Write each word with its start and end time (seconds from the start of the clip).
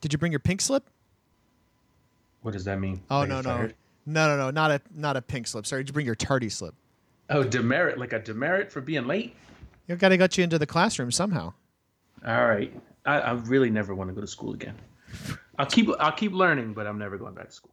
Did 0.00 0.12
you 0.12 0.18
bring 0.18 0.32
your 0.32 0.38
pink 0.38 0.60
slip? 0.60 0.88
What 2.42 2.52
does 2.52 2.64
that 2.64 2.78
mean? 2.80 3.00
Oh 3.10 3.20
Like 3.20 3.28
no 3.28 3.36
no 3.36 3.42
fired? 3.42 3.74
no 4.06 4.28
no 4.28 4.36
no 4.36 4.50
not 4.50 4.70
a 4.70 4.80
not 4.94 5.16
a 5.16 5.22
pink 5.22 5.46
slip. 5.46 5.66
Sorry, 5.66 5.82
did 5.82 5.88
you 5.90 5.92
bring 5.94 6.06
your 6.06 6.14
tardy 6.14 6.48
slip? 6.48 6.74
Oh, 7.30 7.42
demerit, 7.44 7.98
like 7.98 8.12
a 8.14 8.18
demerit 8.20 8.72
for 8.72 8.80
being 8.80 9.06
late. 9.06 9.34
You 9.86 9.96
got 9.96 10.08
to 10.10 10.16
get 10.16 10.38
you 10.38 10.44
into 10.44 10.58
the 10.58 10.66
classroom 10.66 11.10
somehow. 11.12 11.52
All 12.26 12.46
right. 12.46 12.72
I, 13.04 13.20
I 13.20 13.32
really 13.32 13.68
never 13.70 13.94
want 13.94 14.08
to 14.08 14.14
go 14.14 14.20
to 14.22 14.26
school 14.26 14.54
again. 14.54 14.74
I'll 15.58 15.66
keep 15.66 15.88
I'll 15.98 16.12
keep 16.12 16.32
learning, 16.32 16.72
but 16.74 16.86
I'm 16.86 16.98
never 16.98 17.18
going 17.18 17.34
back 17.34 17.48
to 17.50 17.54
school. 17.54 17.70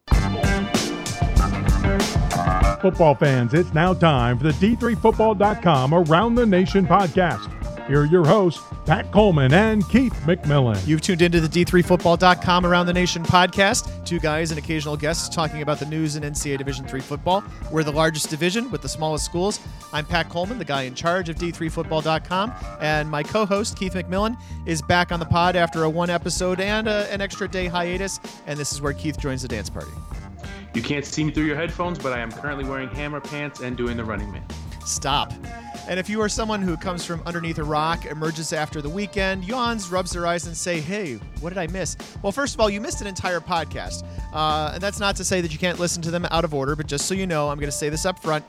Football 2.81 3.15
fans, 3.15 3.53
it's 3.53 3.73
now 3.73 3.93
time 3.93 4.37
for 4.37 4.43
the 4.45 4.51
D3Football.com 4.53 5.93
Around 5.93 6.35
the 6.35 6.45
Nation 6.45 6.85
podcast. 6.85 7.49
Here 7.87 8.01
are 8.01 8.05
your 8.05 8.25
hosts, 8.25 8.63
Pat 8.87 9.11
Coleman 9.11 9.53
and 9.53 9.87
Keith 9.89 10.13
McMillan. 10.25 10.87
You've 10.87 11.01
tuned 11.01 11.21
into 11.21 11.39
the 11.39 11.47
D3Football.com 11.47 12.65
Around 12.65 12.87
the 12.87 12.93
Nation 12.93 13.21
podcast. 13.21 14.03
Two 14.03 14.19
guys 14.19 14.49
and 14.49 14.57
occasional 14.57 14.97
guests 14.97 15.29
talking 15.29 15.61
about 15.61 15.77
the 15.77 15.85
news 15.85 16.15
in 16.15 16.23
NCAA 16.23 16.57
Division 16.57 16.87
III 16.91 17.01
football. 17.01 17.43
We're 17.71 17.83
the 17.83 17.91
largest 17.91 18.31
division 18.31 18.71
with 18.71 18.81
the 18.81 18.89
smallest 18.89 19.23
schools. 19.23 19.59
I'm 19.93 20.03
Pat 20.03 20.29
Coleman, 20.29 20.57
the 20.57 20.65
guy 20.65 20.83
in 20.83 20.95
charge 20.95 21.29
of 21.29 21.35
D3Football.com, 21.35 22.53
and 22.81 23.07
my 23.07 23.21
co-host 23.21 23.77
Keith 23.77 23.93
McMillan 23.93 24.35
is 24.65 24.81
back 24.81 25.11
on 25.11 25.19
the 25.19 25.25
pod 25.27 25.55
after 25.55 25.83
a 25.83 25.89
one 25.89 26.09
episode 26.09 26.59
and 26.59 26.87
a, 26.87 27.11
an 27.13 27.21
extra 27.21 27.47
day 27.47 27.67
hiatus. 27.67 28.19
And 28.47 28.57
this 28.57 28.73
is 28.73 28.81
where 28.81 28.93
Keith 28.93 29.19
joins 29.19 29.43
the 29.43 29.47
dance 29.47 29.69
party. 29.69 29.91
You 30.73 30.81
can't 30.81 31.05
see 31.05 31.23
me 31.23 31.31
through 31.31 31.45
your 31.45 31.55
headphones, 31.55 31.99
but 31.99 32.13
I 32.13 32.19
am 32.19 32.31
currently 32.31 32.65
wearing 32.65 32.89
hammer 32.89 33.21
pants 33.21 33.59
and 33.59 33.77
doing 33.77 33.95
the 33.95 34.03
running 34.03 34.31
man. 34.31 34.43
Stop. 34.85 35.31
And 35.87 35.99
if 35.99 36.09
you 36.09 36.19
are 36.21 36.29
someone 36.29 36.63
who 36.63 36.77
comes 36.77 37.05
from 37.05 37.21
underneath 37.27 37.59
a 37.59 37.63
rock, 37.63 38.05
emerges 38.05 38.53
after 38.53 38.81
the 38.81 38.89
weekend, 38.89 39.45
yawns, 39.45 39.89
rubs 39.89 40.11
their 40.11 40.25
eyes, 40.25 40.47
and 40.47 40.57
say, 40.57 40.79
"Hey, 40.81 41.15
what 41.41 41.49
did 41.49 41.59
I 41.59 41.67
miss?" 41.67 41.95
Well, 42.23 42.31
first 42.31 42.55
of 42.55 42.59
all, 42.59 42.71
you 42.71 42.81
missed 42.81 43.01
an 43.01 43.07
entire 43.07 43.39
podcast, 43.39 44.03
uh, 44.33 44.71
and 44.73 44.81
that's 44.81 44.99
not 44.99 45.15
to 45.17 45.23
say 45.23 45.41
that 45.41 45.53
you 45.53 45.59
can't 45.59 45.79
listen 45.79 46.01
to 46.01 46.11
them 46.11 46.25
out 46.31 46.43
of 46.43 46.55
order. 46.55 46.75
But 46.75 46.87
just 46.87 47.05
so 47.05 47.13
you 47.13 47.27
know, 47.27 47.49
I'm 47.49 47.59
going 47.59 47.69
to 47.69 47.77
say 47.77 47.89
this 47.89 48.03
up 48.03 48.17
front: 48.19 48.43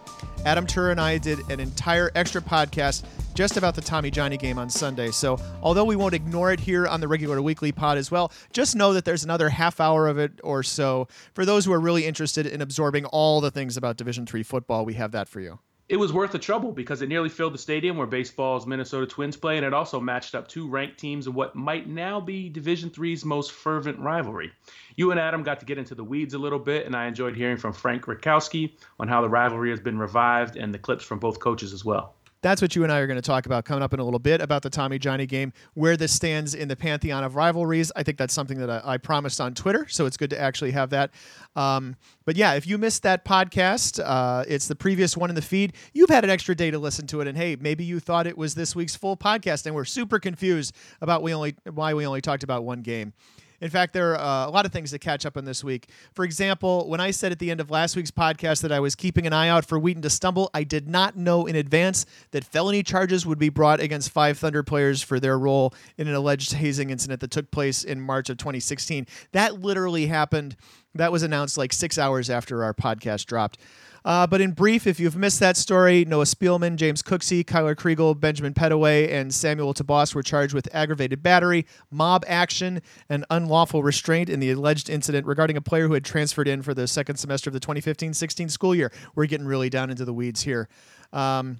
Adam 0.46 0.66
Turer 0.66 0.92
and 0.92 1.00
I 1.00 1.18
did 1.18 1.38
an 1.50 1.60
entire 1.60 2.10
extra 2.14 2.40
podcast 2.40 3.04
just 3.34 3.58
about 3.58 3.74
the 3.74 3.82
Tommy 3.82 4.10
Johnny 4.10 4.38
game 4.38 4.58
on 4.58 4.70
Sunday. 4.70 5.10
So, 5.10 5.38
although 5.62 5.84
we 5.84 5.94
won't 5.94 6.14
ignore 6.14 6.52
it 6.52 6.60
here 6.60 6.86
on 6.86 7.00
the 7.00 7.08
regular 7.08 7.42
weekly 7.42 7.70
pod 7.70 7.98
as 7.98 8.10
well, 8.10 8.32
just 8.54 8.74
know 8.74 8.94
that 8.94 9.04
there's 9.04 9.24
another 9.24 9.50
half 9.50 9.78
hour 9.78 10.08
of 10.08 10.16
it 10.16 10.40
or 10.42 10.62
so 10.62 11.06
for 11.34 11.44
those 11.44 11.66
who 11.66 11.72
are 11.74 11.80
really 11.80 12.06
interested 12.06 12.46
in 12.46 12.62
absorbing 12.62 13.04
all 13.04 13.42
the 13.42 13.50
things 13.50 13.76
about 13.76 13.98
Division 13.98 14.24
Three 14.24 14.42
football. 14.42 14.86
We 14.86 14.94
have 14.94 15.12
that 15.12 15.28
for 15.28 15.40
you. 15.40 15.58
It 15.88 15.98
was 15.98 16.12
worth 16.12 16.32
the 16.32 16.40
trouble 16.40 16.72
because 16.72 17.00
it 17.00 17.08
nearly 17.08 17.28
filled 17.28 17.54
the 17.54 17.58
stadium 17.58 17.96
where 17.96 18.08
baseball's 18.08 18.66
Minnesota 18.66 19.06
Twins 19.06 19.36
play, 19.36 19.56
and 19.56 19.64
it 19.64 19.72
also 19.72 20.00
matched 20.00 20.34
up 20.34 20.48
two 20.48 20.66
ranked 20.66 20.98
teams 20.98 21.28
in 21.28 21.34
what 21.34 21.54
might 21.54 21.88
now 21.88 22.20
be 22.20 22.48
Division 22.48 22.90
Three's 22.90 23.24
most 23.24 23.52
fervent 23.52 24.00
rivalry. 24.00 24.50
You 24.96 25.12
and 25.12 25.20
Adam 25.20 25.44
got 25.44 25.60
to 25.60 25.66
get 25.66 25.78
into 25.78 25.94
the 25.94 26.02
weeds 26.02 26.34
a 26.34 26.38
little 26.38 26.58
bit, 26.58 26.86
and 26.86 26.96
I 26.96 27.06
enjoyed 27.06 27.36
hearing 27.36 27.56
from 27.56 27.72
Frank 27.72 28.06
Rakowski 28.06 28.72
on 28.98 29.06
how 29.06 29.20
the 29.20 29.28
rivalry 29.28 29.70
has 29.70 29.78
been 29.78 29.96
revived 29.96 30.56
and 30.56 30.74
the 30.74 30.78
clips 30.78 31.04
from 31.04 31.20
both 31.20 31.38
coaches 31.38 31.72
as 31.72 31.84
well. 31.84 32.16
That's 32.42 32.62
what 32.62 32.76
you 32.76 32.82
and 32.82 32.92
I 32.92 32.98
are 32.98 33.06
going 33.06 33.16
to 33.16 33.22
talk 33.22 33.46
about 33.46 33.64
coming 33.64 33.82
up 33.82 33.92
in 33.94 34.00
a 34.00 34.04
little 34.04 34.20
bit 34.20 34.40
about 34.40 34.62
the 34.62 34.70
Tommy 34.70 34.98
Johnny 34.98 35.26
game, 35.26 35.52
where 35.74 35.96
this 35.96 36.12
stands 36.12 36.54
in 36.54 36.68
the 36.68 36.76
pantheon 36.76 37.24
of 37.24 37.34
rivalries. 37.34 37.90
I 37.96 38.02
think 38.02 38.18
that's 38.18 38.34
something 38.34 38.58
that 38.58 38.70
I, 38.70 38.82
I 38.84 38.96
promised 38.98 39.40
on 39.40 39.54
Twitter, 39.54 39.86
so 39.88 40.06
it's 40.06 40.16
good 40.16 40.30
to 40.30 40.40
actually 40.40 40.72
have 40.72 40.90
that. 40.90 41.10
Um, 41.56 41.96
but 42.24 42.36
yeah, 42.36 42.54
if 42.54 42.66
you 42.66 42.78
missed 42.78 43.02
that 43.04 43.24
podcast, 43.24 44.00
uh, 44.04 44.44
it's 44.46 44.68
the 44.68 44.76
previous 44.76 45.16
one 45.16 45.30
in 45.30 45.36
the 45.36 45.42
feed. 45.42 45.72
You've 45.92 46.10
had 46.10 46.24
an 46.24 46.30
extra 46.30 46.54
day 46.54 46.70
to 46.70 46.78
listen 46.78 47.06
to 47.08 47.20
it, 47.20 47.26
and 47.26 47.36
hey, 47.36 47.56
maybe 47.58 47.84
you 47.84 48.00
thought 48.00 48.26
it 48.26 48.36
was 48.36 48.54
this 48.54 48.76
week's 48.76 48.94
full 48.94 49.16
podcast, 49.16 49.66
and 49.66 49.74
we're 49.74 49.84
super 49.84 50.18
confused 50.18 50.74
about 51.00 51.22
we 51.22 51.34
only 51.34 51.56
why 51.72 51.94
we 51.94 52.06
only 52.06 52.20
talked 52.20 52.42
about 52.42 52.64
one 52.64 52.82
game. 52.82 53.12
In 53.60 53.70
fact, 53.70 53.92
there 53.92 54.16
are 54.16 54.46
uh, 54.46 54.48
a 54.48 54.50
lot 54.50 54.66
of 54.66 54.72
things 54.72 54.90
to 54.90 54.98
catch 54.98 55.24
up 55.24 55.36
on 55.36 55.44
this 55.44 55.64
week. 55.64 55.88
For 56.12 56.24
example, 56.24 56.88
when 56.88 57.00
I 57.00 57.10
said 57.10 57.32
at 57.32 57.38
the 57.38 57.50
end 57.50 57.60
of 57.60 57.70
last 57.70 57.96
week's 57.96 58.10
podcast 58.10 58.62
that 58.62 58.72
I 58.72 58.80
was 58.80 58.94
keeping 58.94 59.26
an 59.26 59.32
eye 59.32 59.48
out 59.48 59.64
for 59.64 59.78
Wheaton 59.78 60.02
to 60.02 60.10
stumble, 60.10 60.50
I 60.52 60.64
did 60.64 60.88
not 60.88 61.16
know 61.16 61.46
in 61.46 61.56
advance 61.56 62.06
that 62.32 62.44
felony 62.44 62.82
charges 62.82 63.24
would 63.26 63.38
be 63.38 63.48
brought 63.48 63.80
against 63.80 64.10
five 64.10 64.38
Thunder 64.38 64.62
players 64.62 65.02
for 65.02 65.18
their 65.18 65.38
role 65.38 65.72
in 65.96 66.08
an 66.08 66.14
alleged 66.14 66.52
hazing 66.52 66.90
incident 66.90 67.20
that 67.20 67.30
took 67.30 67.50
place 67.50 67.82
in 67.82 68.00
March 68.00 68.28
of 68.30 68.38
2016. 68.38 69.06
That 69.32 69.60
literally 69.60 70.06
happened. 70.06 70.56
That 70.94 71.12
was 71.12 71.22
announced 71.22 71.58
like 71.58 71.72
six 71.72 71.98
hours 71.98 72.30
after 72.30 72.64
our 72.64 72.74
podcast 72.74 73.26
dropped. 73.26 73.58
Uh, 74.06 74.24
but 74.24 74.40
in 74.40 74.52
brief, 74.52 74.86
if 74.86 75.00
you've 75.00 75.16
missed 75.16 75.40
that 75.40 75.56
story, 75.56 76.04
Noah 76.04 76.26
Spielman, 76.26 76.76
James 76.76 77.02
Cooksey, 77.02 77.44
Kyler 77.44 77.74
Kregel, 77.74 78.18
Benjamin 78.18 78.54
Pettway, 78.54 79.12
and 79.12 79.34
Samuel 79.34 79.74
TeBos 79.74 80.14
were 80.14 80.22
charged 80.22 80.54
with 80.54 80.68
aggravated 80.72 81.24
battery, 81.24 81.66
mob 81.90 82.24
action, 82.28 82.80
and 83.08 83.24
unlawful 83.30 83.82
restraint 83.82 84.30
in 84.30 84.38
the 84.38 84.52
alleged 84.52 84.88
incident 84.88 85.26
regarding 85.26 85.56
a 85.56 85.60
player 85.60 85.88
who 85.88 85.94
had 85.94 86.04
transferred 86.04 86.46
in 86.46 86.62
for 86.62 86.72
the 86.72 86.86
second 86.86 87.16
semester 87.16 87.50
of 87.50 87.54
the 87.54 87.58
2015-16 87.58 88.48
school 88.48 88.76
year. 88.76 88.92
We're 89.16 89.26
getting 89.26 89.46
really 89.48 89.70
down 89.70 89.90
into 89.90 90.04
the 90.04 90.14
weeds 90.14 90.42
here. 90.42 90.68
Um, 91.12 91.58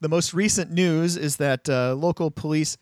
the 0.00 0.08
most 0.08 0.34
recent 0.34 0.72
news 0.72 1.16
is 1.16 1.36
that 1.36 1.68
uh, 1.68 1.94
local 1.94 2.32
police. 2.32 2.76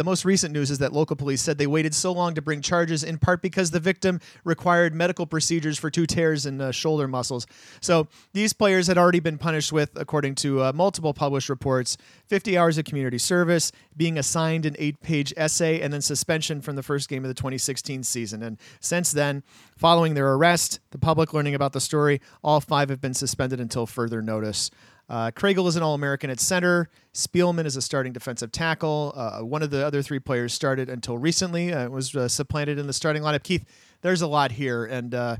The 0.00 0.04
most 0.04 0.24
recent 0.24 0.54
news 0.54 0.70
is 0.70 0.78
that 0.78 0.94
local 0.94 1.14
police 1.14 1.42
said 1.42 1.58
they 1.58 1.66
waited 1.66 1.94
so 1.94 2.10
long 2.10 2.32
to 2.32 2.40
bring 2.40 2.62
charges, 2.62 3.04
in 3.04 3.18
part 3.18 3.42
because 3.42 3.70
the 3.70 3.80
victim 3.80 4.18
required 4.44 4.94
medical 4.94 5.26
procedures 5.26 5.78
for 5.78 5.90
two 5.90 6.06
tears 6.06 6.46
in 6.46 6.58
uh, 6.58 6.72
shoulder 6.72 7.06
muscles. 7.06 7.46
So 7.82 8.08
these 8.32 8.54
players 8.54 8.86
had 8.86 8.96
already 8.96 9.20
been 9.20 9.36
punished 9.36 9.74
with, 9.74 9.90
according 9.96 10.36
to 10.36 10.62
uh, 10.62 10.72
multiple 10.72 11.12
published 11.12 11.50
reports, 11.50 11.98
50 12.28 12.56
hours 12.56 12.78
of 12.78 12.86
community 12.86 13.18
service, 13.18 13.72
being 13.94 14.16
assigned 14.16 14.64
an 14.64 14.74
eight 14.78 15.02
page 15.02 15.34
essay, 15.36 15.82
and 15.82 15.92
then 15.92 16.00
suspension 16.00 16.62
from 16.62 16.76
the 16.76 16.82
first 16.82 17.10
game 17.10 17.22
of 17.22 17.28
the 17.28 17.34
2016 17.34 18.02
season. 18.02 18.42
And 18.42 18.56
since 18.80 19.12
then, 19.12 19.42
following 19.76 20.14
their 20.14 20.32
arrest, 20.32 20.80
the 20.92 20.98
public 20.98 21.34
learning 21.34 21.54
about 21.54 21.74
the 21.74 21.80
story, 21.80 22.22
all 22.42 22.62
five 22.62 22.88
have 22.88 23.02
been 23.02 23.12
suspended 23.12 23.60
until 23.60 23.84
further 23.84 24.22
notice. 24.22 24.70
Uh, 25.10 25.32
Kregel 25.32 25.66
is 25.66 25.74
an 25.74 25.82
All 25.82 25.94
American 25.94 26.30
at 26.30 26.38
center. 26.38 26.88
Spielman 27.12 27.66
is 27.66 27.76
a 27.76 27.82
starting 27.82 28.12
defensive 28.12 28.52
tackle. 28.52 29.12
Uh, 29.16 29.40
one 29.40 29.60
of 29.60 29.70
the 29.70 29.84
other 29.84 30.02
three 30.02 30.20
players 30.20 30.54
started 30.54 30.88
until 30.88 31.18
recently. 31.18 31.72
Uh, 31.72 31.88
was 31.88 32.14
uh, 32.14 32.28
supplanted 32.28 32.78
in 32.78 32.86
the 32.86 32.92
starting 32.92 33.22
lineup. 33.22 33.42
Keith, 33.42 33.64
there's 34.02 34.22
a 34.22 34.28
lot 34.28 34.52
here. 34.52 34.84
And 34.84 35.12
uh, 35.12 35.36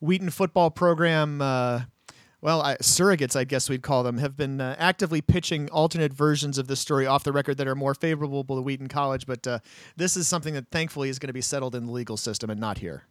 Wheaton 0.00 0.30
football 0.30 0.70
program, 0.70 1.42
uh, 1.42 1.82
well, 2.40 2.62
I, 2.62 2.76
surrogates, 2.76 3.36
I 3.36 3.44
guess 3.44 3.68
we'd 3.68 3.82
call 3.82 4.02
them, 4.02 4.16
have 4.16 4.38
been 4.38 4.58
uh, 4.58 4.74
actively 4.78 5.20
pitching 5.20 5.68
alternate 5.68 6.14
versions 6.14 6.56
of 6.56 6.66
this 6.66 6.80
story 6.80 7.06
off 7.06 7.22
the 7.22 7.32
record 7.32 7.58
that 7.58 7.68
are 7.68 7.74
more 7.74 7.94
favorable 7.94 8.42
to 8.42 8.62
Wheaton 8.62 8.88
College. 8.88 9.26
But 9.26 9.46
this 9.98 10.16
is 10.16 10.28
something 10.28 10.54
that 10.54 10.70
thankfully 10.70 11.10
is 11.10 11.18
going 11.18 11.28
to 11.28 11.34
be 11.34 11.42
settled 11.42 11.74
in 11.74 11.84
the 11.84 11.92
legal 11.92 12.16
system 12.16 12.48
and 12.48 12.58
not 12.58 12.78
here. 12.78 13.04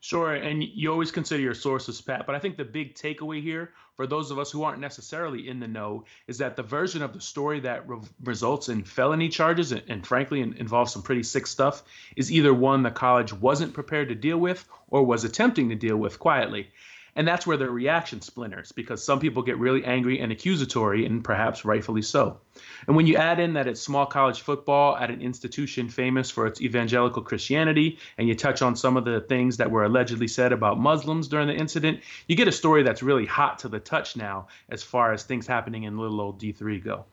Sure, 0.00 0.32
and 0.32 0.62
you 0.62 0.92
always 0.92 1.10
consider 1.10 1.42
your 1.42 1.54
sources, 1.54 2.00
Pat. 2.00 2.24
But 2.24 2.34
I 2.34 2.38
think 2.38 2.56
the 2.56 2.64
big 2.64 2.94
takeaway 2.94 3.42
here, 3.42 3.72
for 3.96 4.06
those 4.06 4.30
of 4.30 4.38
us 4.38 4.50
who 4.50 4.62
aren't 4.62 4.80
necessarily 4.80 5.48
in 5.48 5.58
the 5.58 5.66
know, 5.66 6.04
is 6.28 6.38
that 6.38 6.56
the 6.56 6.62
version 6.62 7.02
of 7.02 7.12
the 7.12 7.20
story 7.20 7.60
that 7.60 7.88
re- 7.88 7.98
results 8.22 8.68
in 8.68 8.84
felony 8.84 9.28
charges 9.28 9.72
and, 9.72 9.82
and 9.88 10.06
frankly, 10.06 10.40
in, 10.40 10.54
involves 10.54 10.92
some 10.92 11.02
pretty 11.02 11.24
sick 11.24 11.46
stuff 11.46 11.82
is 12.16 12.30
either 12.30 12.54
one 12.54 12.82
the 12.82 12.90
college 12.90 13.32
wasn't 13.32 13.74
prepared 13.74 14.08
to 14.08 14.14
deal 14.14 14.38
with 14.38 14.66
or 14.88 15.04
was 15.04 15.24
attempting 15.24 15.68
to 15.68 15.74
deal 15.74 15.96
with 15.96 16.18
quietly. 16.18 16.70
And 17.18 17.26
that's 17.26 17.48
where 17.48 17.56
the 17.56 17.68
reaction 17.68 18.20
splinters 18.20 18.70
because 18.70 19.04
some 19.04 19.18
people 19.18 19.42
get 19.42 19.58
really 19.58 19.84
angry 19.84 20.20
and 20.20 20.30
accusatory, 20.30 21.04
and 21.04 21.24
perhaps 21.24 21.64
rightfully 21.64 22.00
so. 22.00 22.38
And 22.86 22.94
when 22.94 23.08
you 23.08 23.16
add 23.16 23.40
in 23.40 23.54
that 23.54 23.66
it's 23.66 23.80
small 23.80 24.06
college 24.06 24.40
football 24.40 24.96
at 24.96 25.10
an 25.10 25.20
institution 25.20 25.88
famous 25.88 26.30
for 26.30 26.46
its 26.46 26.60
evangelical 26.60 27.20
Christianity, 27.22 27.98
and 28.18 28.28
you 28.28 28.36
touch 28.36 28.62
on 28.62 28.76
some 28.76 28.96
of 28.96 29.04
the 29.04 29.20
things 29.22 29.56
that 29.56 29.68
were 29.68 29.82
allegedly 29.82 30.28
said 30.28 30.52
about 30.52 30.78
Muslims 30.78 31.26
during 31.26 31.48
the 31.48 31.56
incident, 31.56 32.02
you 32.28 32.36
get 32.36 32.46
a 32.46 32.52
story 32.52 32.84
that's 32.84 33.02
really 33.02 33.26
hot 33.26 33.58
to 33.58 33.68
the 33.68 33.80
touch 33.80 34.14
now 34.14 34.46
as 34.68 34.84
far 34.84 35.12
as 35.12 35.24
things 35.24 35.44
happening 35.44 35.82
in 35.82 35.98
little 35.98 36.20
old 36.20 36.40
D3 36.40 36.84
go. 36.84 37.04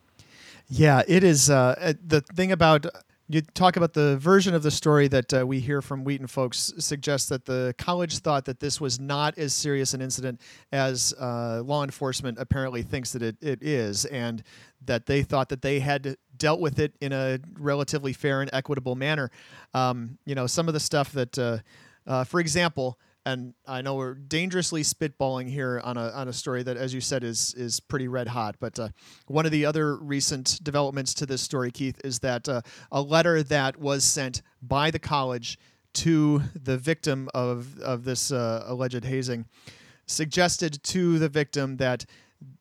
Yeah, 0.69 1.01
it 1.07 1.23
is. 1.23 1.49
Uh, 1.49 1.93
the 2.05 2.21
thing 2.21 2.51
about 2.51 2.85
you 3.27 3.41
talk 3.41 3.75
about 3.75 3.93
the 3.93 4.17
version 4.17 4.53
of 4.53 4.61
the 4.61 4.69
story 4.69 5.07
that 5.07 5.33
uh, 5.33 5.47
we 5.47 5.59
hear 5.59 5.81
from 5.81 6.03
Wheaton 6.03 6.27
folks 6.27 6.73
suggests 6.77 7.27
that 7.29 7.45
the 7.45 7.73
college 7.77 8.19
thought 8.19 8.45
that 8.45 8.59
this 8.59 8.79
was 8.79 8.99
not 8.99 9.37
as 9.37 9.53
serious 9.53 9.95
an 9.95 10.01
incident 10.01 10.41
as 10.71 11.13
uh, 11.19 11.61
law 11.65 11.83
enforcement 11.83 12.37
apparently 12.39 12.83
thinks 12.83 13.13
that 13.13 13.23
it, 13.23 13.37
it 13.41 13.63
is, 13.63 14.05
and 14.05 14.43
that 14.85 15.07
they 15.07 15.23
thought 15.23 15.49
that 15.49 15.63
they 15.63 15.79
had 15.79 16.15
dealt 16.37 16.59
with 16.59 16.77
it 16.77 16.93
in 17.01 17.13
a 17.13 17.39
relatively 17.57 18.13
fair 18.13 18.41
and 18.41 18.49
equitable 18.53 18.95
manner. 18.95 19.31
Um, 19.73 20.19
you 20.25 20.35
know, 20.35 20.45
some 20.45 20.67
of 20.67 20.75
the 20.75 20.79
stuff 20.79 21.11
that, 21.13 21.39
uh, 21.39 21.57
uh 22.05 22.23
for 22.25 22.39
example, 22.39 22.99
and 23.25 23.53
I 23.67 23.81
know 23.81 23.95
we're 23.95 24.13
dangerously 24.13 24.83
spitballing 24.83 25.49
here 25.49 25.81
on 25.83 25.97
a 25.97 26.09
on 26.09 26.27
a 26.27 26.33
story 26.33 26.63
that, 26.63 26.77
as 26.77 26.93
you 26.93 27.01
said, 27.01 27.23
is 27.23 27.53
is 27.55 27.79
pretty 27.79 28.07
red 28.07 28.27
hot. 28.27 28.55
But 28.59 28.79
uh, 28.79 28.89
one 29.27 29.45
of 29.45 29.51
the 29.51 29.65
other 29.65 29.95
recent 29.97 30.59
developments 30.63 31.13
to 31.15 31.25
this 31.25 31.41
story, 31.41 31.71
Keith, 31.71 31.99
is 32.03 32.19
that 32.19 32.47
uh, 32.47 32.61
a 32.91 33.01
letter 33.01 33.41
that 33.43 33.77
was 33.77 34.03
sent 34.03 34.41
by 34.61 34.91
the 34.91 34.99
college 34.99 35.57
to 35.93 36.41
the 36.55 36.77
victim 36.77 37.29
of 37.33 37.79
of 37.79 38.03
this 38.03 38.31
uh, 38.31 38.63
alleged 38.67 39.03
hazing 39.03 39.45
suggested 40.07 40.83
to 40.83 41.17
the 41.17 41.29
victim 41.29 41.77
that 41.77 42.05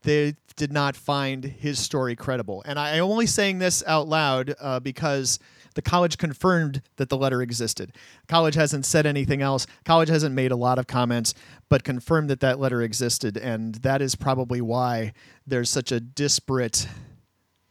they 0.02 0.34
did 0.56 0.72
not 0.72 0.96
find 0.96 1.44
his 1.44 1.78
story 1.78 2.16
credible. 2.16 2.62
And 2.64 2.78
I 2.78 2.96
am 2.96 3.04
only 3.04 3.26
saying 3.26 3.58
this 3.58 3.82
out 3.86 4.08
loud 4.08 4.54
uh, 4.60 4.80
because 4.80 5.38
the 5.74 5.82
college 5.82 6.18
confirmed 6.18 6.82
that 6.96 7.08
the 7.08 7.16
letter 7.16 7.42
existed. 7.42 7.92
College 8.28 8.54
hasn't 8.54 8.86
said 8.86 9.06
anything 9.06 9.42
else. 9.42 9.66
College 9.84 10.08
hasn't 10.08 10.34
made 10.34 10.52
a 10.52 10.56
lot 10.56 10.78
of 10.78 10.86
comments, 10.86 11.34
but 11.68 11.84
confirmed 11.84 12.30
that 12.30 12.40
that 12.40 12.58
letter 12.58 12.82
existed. 12.82 13.36
And 13.36 13.76
that 13.76 14.00
is 14.00 14.14
probably 14.14 14.60
why 14.60 15.12
there's 15.46 15.70
such 15.70 15.92
a 15.92 16.00
disparate 16.00 16.86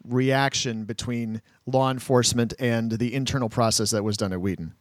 reaction 0.05 0.83
between 0.83 1.41
law 1.65 1.89
enforcement 1.89 2.53
and 2.59 2.91
the 2.91 3.13
internal 3.13 3.49
process 3.49 3.91
that 3.91 4.03
was 4.03 4.17
done 4.17 4.33
at 4.33 4.41
Wheaton. 4.41 4.73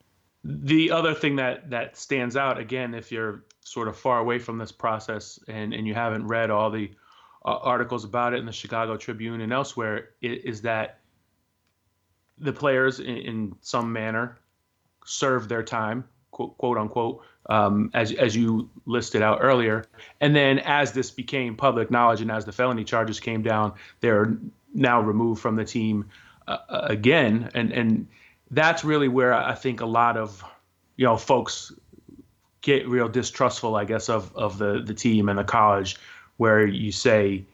The 0.44 0.90
other 0.90 1.14
thing 1.14 1.36
that 1.36 1.70
that 1.70 1.96
stands 1.96 2.36
out 2.36 2.58
again, 2.58 2.94
if 2.94 3.12
you're 3.12 3.44
sort 3.60 3.86
of 3.86 3.96
far 3.96 4.18
away 4.18 4.40
from 4.40 4.58
this 4.58 4.72
process 4.72 5.38
and 5.46 5.72
and 5.72 5.86
you 5.86 5.94
haven't 5.94 6.26
read 6.26 6.50
all 6.50 6.68
the 6.68 6.90
uh, 7.44 7.58
articles 7.58 8.04
about 8.04 8.34
it 8.34 8.40
in 8.40 8.46
the 8.46 8.52
Chicago 8.52 8.96
Tribune 8.96 9.40
and 9.40 9.52
elsewhere, 9.52 10.10
is 10.20 10.62
that 10.62 11.01
the 12.42 12.52
players, 12.52 13.00
in, 13.00 13.16
in 13.16 13.56
some 13.60 13.92
manner, 13.92 14.38
serve 15.04 15.48
their 15.48 15.62
time, 15.62 16.04
quote, 16.30 16.56
quote 16.58 16.78
unquote, 16.78 17.22
um, 17.48 17.90
as 17.94 18.12
as 18.12 18.36
you 18.36 18.68
listed 18.86 19.22
out 19.22 19.38
earlier. 19.40 19.84
And 20.20 20.34
then 20.34 20.58
as 20.60 20.92
this 20.92 21.10
became 21.10 21.56
public 21.56 21.90
knowledge 21.90 22.20
and 22.20 22.30
as 22.30 22.44
the 22.44 22.52
felony 22.52 22.84
charges 22.84 23.20
came 23.20 23.42
down, 23.42 23.72
they're 24.00 24.36
now 24.74 25.00
removed 25.00 25.40
from 25.40 25.56
the 25.56 25.64
team 25.64 26.08
uh, 26.48 26.58
again, 26.70 27.50
and 27.54 27.72
and 27.72 28.06
that's 28.50 28.84
really 28.84 29.08
where 29.08 29.34
I 29.34 29.54
think 29.54 29.80
a 29.80 29.86
lot 29.86 30.16
of 30.16 30.44
you 30.96 31.04
know 31.04 31.16
folks 31.16 31.72
get 32.60 32.88
real 32.88 33.08
distrustful, 33.08 33.76
I 33.76 33.84
guess, 33.84 34.08
of 34.08 34.34
of 34.36 34.58
the 34.58 34.82
the 34.82 34.94
team 34.94 35.28
and 35.28 35.38
the 35.38 35.44
college, 35.44 35.96
where 36.36 36.66
you 36.66 36.92
say, 36.92 37.44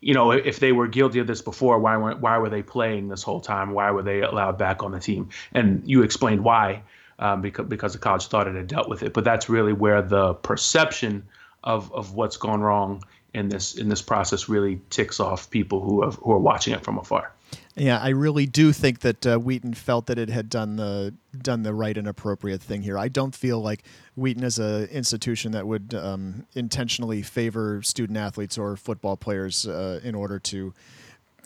you 0.00 0.14
know, 0.14 0.30
if 0.30 0.60
they 0.60 0.72
were 0.72 0.86
guilty 0.86 1.18
of 1.18 1.26
this 1.26 1.42
before, 1.42 1.78
why 1.78 1.96
weren't 1.96 2.20
why 2.20 2.38
were 2.38 2.50
they 2.50 2.62
playing 2.62 3.08
this 3.08 3.22
whole 3.22 3.40
time? 3.40 3.72
Why 3.72 3.90
were 3.90 4.02
they 4.02 4.22
allowed 4.22 4.58
back 4.58 4.82
on 4.82 4.92
the 4.92 5.00
team? 5.00 5.30
And 5.52 5.82
you 5.86 6.02
explained 6.02 6.44
why, 6.44 6.82
um, 7.18 7.40
because 7.40 7.66
because 7.66 7.92
the 7.92 7.98
college 7.98 8.26
thought 8.26 8.46
it 8.46 8.54
had 8.54 8.66
dealt 8.66 8.88
with 8.88 9.02
it. 9.02 9.12
But 9.12 9.24
that's 9.24 9.48
really 9.48 9.72
where 9.72 10.02
the 10.02 10.34
perception 10.34 11.24
of 11.64 11.92
of 11.92 12.14
what's 12.14 12.36
gone 12.36 12.60
wrong 12.60 13.02
in 13.34 13.48
this 13.48 13.76
in 13.76 13.88
this 13.88 14.02
process 14.02 14.48
really 14.48 14.80
ticks 14.90 15.20
off 15.20 15.50
people 15.50 15.80
who 15.80 16.02
have, 16.02 16.16
who 16.16 16.32
are 16.32 16.38
watching 16.38 16.74
it 16.74 16.84
from 16.84 16.98
afar. 16.98 17.32
Yeah, 17.78 17.98
I 17.98 18.08
really 18.08 18.46
do 18.46 18.72
think 18.72 19.00
that 19.00 19.26
uh, 19.26 19.38
Wheaton 19.38 19.74
felt 19.74 20.06
that 20.06 20.18
it 20.18 20.30
had 20.30 20.48
done 20.48 20.76
the 20.76 21.12
done 21.36 21.62
the 21.62 21.74
right 21.74 21.96
and 21.96 22.08
appropriate 22.08 22.62
thing 22.62 22.80
here. 22.80 22.98
I 22.98 23.08
don't 23.08 23.34
feel 23.34 23.60
like 23.60 23.84
Wheaton 24.14 24.44
is 24.44 24.58
an 24.58 24.84
institution 24.86 25.52
that 25.52 25.66
would 25.66 25.92
um, 25.94 26.46
intentionally 26.54 27.20
favor 27.20 27.82
student 27.82 28.16
athletes 28.16 28.56
or 28.56 28.78
football 28.78 29.18
players 29.18 29.66
uh, 29.66 30.00
in 30.02 30.14
order 30.14 30.38
to 30.38 30.72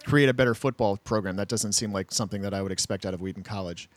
create 0.05 0.29
a 0.29 0.35
better 0.35 0.55
football 0.55 0.97
program. 0.99 1.35
That 1.35 1.49
doesn't 1.49 1.73
seem 1.73 1.93
like 1.93 2.13
something 2.13 2.43
that 2.43 2.55
I 2.55 2.63
would 2.63 2.73
expect 2.73 3.05
out 3.05 3.13
of 3.13 3.21
Wheaton 3.21 3.43
College. 3.43 3.91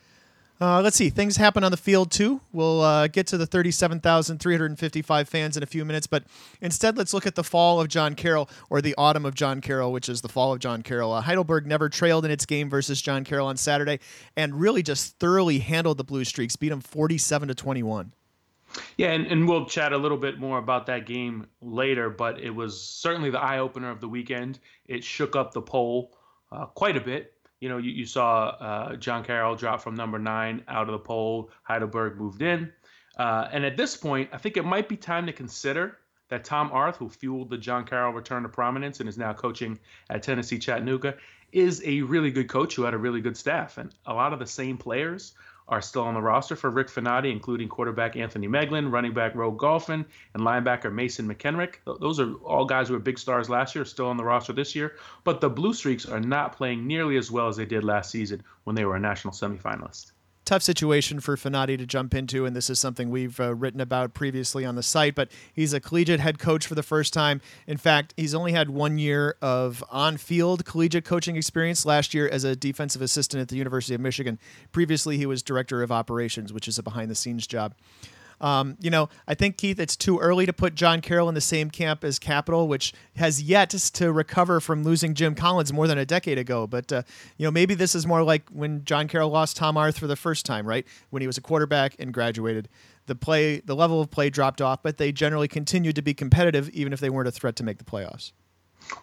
Uh, 0.62 0.82
let's 0.82 0.96
see. 0.96 1.10
Things 1.10 1.38
happen 1.38 1.64
on 1.64 1.72
the 1.72 1.78
field 1.78 2.12
too. 2.12 2.40
We'll 2.52 2.82
uh, 2.82 3.08
get 3.08 3.28
to 3.28 3.38
the 3.38 3.46
37,355 3.46 5.28
fans 5.28 5.58
in 5.58 5.64
a 5.64 5.66
few 5.66 5.84
minutes, 5.84 6.08
but 6.08 6.24
instead, 6.62 6.98
let's 6.98 7.14
look 7.14 7.26
at 7.26 7.36
the 7.36 7.44
fall 7.44 7.82
of 7.82 7.88
John 7.88 8.16
Carroll 8.16 8.50
or 8.70 8.82
the 8.82 8.96
autumn 8.98 9.26
of 9.26 9.36
John 9.36 9.62
Carroll, 9.62 9.92
which 9.92 10.08
is 10.08 10.22
the 10.22 10.30
fall 10.30 10.54
of 10.54 10.60
John 10.60 10.82
Carroll. 10.82 11.12
Uh, 11.12 11.22
Heidelberg 11.22 11.66
never 11.66 11.90
trailed 11.90 12.24
in 12.24 12.32
its 12.32 12.46
game 12.46 12.70
versus 12.70 13.02
John 13.02 13.24
Carroll 13.24 13.48
on 13.48 13.58
Saturday, 13.58 14.00
and 14.38 14.60
really 14.60 14.84
just 14.84 15.18
thoroughly 15.20 15.60
handled 15.60 15.98
the 15.98 16.04
Blue 16.04 16.24
Streaks, 16.24 16.56
beat 16.56 16.70
them 16.70 16.82
47 16.82 17.48
to 17.50 17.56
21. 17.56 18.14
Yeah, 18.98 19.12
and, 19.12 19.28
and 19.28 19.48
we'll 19.48 19.66
chat 19.66 19.92
a 19.92 19.98
little 19.98 20.18
bit 20.18 20.40
more 20.40 20.58
about 20.58 20.86
that 20.86 21.06
game 21.06 21.48
later, 21.62 22.10
but 22.10 22.40
it 22.40 22.52
was 22.52 22.82
certainly 22.82 23.30
the 23.30 23.40
eye 23.40 23.60
opener 23.60 23.90
of 23.90 24.02
the 24.02 24.08
weekend. 24.08 24.60
It 24.88 25.04
shook 25.04 25.36
up 25.36 25.54
the 25.54 25.62
poll 25.62 26.16
uh, 26.52 26.68
quite 26.68 26.98
a 26.98 27.02
bit 27.02 27.33
you 27.64 27.70
know, 27.70 27.78
you, 27.78 27.92
you 27.92 28.06
saw 28.06 28.48
uh, 28.60 28.96
John 28.98 29.24
Carroll 29.24 29.56
drop 29.56 29.82
from 29.82 29.96
number 29.96 30.20
nine 30.20 30.66
out 30.68 30.90
of 30.90 30.92
the 30.92 31.00
poll. 31.00 31.50
Heidelberg 31.64 32.18
moved 32.18 32.42
in. 32.42 32.74
Uh, 33.18 33.48
and 33.54 33.64
at 33.64 33.78
this 33.78 33.96
point, 33.96 34.30
I 34.34 34.38
think 34.38 34.58
it 34.58 34.66
might 34.66 34.90
be 34.90 34.98
time 34.98 35.28
to 35.28 35.32
consider 35.32 35.98
that 36.28 36.44
Tom 36.44 36.72
Arth, 36.74 36.98
who 36.98 37.08
fueled 37.08 37.50
the 37.50 37.58
John 37.58 37.86
Carroll 37.86 38.12
return 38.12 38.44
to 38.44 38.50
prominence 38.50 39.00
and 39.00 39.08
is 39.08 39.18
now 39.18 39.32
coaching 39.32 39.80
at 40.10 40.24
Tennessee 40.24 40.60
Chattanooga, 40.60 41.16
is 41.54 41.82
a 41.86 42.02
really 42.02 42.32
good 42.32 42.50
coach 42.50 42.76
who 42.76 42.84
had 42.84 42.94
a 42.94 42.98
really 42.98 43.22
good 43.22 43.38
staff. 43.38 43.78
And 43.78 43.96
a 44.06 44.14
lot 44.14 44.34
of 44.34 44.40
the 44.40 44.46
same 44.46 44.78
players 44.78 45.34
are 45.68 45.82
still 45.82 46.04
on 46.04 46.14
the 46.14 46.22
roster 46.22 46.56
for 46.56 46.70
Rick 46.70 46.88
Finotti, 46.88 47.32
including 47.32 47.68
quarterback 47.68 48.16
Anthony 48.16 48.48
Meglin, 48.48 48.92
running 48.92 49.14
back 49.14 49.36
Roe 49.36 49.52
Golphin, 49.52 50.06
and 50.34 50.44
linebacker 50.44 50.94
Mason 50.94 51.28
McKenrick. 51.28 51.76
Those 52.00 52.20
are 52.20 52.34
all 52.36 52.66
guys 52.66 52.88
who 52.88 52.94
were 52.94 53.00
big 53.00 53.20
stars 53.20 53.50
last 53.50 53.76
year, 53.76 53.86
still 53.86 54.08
on 54.08 54.18
the 54.18 54.24
roster 54.24 54.54
this 54.54 54.76
year. 54.76 54.96
But 55.24 55.42
the 55.42 55.50
Blue 55.50 55.74
Streaks 55.74 56.06
are 56.06 56.20
not 56.20 56.56
playing 56.56 56.88
nearly 56.88 57.18
as 57.18 57.30
well 57.30 57.48
as 57.48 57.58
they 57.58 57.66
did 57.66 57.84
last 57.84 58.12
season 58.12 58.44
when 58.64 58.76
they 58.76 58.86
were 58.86 58.96
a 58.96 59.00
national 59.00 59.34
semifinalist 59.34 60.13
tough 60.46 60.64
situation 60.64 61.20
for 61.20 61.36
Finotti 61.36 61.78
to 61.78 61.86
jump 61.86 62.14
into, 62.14 62.46
and 62.46 62.56
this 62.56 62.70
is 62.70 62.80
something 62.80 63.10
we've 63.10 63.40
uh, 63.40 63.54
written 63.56 63.82
about 63.82 64.14
previously 64.14 64.66
on 64.66 64.76
the 64.76 64.84
site. 64.84 65.16
But 65.16 65.30
he's 65.54 65.74
a 65.74 65.80
collegiate 65.80 66.20
head 66.20 66.40
coach 66.40 66.68
for 66.68 66.76
the 66.76 66.84
first 66.84 67.14
time. 67.14 67.42
In 67.68 67.78
fact, 67.78 68.14
he's 68.18 68.36
only 68.36 68.52
had 68.52 68.70
one 68.70 68.98
year 68.98 69.36
of 69.42 69.84
on-field 69.90 70.66
collegiate 70.66 71.06
coaching 71.06 71.36
experience. 71.36 71.86
Last 71.86 72.14
year 72.14 72.28
as 72.28 72.44
a 72.44 72.56
defensive 72.56 73.02
assistant 73.02 73.42
at 73.42 73.48
the 73.48 73.58
University 73.58 73.96
of 73.96 74.02
Michigan. 74.02 74.40
Previously, 74.72 75.18
he 75.18 75.26
was 75.26 75.42
director 75.44 75.82
of 75.84 75.92
operations, 75.92 76.52
which 76.52 76.68
is 76.68 76.78
a 76.78 76.84
behind-the-scenes 76.84 77.48
job. 77.48 77.74
Um, 78.44 78.76
you 78.82 78.90
know, 78.90 79.08
I 79.26 79.36
think 79.36 79.56
Keith, 79.56 79.80
it's 79.80 79.96
too 79.96 80.20
early 80.20 80.46
to 80.46 80.52
put 80.52 80.76
John 80.76 81.00
Carroll 81.00 81.30
in 81.30 81.36
the 81.36 81.42
same 81.42 81.70
camp 81.70 82.04
as 82.04 82.20
Capital, 82.20 82.68
which 82.68 82.94
has 83.16 83.42
yet 83.42 83.70
to 83.70 84.12
recover 84.12 84.60
from 84.60 84.84
losing 84.84 85.14
Jim 85.14 85.34
Collins 85.34 85.72
more 85.72 85.88
than 85.88 85.98
a 85.98 86.06
decade 86.06 86.38
ago. 86.38 86.68
But 86.68 86.92
uh, 86.92 87.04
you 87.38 87.46
know, 87.46 87.52
maybe 87.52 87.74
this 87.74 87.96
is 87.96 88.06
more 88.06 88.22
like 88.22 88.50
when 88.50 88.84
John 88.84 89.08
Carroll 89.08 89.30
lost 89.30 89.56
Tom 89.56 89.78
Arth 89.78 89.98
for 89.98 90.08
the 90.08 90.18
first 90.18 90.46
time, 90.46 90.68
right? 90.68 90.86
When 91.10 91.22
he 91.22 91.28
was 91.28 91.38
a 91.38 91.42
quarterback 91.42 91.96
and 92.00 92.14
graduated. 92.14 92.68
The 93.06 93.16
play, 93.16 93.62
the 93.62 93.76
level 93.76 94.02
of 94.02 94.12
play 94.12 94.30
dropped 94.30 94.62
off, 94.62 94.84
but 94.84 94.98
they 94.98 95.14
generally 95.14 95.48
continued 95.48 95.96
to 95.96 96.02
be 96.02 96.14
competitive, 96.14 96.70
even 96.70 96.92
if 96.92 97.00
they 97.00 97.10
weren't 97.10 97.30
a 97.30 97.32
threat 97.32 97.56
to 97.58 97.64
make 97.64 97.78
the 97.78 97.86
playoffs. 97.86 98.34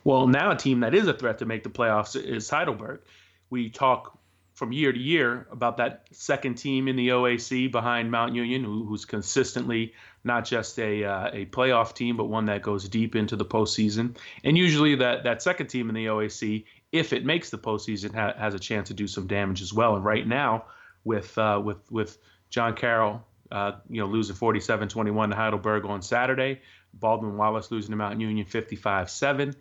Well, 0.04 0.26
now 0.26 0.50
a 0.50 0.56
team 0.56 0.81
that 0.81 0.94
is 0.94 1.06
a 1.06 1.14
threat 1.14 1.38
to 1.38 1.46
make 1.46 1.62
the 1.62 1.70
playoffs 1.70 2.14
is 2.14 2.48
Heidelberg. 2.50 3.00
We 3.48 3.70
talk 3.70 4.19
from 4.60 4.72
year 4.72 4.92
to 4.92 4.98
year 4.98 5.46
about 5.50 5.78
that 5.78 6.06
second 6.12 6.56
team 6.56 6.86
in 6.86 6.94
the 6.94 7.08
OAC 7.08 7.72
behind 7.72 8.10
Mount 8.10 8.34
Union, 8.34 8.62
who, 8.62 8.84
who's 8.84 9.06
consistently 9.06 9.94
not 10.22 10.44
just 10.44 10.78
a 10.78 11.02
uh, 11.02 11.30
a 11.32 11.46
playoff 11.46 11.94
team, 11.94 12.18
but 12.18 12.24
one 12.24 12.44
that 12.44 12.60
goes 12.60 12.86
deep 12.86 13.16
into 13.16 13.36
the 13.36 13.44
postseason. 13.44 14.18
And 14.44 14.58
usually, 14.58 14.96
that 14.96 15.24
that 15.24 15.40
second 15.40 15.68
team 15.68 15.88
in 15.88 15.94
the 15.94 16.04
OAC, 16.04 16.66
if 16.92 17.14
it 17.14 17.24
makes 17.24 17.48
the 17.48 17.56
postseason, 17.56 18.14
ha- 18.14 18.34
has 18.36 18.52
a 18.52 18.58
chance 18.58 18.88
to 18.88 18.94
do 18.94 19.08
some 19.08 19.26
damage 19.26 19.62
as 19.62 19.72
well. 19.72 19.96
And 19.96 20.04
right 20.04 20.26
now, 20.26 20.66
with 21.04 21.38
uh, 21.38 21.58
with 21.64 21.90
with 21.90 22.18
John 22.50 22.76
Carroll, 22.76 23.24
uh, 23.50 23.72
you 23.88 24.02
know, 24.02 24.08
losing 24.08 24.36
47-21 24.36 25.31
to 25.31 25.36
Heidelberg 25.36 25.86
on 25.86 26.02
Saturday, 26.02 26.60
Baldwin 26.93 27.38
Wallace 27.38 27.70
losing 27.70 27.93
to 27.93 27.96
Mount 27.96 28.20
Union 28.20 28.44
55-7. 28.44 29.55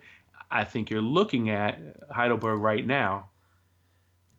I 0.50 0.64
think 0.64 0.90
you're 0.90 1.00
looking 1.00 1.48
at 1.48 1.78
Heidelberg 2.10 2.60
right 2.60 2.86
now 2.86 3.30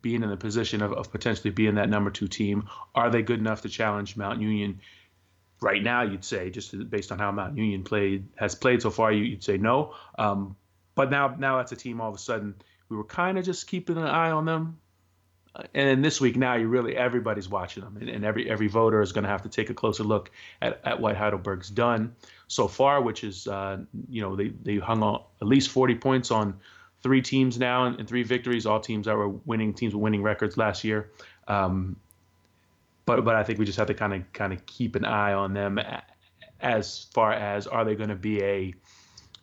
being 0.02 0.22
in 0.22 0.28
the 0.28 0.36
position 0.36 0.82
of, 0.82 0.92
of 0.92 1.10
potentially 1.10 1.50
being 1.50 1.76
that 1.76 1.88
number 1.88 2.10
two 2.10 2.28
team. 2.28 2.68
Are 2.94 3.08
they 3.08 3.22
good 3.22 3.38
enough 3.38 3.62
to 3.62 3.68
challenge 3.68 4.16
Mount 4.16 4.40
Union? 4.40 4.80
Right 5.60 5.82
now, 5.82 6.02
you'd 6.02 6.24
say 6.24 6.50
just 6.50 6.90
based 6.90 7.12
on 7.12 7.18
how 7.18 7.30
Mount 7.30 7.56
Union 7.56 7.84
played 7.84 8.26
has 8.34 8.54
played 8.56 8.82
so 8.82 8.90
far, 8.90 9.12
you'd 9.12 9.44
say 9.44 9.56
no. 9.56 9.94
Um, 10.18 10.56
but 10.96 11.10
now, 11.10 11.36
now 11.38 11.58
that's 11.58 11.72
a 11.72 11.76
team. 11.76 12.00
All 12.00 12.10
of 12.10 12.16
a 12.16 12.18
sudden, 12.18 12.56
we 12.88 12.96
were 12.96 13.04
kind 13.04 13.38
of 13.38 13.44
just 13.44 13.68
keeping 13.68 13.96
an 13.96 14.04
eye 14.04 14.32
on 14.32 14.44
them. 14.44 14.78
And 15.74 16.02
this 16.04 16.20
week, 16.20 16.36
now 16.36 16.54
you 16.54 16.66
really 16.66 16.96
everybody's 16.96 17.48
watching 17.48 17.84
them, 17.84 17.98
and, 18.00 18.08
and 18.08 18.24
every 18.24 18.48
every 18.48 18.68
voter 18.68 19.02
is 19.02 19.12
going 19.12 19.24
to 19.24 19.30
have 19.30 19.42
to 19.42 19.50
take 19.50 19.68
a 19.68 19.74
closer 19.74 20.02
look 20.02 20.30
at, 20.62 20.80
at 20.82 20.98
what 20.98 21.14
Heidelberg's 21.14 21.68
done 21.68 22.14
so 22.48 22.66
far, 22.66 23.02
which 23.02 23.22
is 23.22 23.46
uh, 23.46 23.78
you 24.08 24.22
know 24.22 24.34
they 24.34 24.48
they 24.48 24.76
hung 24.76 25.02
on 25.02 25.22
at 25.42 25.46
least 25.46 25.68
40 25.68 25.96
points 25.96 26.30
on 26.30 26.58
three 27.02 27.22
teams 27.22 27.58
now 27.58 27.86
and, 27.86 28.08
three 28.08 28.22
victories, 28.22 28.66
all 28.66 28.80
teams 28.80 29.06
that 29.06 29.16
were 29.16 29.28
winning 29.28 29.74
teams 29.74 29.94
with 29.94 30.02
winning 30.02 30.22
records 30.22 30.56
last 30.56 30.84
year. 30.84 31.10
Um, 31.48 31.96
but 33.04 33.24
but 33.24 33.34
I 33.34 33.42
think 33.42 33.58
we 33.58 33.64
just 33.64 33.78
have 33.78 33.88
to 33.88 33.94
kind 33.94 34.14
of 34.14 34.32
kind 34.32 34.52
of 34.52 34.64
keep 34.66 34.94
an 34.94 35.04
eye 35.04 35.32
on 35.32 35.54
them 35.54 35.80
as 36.60 37.06
far 37.12 37.32
as 37.32 37.66
are 37.66 37.84
they 37.84 37.96
going 37.96 38.08
to 38.08 38.14
be 38.14 38.42
a 38.42 38.74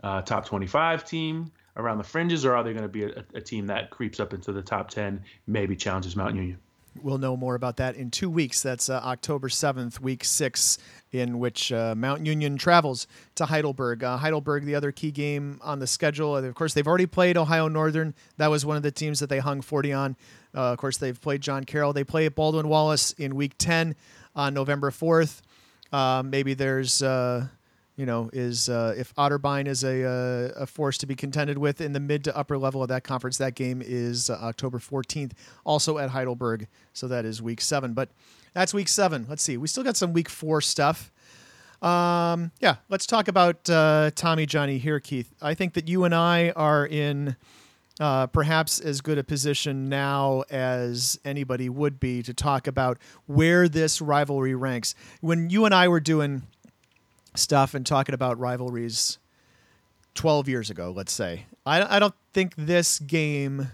uh, 0.01 0.21
top 0.21 0.45
25 0.45 1.03
team 1.03 1.51
around 1.75 1.97
the 1.97 2.03
fringes, 2.03 2.45
or 2.45 2.55
are 2.55 2.63
they 2.63 2.71
going 2.71 2.83
to 2.83 2.89
be 2.89 3.03
a, 3.03 3.23
a 3.33 3.41
team 3.41 3.67
that 3.67 3.89
creeps 3.89 4.19
up 4.19 4.33
into 4.33 4.51
the 4.51 4.61
top 4.61 4.89
10, 4.89 5.21
maybe 5.47 5.75
challenges 5.75 6.15
Mount 6.15 6.35
Union? 6.35 6.57
We'll 7.01 7.17
know 7.17 7.37
more 7.37 7.55
about 7.55 7.77
that 7.77 7.95
in 7.95 8.11
two 8.11 8.29
weeks. 8.29 8.61
That's 8.61 8.89
uh, 8.89 9.01
October 9.03 9.47
7th, 9.47 9.99
week 9.99 10.23
six, 10.23 10.77
in 11.11 11.39
which 11.39 11.71
uh, 11.71 11.95
Mount 11.95 12.25
Union 12.25 12.57
travels 12.57 13.07
to 13.35 13.45
Heidelberg. 13.45 14.03
Uh, 14.03 14.17
Heidelberg, 14.17 14.65
the 14.65 14.75
other 14.75 14.91
key 14.91 15.11
game 15.11 15.59
on 15.63 15.79
the 15.79 15.87
schedule. 15.87 16.35
Of 16.35 16.55
course, 16.55 16.73
they've 16.73 16.87
already 16.87 17.05
played 17.05 17.37
Ohio 17.37 17.67
Northern. 17.67 18.13
That 18.37 18.47
was 18.47 18.65
one 18.65 18.75
of 18.75 18.83
the 18.83 18.91
teams 18.91 19.19
that 19.19 19.29
they 19.29 19.39
hung 19.39 19.61
40 19.61 19.93
on. 19.93 20.15
Uh, 20.53 20.71
of 20.71 20.77
course, 20.77 20.97
they've 20.97 21.19
played 21.19 21.41
John 21.41 21.63
Carroll. 21.63 21.93
They 21.93 22.03
play 22.03 22.25
at 22.25 22.35
Baldwin 22.35 22.67
Wallace 22.67 23.11
in 23.13 23.35
week 23.35 23.53
10 23.57 23.95
on 24.35 24.53
November 24.53 24.91
4th. 24.91 25.41
Uh, 25.91 26.23
maybe 26.25 26.53
there's 26.53 27.01
uh, 27.01 27.47
you 27.99 28.05
know, 28.05 28.29
is 28.31 28.69
uh, 28.69 28.95
if 28.97 29.13
Otterbein 29.15 29.67
is 29.67 29.83
a, 29.83 30.05
uh, 30.05 30.61
a 30.63 30.65
force 30.65 30.97
to 30.99 31.05
be 31.05 31.15
contended 31.15 31.57
with 31.57 31.81
in 31.81 31.91
the 31.91 31.99
mid 31.99 32.23
to 32.23 32.37
upper 32.37 32.57
level 32.57 32.81
of 32.81 32.87
that 32.87 33.03
conference. 33.03 33.37
That 33.39 33.55
game 33.55 33.81
is 33.85 34.29
uh, 34.29 34.35
October 34.41 34.79
14th, 34.79 35.33
also 35.65 35.97
at 35.97 36.11
Heidelberg. 36.11 36.69
So 36.93 37.09
that 37.09 37.25
is 37.25 37.41
week 37.41 37.59
seven. 37.59 37.93
But 37.93 38.07
that's 38.53 38.73
week 38.73 38.87
seven. 38.87 39.25
Let's 39.27 39.43
see. 39.43 39.57
We 39.57 39.67
still 39.67 39.83
got 39.83 39.97
some 39.97 40.13
week 40.13 40.29
four 40.29 40.61
stuff. 40.61 41.11
Um, 41.81 42.51
yeah, 42.61 42.77
let's 42.87 43.05
talk 43.05 43.27
about 43.27 43.69
uh, 43.69 44.11
Tommy 44.15 44.45
Johnny 44.45 44.77
here, 44.77 45.01
Keith. 45.01 45.33
I 45.41 45.53
think 45.53 45.73
that 45.73 45.89
you 45.89 46.05
and 46.05 46.15
I 46.15 46.51
are 46.51 46.85
in 46.87 47.35
uh, 47.99 48.27
perhaps 48.27 48.79
as 48.79 49.01
good 49.01 49.17
a 49.17 49.25
position 49.25 49.89
now 49.89 50.45
as 50.49 51.19
anybody 51.25 51.67
would 51.67 51.99
be 51.99 52.23
to 52.23 52.33
talk 52.33 52.65
about 52.65 52.97
where 53.25 53.67
this 53.67 53.99
rivalry 54.01 54.55
ranks. 54.55 54.95
When 55.19 55.49
you 55.49 55.65
and 55.65 55.75
I 55.75 55.89
were 55.89 55.99
doing 55.99 56.43
stuff 57.35 57.73
and 57.73 57.85
talking 57.85 58.15
about 58.15 58.39
rivalries 58.39 59.17
12 60.15 60.49
years 60.49 60.69
ago, 60.69 60.93
let's 60.95 61.11
say. 61.11 61.45
I, 61.65 61.97
I 61.97 61.99
don't 61.99 62.15
think 62.33 62.55
this 62.55 62.99
game 62.99 63.71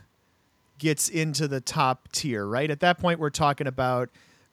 gets 0.78 1.10
into 1.10 1.48
the 1.48 1.62
top 1.62 2.12
tier, 2.12 2.46
right? 2.46 2.70
At 2.70 2.82
that 2.82 3.00
point, 3.00 3.20
we're 3.20 3.30
talking 3.30 3.68
about 3.68 4.10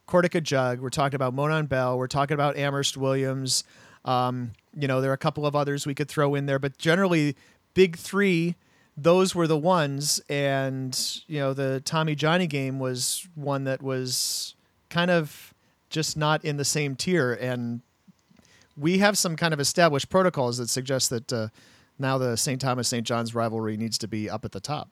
Cortaca 0.06 0.42
Jug, 0.42 0.80
we're 0.80 0.90
talking 0.90 1.16
about 1.16 1.34
Monon 1.34 1.66
Bell, 1.66 1.98
we're 1.98 2.06
talking 2.06 2.34
about 2.34 2.56
Amherst 2.56 2.96
Williams. 2.96 3.64
Um, 4.04 4.52
you 4.74 4.88
know, 4.88 5.00
there 5.00 5.10
are 5.10 5.14
a 5.14 5.18
couple 5.18 5.46
of 5.46 5.54
others 5.54 5.86
we 5.86 5.94
could 5.94 6.08
throw 6.08 6.34
in 6.34 6.46
there, 6.46 6.58
but 6.58 6.78
generally, 6.78 7.36
big 7.74 7.96
three, 7.96 8.56
those 8.96 9.34
were 9.34 9.46
the 9.46 9.58
ones. 9.58 10.20
And, 10.28 10.98
you 11.26 11.38
know, 11.38 11.52
the 11.54 11.80
Tommy 11.84 12.14
Johnny 12.14 12.46
game 12.46 12.78
was 12.78 13.26
one 13.34 13.64
that 13.64 13.82
was 13.82 14.54
kind 14.90 15.10
of 15.10 15.54
just 15.88 16.16
not 16.16 16.44
in 16.44 16.56
the 16.56 16.64
same 16.64 16.96
tier. 16.96 17.32
And 17.32 17.80
we 18.76 18.98
have 18.98 19.18
some 19.18 19.36
kind 19.36 19.54
of 19.54 19.60
established 19.60 20.08
protocols 20.08 20.58
that 20.58 20.68
suggest 20.68 21.10
that 21.10 21.32
uh, 21.32 21.48
now 21.98 22.18
the 22.18 22.36
St. 22.36 22.60
Thomas 22.60 22.88
St. 22.88 23.06
John's 23.06 23.34
rivalry 23.34 23.76
needs 23.76 23.98
to 23.98 24.08
be 24.08 24.28
up 24.28 24.44
at 24.44 24.52
the 24.52 24.60
top. 24.60 24.90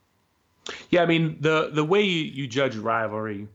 Yeah, 0.91 1.03
I 1.03 1.07
mean 1.07 1.39
the 1.41 1.71
the 1.73 1.85
way 1.85 2.03
you, 2.03 2.47
judge 2.47 2.77
rivalry, 2.77 3.49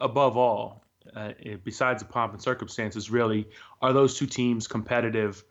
above 0.00 0.36
all, 0.36 0.84
uh, 1.14 1.32
besides 1.64 2.02
the 2.02 2.08
pomp 2.08 2.32
and 2.32 2.42
circumstances, 2.42 3.10
really 3.10 3.48
are 3.80 3.92
those 3.92 4.18
two 4.18 4.26
teams 4.26 4.66
competitive 4.66 5.44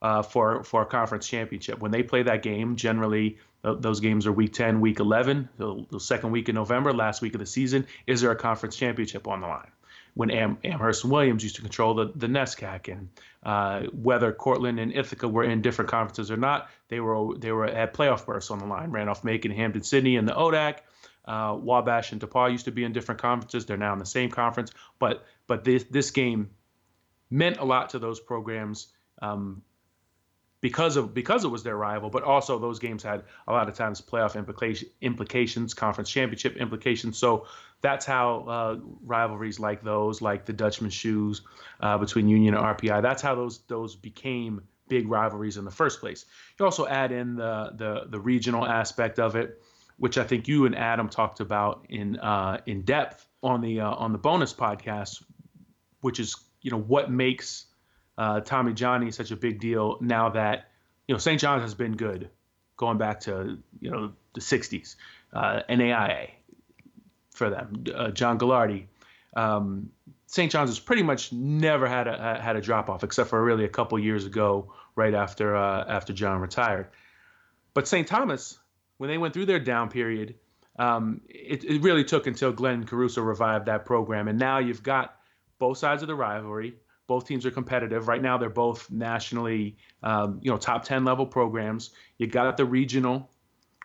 uh, 0.00 0.22
for 0.22 0.62
for 0.62 0.82
a 0.82 0.86
conference 0.86 1.26
championship. 1.26 1.80
When 1.80 1.90
they 1.90 2.02
play 2.02 2.22
that 2.22 2.42
game, 2.42 2.76
generally 2.76 3.38
th- 3.64 3.78
those 3.80 3.98
games 4.00 4.26
are 4.26 4.32
week 4.32 4.52
10, 4.52 4.80
week 4.80 5.00
11, 5.00 5.48
the, 5.58 5.84
the 5.90 6.00
second 6.00 6.30
week 6.30 6.48
in 6.48 6.54
November, 6.54 6.92
last 6.92 7.22
week 7.22 7.34
of 7.34 7.40
the 7.40 7.46
season. 7.46 7.86
Is 8.06 8.20
there 8.20 8.30
a 8.30 8.36
conference 8.36 8.76
championship 8.76 9.26
on 9.26 9.40
the 9.40 9.48
line? 9.48 9.70
when 10.14 10.30
Am- 10.30 10.58
Amherst 10.64 11.04
and 11.04 11.12
Williams 11.12 11.42
used 11.42 11.56
to 11.56 11.62
control 11.62 11.94
the, 11.94 12.12
the 12.14 12.26
NESCAC 12.26 12.92
and 12.92 13.08
uh, 13.42 13.82
whether 13.92 14.32
Cortland 14.32 14.78
and 14.78 14.92
Ithaca 14.92 15.28
were 15.28 15.44
in 15.44 15.62
different 15.62 15.90
conferences 15.90 16.30
or 16.30 16.36
not, 16.36 16.68
they 16.88 17.00
were 17.00 17.36
they 17.38 17.52
were 17.52 17.66
at 17.66 17.94
playoff 17.94 18.24
berths 18.24 18.50
on 18.50 18.58
the 18.58 18.66
line. 18.66 18.90
Randolph 18.90 19.24
Macon, 19.24 19.50
Hampden, 19.50 19.82
Sydney, 19.82 20.16
and 20.16 20.28
the 20.28 20.34
ODAC. 20.34 20.78
Uh, 21.24 21.56
Wabash 21.60 22.10
and 22.10 22.20
DePauw 22.20 22.50
used 22.50 22.64
to 22.64 22.72
be 22.72 22.82
in 22.82 22.92
different 22.92 23.20
conferences. 23.20 23.64
They're 23.64 23.76
now 23.76 23.92
in 23.92 23.98
the 23.98 24.06
same 24.06 24.30
conference. 24.30 24.72
But 24.98 25.24
but 25.46 25.64
this 25.64 25.84
this 25.84 26.10
game 26.10 26.50
meant 27.30 27.58
a 27.58 27.64
lot 27.64 27.90
to 27.90 27.98
those 27.98 28.20
programs 28.20 28.88
um, 29.20 29.62
because 30.62 30.96
of 30.96 31.12
because 31.12 31.44
it 31.44 31.48
was 31.48 31.62
their 31.62 31.76
rival, 31.76 32.08
but 32.08 32.22
also 32.22 32.58
those 32.58 32.78
games 32.78 33.02
had 33.02 33.24
a 33.48 33.52
lot 33.52 33.68
of 33.68 33.74
times 33.74 34.00
playoff 34.00 34.36
implication, 34.36 34.88
implications, 35.02 35.74
conference 35.74 36.08
championship 36.08 36.56
implications. 36.56 37.18
So 37.18 37.46
that's 37.82 38.06
how 38.06 38.44
uh, 38.48 38.76
rivalries 39.04 39.58
like 39.60 39.82
those, 39.82 40.22
like 40.22 40.46
the 40.46 40.52
Dutchman 40.52 40.90
shoes 40.90 41.42
uh, 41.80 41.98
between 41.98 42.28
Union 42.28 42.54
and 42.54 42.64
RPI, 42.64 43.02
that's 43.02 43.20
how 43.20 43.34
those 43.34 43.58
those 43.66 43.96
became 43.96 44.62
big 44.88 45.08
rivalries 45.08 45.56
in 45.56 45.64
the 45.64 45.70
first 45.70 46.00
place. 46.00 46.26
You 46.58 46.64
also 46.64 46.86
add 46.86 47.10
in 47.10 47.34
the 47.34 47.72
the, 47.74 48.04
the 48.08 48.20
regional 48.20 48.64
aspect 48.64 49.18
of 49.18 49.34
it, 49.34 49.60
which 49.98 50.16
I 50.16 50.22
think 50.22 50.46
you 50.46 50.64
and 50.64 50.76
Adam 50.76 51.08
talked 51.08 51.40
about 51.40 51.86
in 51.88 52.20
uh, 52.20 52.60
in 52.66 52.82
depth 52.82 53.26
on 53.42 53.60
the 53.60 53.80
uh, 53.80 53.94
on 53.94 54.12
the 54.12 54.18
bonus 54.18 54.54
podcast, 54.54 55.24
which 56.02 56.20
is 56.20 56.36
you 56.60 56.70
know 56.70 56.80
what 56.80 57.10
makes 57.10 57.66
uh, 58.18 58.40
Tommy 58.40 58.72
Johnny 58.72 59.08
is 59.08 59.16
such 59.16 59.30
a 59.30 59.36
big 59.36 59.60
deal 59.60 59.98
now 60.00 60.30
that 60.30 60.68
you 61.06 61.14
know 61.14 61.18
St. 61.18 61.40
John's 61.40 61.62
has 61.62 61.74
been 61.74 61.96
good 61.96 62.30
going 62.76 62.98
back 62.98 63.20
to 63.20 63.58
you 63.80 63.90
know 63.90 64.12
the 64.34 64.40
60s, 64.40 64.96
uh, 65.32 65.60
NAIA 65.68 66.30
for 67.30 67.50
them, 67.50 67.84
uh, 67.94 68.10
John 68.10 68.38
Gagliardi. 68.38 68.86
Um, 69.36 69.90
St. 70.26 70.50
John's 70.50 70.70
has 70.70 70.78
pretty 70.78 71.02
much 71.02 71.32
never 71.32 71.86
had 71.86 72.06
a 72.06 72.40
had 72.40 72.56
a 72.56 72.60
drop 72.60 72.88
off 72.88 73.04
except 73.04 73.30
for 73.30 73.42
really 73.42 73.64
a 73.64 73.68
couple 73.68 73.98
years 73.98 74.26
ago, 74.26 74.72
right 74.96 75.14
after 75.14 75.56
uh, 75.56 75.84
after 75.88 76.12
John 76.12 76.40
retired. 76.40 76.88
But 77.74 77.88
St. 77.88 78.06
Thomas, 78.06 78.58
when 78.98 79.08
they 79.08 79.18
went 79.18 79.32
through 79.32 79.46
their 79.46 79.58
down 79.58 79.88
period, 79.88 80.34
um, 80.78 81.22
it, 81.28 81.64
it 81.64 81.82
really 81.82 82.04
took 82.04 82.26
until 82.26 82.52
Glenn 82.52 82.84
Caruso 82.84 83.22
revived 83.22 83.66
that 83.66 83.84
program, 83.84 84.28
and 84.28 84.38
now 84.38 84.58
you've 84.58 84.82
got 84.82 85.16
both 85.58 85.78
sides 85.78 86.02
of 86.02 86.08
the 86.08 86.14
rivalry 86.14 86.74
both 87.06 87.26
teams 87.26 87.44
are 87.44 87.50
competitive. 87.50 88.08
Right 88.08 88.22
now, 88.22 88.38
they're 88.38 88.48
both 88.48 88.90
nationally, 88.90 89.76
um, 90.02 90.40
you 90.42 90.50
know, 90.50 90.56
top 90.56 90.84
10 90.84 91.04
level 91.04 91.26
programs. 91.26 91.90
You 92.18 92.26
got 92.26 92.56
the 92.56 92.64
regional 92.64 93.30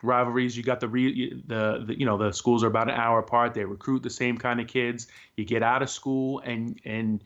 rivalries. 0.04 0.56
You 0.56 0.64
got 0.64 0.80
the, 0.80 0.88
re, 0.88 1.42
the, 1.46 1.84
the, 1.88 2.00
you 2.00 2.06
know, 2.06 2.18
the 2.18 2.32
schools 2.32 2.64
are 2.64 2.68
about 2.68 2.90
an 2.90 2.96
hour 2.96 3.20
apart. 3.20 3.54
They 3.54 3.66
recruit 3.66 4.04
the 4.04 4.10
same 4.10 4.38
kind 4.38 4.60
of 4.62 4.68
kids. 4.68 5.08
You 5.36 5.46
get 5.46 5.64
out 5.64 5.82
of 5.82 5.90
school 5.90 6.40
and, 6.46 6.80
and 6.86 7.24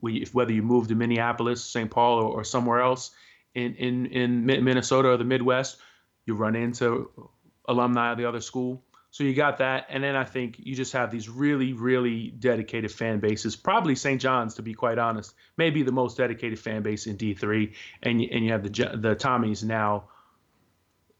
we, 0.00 0.26
whether 0.32 0.52
you 0.52 0.62
move 0.62 0.88
to 0.88 0.94
Minneapolis, 0.94 1.64
St. 1.64 1.90
Paul, 1.90 2.18
or, 2.18 2.40
or 2.40 2.44
somewhere 2.44 2.80
else 2.80 3.12
in, 3.54 3.74
in, 3.76 4.06
in 4.06 4.44
Minnesota 4.44 5.10
or 5.10 5.16
the 5.16 5.24
Midwest, 5.24 5.78
you 6.26 6.34
run 6.34 6.54
into 6.54 7.10
alumni 7.66 8.12
of 8.12 8.18
the 8.18 8.24
other 8.24 8.40
school. 8.40 8.82
So 9.10 9.24
you 9.24 9.34
got 9.34 9.58
that, 9.58 9.86
and 9.88 10.04
then 10.04 10.14
I 10.14 10.24
think 10.24 10.56
you 10.58 10.74
just 10.74 10.92
have 10.92 11.10
these 11.10 11.28
really, 11.28 11.72
really 11.72 12.28
dedicated 12.28 12.92
fan 12.92 13.20
bases. 13.20 13.56
Probably 13.56 13.94
St. 13.94 14.20
John's, 14.20 14.54
to 14.56 14.62
be 14.62 14.74
quite 14.74 14.98
honest, 14.98 15.34
maybe 15.56 15.82
the 15.82 15.92
most 15.92 16.18
dedicated 16.18 16.58
fan 16.58 16.82
base 16.82 17.06
in 17.06 17.16
D3, 17.16 17.72
and 18.02 18.20
you, 18.20 18.28
and 18.30 18.44
you 18.44 18.52
have 18.52 18.62
the 18.62 18.68
the 18.96 19.16
Tommies 19.16 19.64
now, 19.64 20.04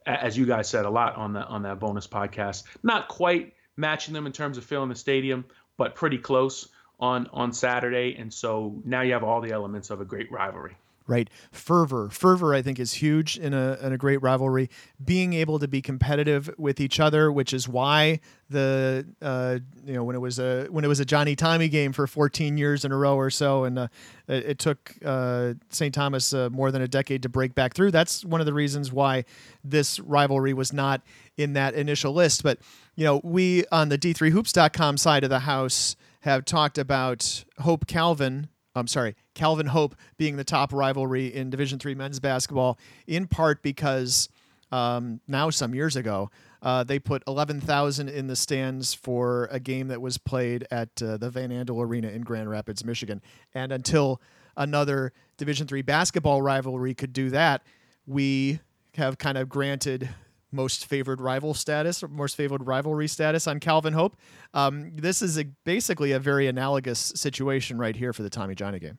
as 0.05 0.37
you 0.37 0.45
guys 0.45 0.69
said 0.69 0.85
a 0.85 0.91
lot 0.91 1.17
on 1.17 1.33
the 1.33 1.45
on 1.47 1.63
that 1.63 1.81
bonus 1.81 2.07
podcast. 2.07 2.65
Not 2.83 3.09
quite 3.09 3.55
matching 3.77 4.13
them 4.13 4.27
in 4.27 4.33
terms 4.33 4.59
of 4.59 4.65
filling 4.65 4.91
the 4.91 4.97
stadium, 4.97 5.47
but 5.79 5.95
pretty 5.95 6.19
close 6.19 6.69
on 7.01 7.29
on 7.33 7.53
Saturday, 7.53 8.17
and 8.17 8.33
so 8.33 8.83
now 8.85 9.01
you 9.01 9.15
have 9.15 9.25
all 9.25 9.41
the 9.41 9.53
elements 9.53 9.89
of 9.89 10.03
a 10.03 10.05
great 10.05 10.31
rivalry 10.31 10.77
right? 11.09 11.29
Fervor, 11.51 12.11
fervor, 12.11 12.55
I 12.55 12.63
think 12.63 12.79
is 12.79 12.93
huge 12.93 13.39
in 13.39 13.55
a 13.55 13.79
in 13.83 13.93
a 13.93 13.99
great 13.99 14.23
rivalry. 14.23 14.71
Being 15.03 15.33
able 15.33 15.59
to 15.59 15.67
be 15.67 15.83
competitive 15.83 16.51
with 16.59 16.81
each 16.81 17.01
other, 17.01 17.33
which 17.33 17.53
is 17.53 17.67
why 17.67 18.21
the 18.51 19.07
uh, 19.21 19.59
you 19.85 19.95
know 19.95 20.05
when 20.05 20.15
it 20.15 20.21
was 20.21 20.39
a 20.39 20.67
when 20.71 20.85
it 20.85 20.89
was 20.89 21.01
a 21.01 21.05
Johnny 21.05 21.35
Tommy 21.35 21.69
game 21.69 21.93
for 21.93 22.07
14 22.07 22.57
years 22.57 22.85
in 22.85 22.93
a 22.93 22.97
row 22.97 23.17
or 23.17 23.31
so, 23.31 23.65
and 23.65 23.79
uh, 23.79 23.89
it, 24.29 24.45
it, 24.45 24.59
took 24.59 24.95
uh, 25.05 25.55
St. 25.71 25.95
Thomas 25.95 26.33
uh, 26.33 26.51
more 26.51 26.71
than 26.71 26.83
a 26.83 26.89
decade 26.89 27.23
to 27.23 27.29
break 27.29 27.55
back 27.55 27.75
through. 27.75 27.91
That's 27.91 28.25
one 28.25 28.41
of 28.41 28.47
the 28.47 28.55
reasons 28.55 28.93
why 28.93 29.25
this 29.65 29.99
rivalry 29.99 30.53
was 30.53 30.73
not 30.73 31.03
in 31.37 31.55
that 31.55 31.75
initial 31.75 32.13
list. 32.13 32.43
But 32.43 32.59
you 32.95 33.05
know, 33.05 33.21
we 33.25 33.65
on 33.73 33.89
the 33.89 33.99
D3Hoops.com 33.99 34.99
side 34.99 35.25
of 35.25 35.31
the 35.31 35.41
house 35.41 35.97
have 36.21 36.45
talked 36.45 36.79
about 36.79 37.45
Hope 37.59 37.87
Calvin 37.87 38.49
I'm 38.79 38.87
sorry, 38.87 39.17
Calvin 39.35 39.67
Hope 39.67 39.95
being 40.17 40.37
the 40.37 40.45
top 40.45 40.73
rivalry 40.73 41.27
in 41.27 41.51
Division 41.51 41.79
three 41.79 41.95
men's 41.95 42.21
basketball, 42.21 42.79
in 43.07 43.27
part 43.27 43.63
because 43.63 44.29
um, 44.71 45.21
now 45.27 45.51
some 45.51 45.75
years 45.75 45.97
ago 45.97 46.31
uh, 46.63 46.85
they 46.85 46.99
put 46.99 47.23
11,000 47.27 48.09
in 48.09 48.27
the 48.27 48.37
stands 48.37 48.93
for 48.93 49.49
a 49.51 49.61
game 49.61 49.89
that 49.89 50.01
was 50.01 50.19
played 50.19 50.67
at 50.71 50.91
uh, 51.03 51.17
the 51.17 51.31
Van 51.31 51.51
Andel 51.51 51.83
Arena 51.83 52.09
in 52.09 52.23
Grand 52.23 52.51
Rapids, 52.51 52.85
Michigan, 52.85 53.23
and 53.55 53.73
until 53.73 54.21
another 54.57 55.13
Division 55.37 55.67
three 55.67 55.83
basketball 55.83 56.43
rivalry 56.43 56.95
could 56.95 57.13
do 57.13 57.31
that, 57.31 57.63
we 58.07 58.61
have 58.95 59.19
kind 59.19 59.39
of 59.39 59.49
granted 59.49 60.09
most 60.53 60.87
favored 60.87 61.21
rival 61.21 61.55
status 61.55 62.03
or 62.03 62.09
most 62.09 62.37
favored 62.37 62.67
rivalry 62.67 63.09
status 63.09 63.47
on 63.47 63.61
Calvin 63.61 63.93
Hope. 63.93 64.17
Um, 64.55 64.93
this 64.95 65.23
is 65.23 65.39
a, 65.39 65.45
basically 65.65 66.13
a 66.13 66.19
very 66.19 66.47
analogous 66.47 67.13
situation 67.15 67.79
right 67.79 67.97
here 67.97 68.13
for 68.13 68.23
the 68.23 68.31
Tommy 68.31 68.55
Johnny 68.55 68.79
game. 68.79 68.99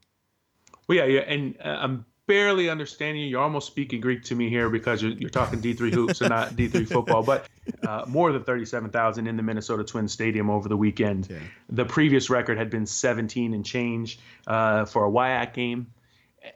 Well, 0.87 0.97
yeah, 0.97 1.05
yeah, 1.05 1.19
and 1.21 1.55
uh, 1.63 1.77
I'm 1.81 2.05
barely 2.29 2.69
understanding 2.69 3.23
you. 3.23 3.29
You're 3.29 3.41
almost 3.41 3.65
speaking 3.65 3.99
Greek 4.01 4.23
to 4.25 4.35
me 4.35 4.49
here 4.49 4.69
because 4.69 5.01
you're, 5.01 5.13
you're 5.13 5.31
talking 5.31 5.59
D3 5.59 5.91
hoops 5.93 6.21
and 6.21 6.29
not 6.29 6.49
D3 6.51 6.87
football. 6.87 7.23
But 7.23 7.47
uh, 7.87 8.05
more 8.07 8.31
than 8.31 8.43
37,000 8.43 9.27
in 9.27 9.35
the 9.35 9.43
Minnesota 9.43 9.83
Twins 9.83 10.11
Stadium 10.11 10.49
over 10.49 10.69
the 10.69 10.77
weekend. 10.77 11.27
Yeah. 11.29 11.39
The 11.69 11.85
previous 11.85 12.29
record 12.29 12.57
had 12.57 12.69
been 12.69 12.85
17 12.85 13.53
and 13.53 13.65
change 13.65 14.19
uh, 14.45 14.85
for 14.85 15.05
a 15.05 15.09
WIAC 15.09 15.53
game 15.53 15.87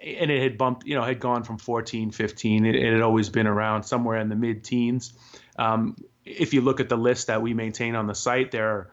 and 0.01 0.31
it 0.31 0.41
had 0.41 0.57
bumped, 0.57 0.85
you 0.85 0.95
know, 0.95 1.03
had 1.03 1.19
gone 1.19 1.43
from 1.43 1.57
14, 1.57 2.11
15. 2.11 2.65
It, 2.65 2.75
it 2.75 2.93
had 2.93 3.01
always 3.01 3.29
been 3.29 3.47
around 3.47 3.83
somewhere 3.83 4.17
in 4.17 4.29
the 4.29 4.35
mid 4.35 4.63
teens. 4.63 5.13
Um, 5.57 5.95
if 6.25 6.53
you 6.53 6.61
look 6.61 6.79
at 6.79 6.89
the 6.89 6.97
list 6.97 7.27
that 7.27 7.41
we 7.41 7.53
maintain 7.53 7.95
on 7.95 8.07
the 8.07 8.15
site, 8.15 8.51
there 8.51 8.69
are, 8.69 8.91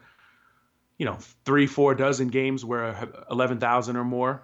you 0.97 1.05
know, 1.05 1.17
three, 1.45 1.67
four 1.67 1.95
dozen 1.95 2.27
games 2.27 2.63
where 2.63 3.09
11,000 3.29 3.95
or 3.95 4.03
more. 4.03 4.43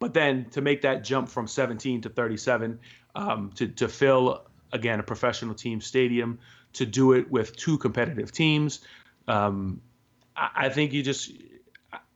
but 0.00 0.14
then 0.14 0.46
to 0.50 0.60
make 0.60 0.82
that 0.82 1.04
jump 1.04 1.28
from 1.28 1.46
17 1.46 2.02
to 2.02 2.08
37, 2.08 2.80
um, 3.14 3.52
to 3.56 3.68
to 3.68 3.88
fill 3.88 4.46
again 4.72 5.00
a 5.00 5.02
professional 5.02 5.54
team 5.54 5.80
stadium, 5.80 6.38
to 6.74 6.86
do 6.86 7.12
it 7.12 7.30
with 7.30 7.56
two 7.56 7.78
competitive 7.78 8.32
teams, 8.32 8.80
um, 9.26 9.80
I, 10.36 10.66
I 10.66 10.68
think 10.68 10.92
you 10.92 11.02
just 11.02 11.32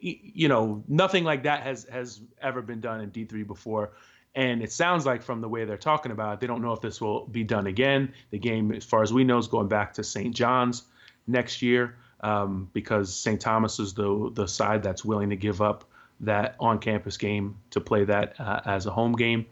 you 0.02 0.48
know 0.48 0.82
nothing 0.88 1.24
like 1.24 1.44
that 1.44 1.62
has 1.62 1.84
has 1.84 2.20
ever 2.40 2.60
been 2.60 2.80
done 2.80 3.00
in 3.00 3.10
D3 3.10 3.46
before. 3.46 3.92
And 4.34 4.62
it 4.62 4.72
sounds 4.72 5.04
like 5.04 5.22
from 5.22 5.42
the 5.42 5.48
way 5.48 5.66
they're 5.66 5.76
talking 5.76 6.10
about 6.10 6.34
it, 6.34 6.40
they 6.40 6.46
don't 6.46 6.62
know 6.62 6.72
if 6.72 6.80
this 6.80 7.02
will 7.02 7.26
be 7.26 7.44
done 7.44 7.66
again. 7.66 8.14
The 8.30 8.38
game, 8.38 8.72
as 8.72 8.82
far 8.82 9.02
as 9.02 9.12
we 9.12 9.24
know, 9.24 9.36
is 9.36 9.46
going 9.46 9.68
back 9.68 9.92
to 9.94 10.04
St. 10.04 10.34
John's 10.34 10.84
next 11.26 11.60
year 11.60 11.96
um, 12.20 12.70
because 12.72 13.14
St. 13.14 13.40
Thomas 13.40 13.78
is 13.78 13.94
the 13.94 14.30
the 14.34 14.46
side 14.46 14.82
that's 14.82 15.04
willing 15.04 15.30
to 15.30 15.36
give 15.36 15.60
up 15.60 15.84
that 16.20 16.54
on-campus 16.60 17.16
game 17.16 17.56
to 17.70 17.80
play 17.80 18.04
that 18.04 18.40
uh, 18.40 18.60
as 18.64 18.86
a 18.86 18.90
home 18.90 19.12
game. 19.12 19.46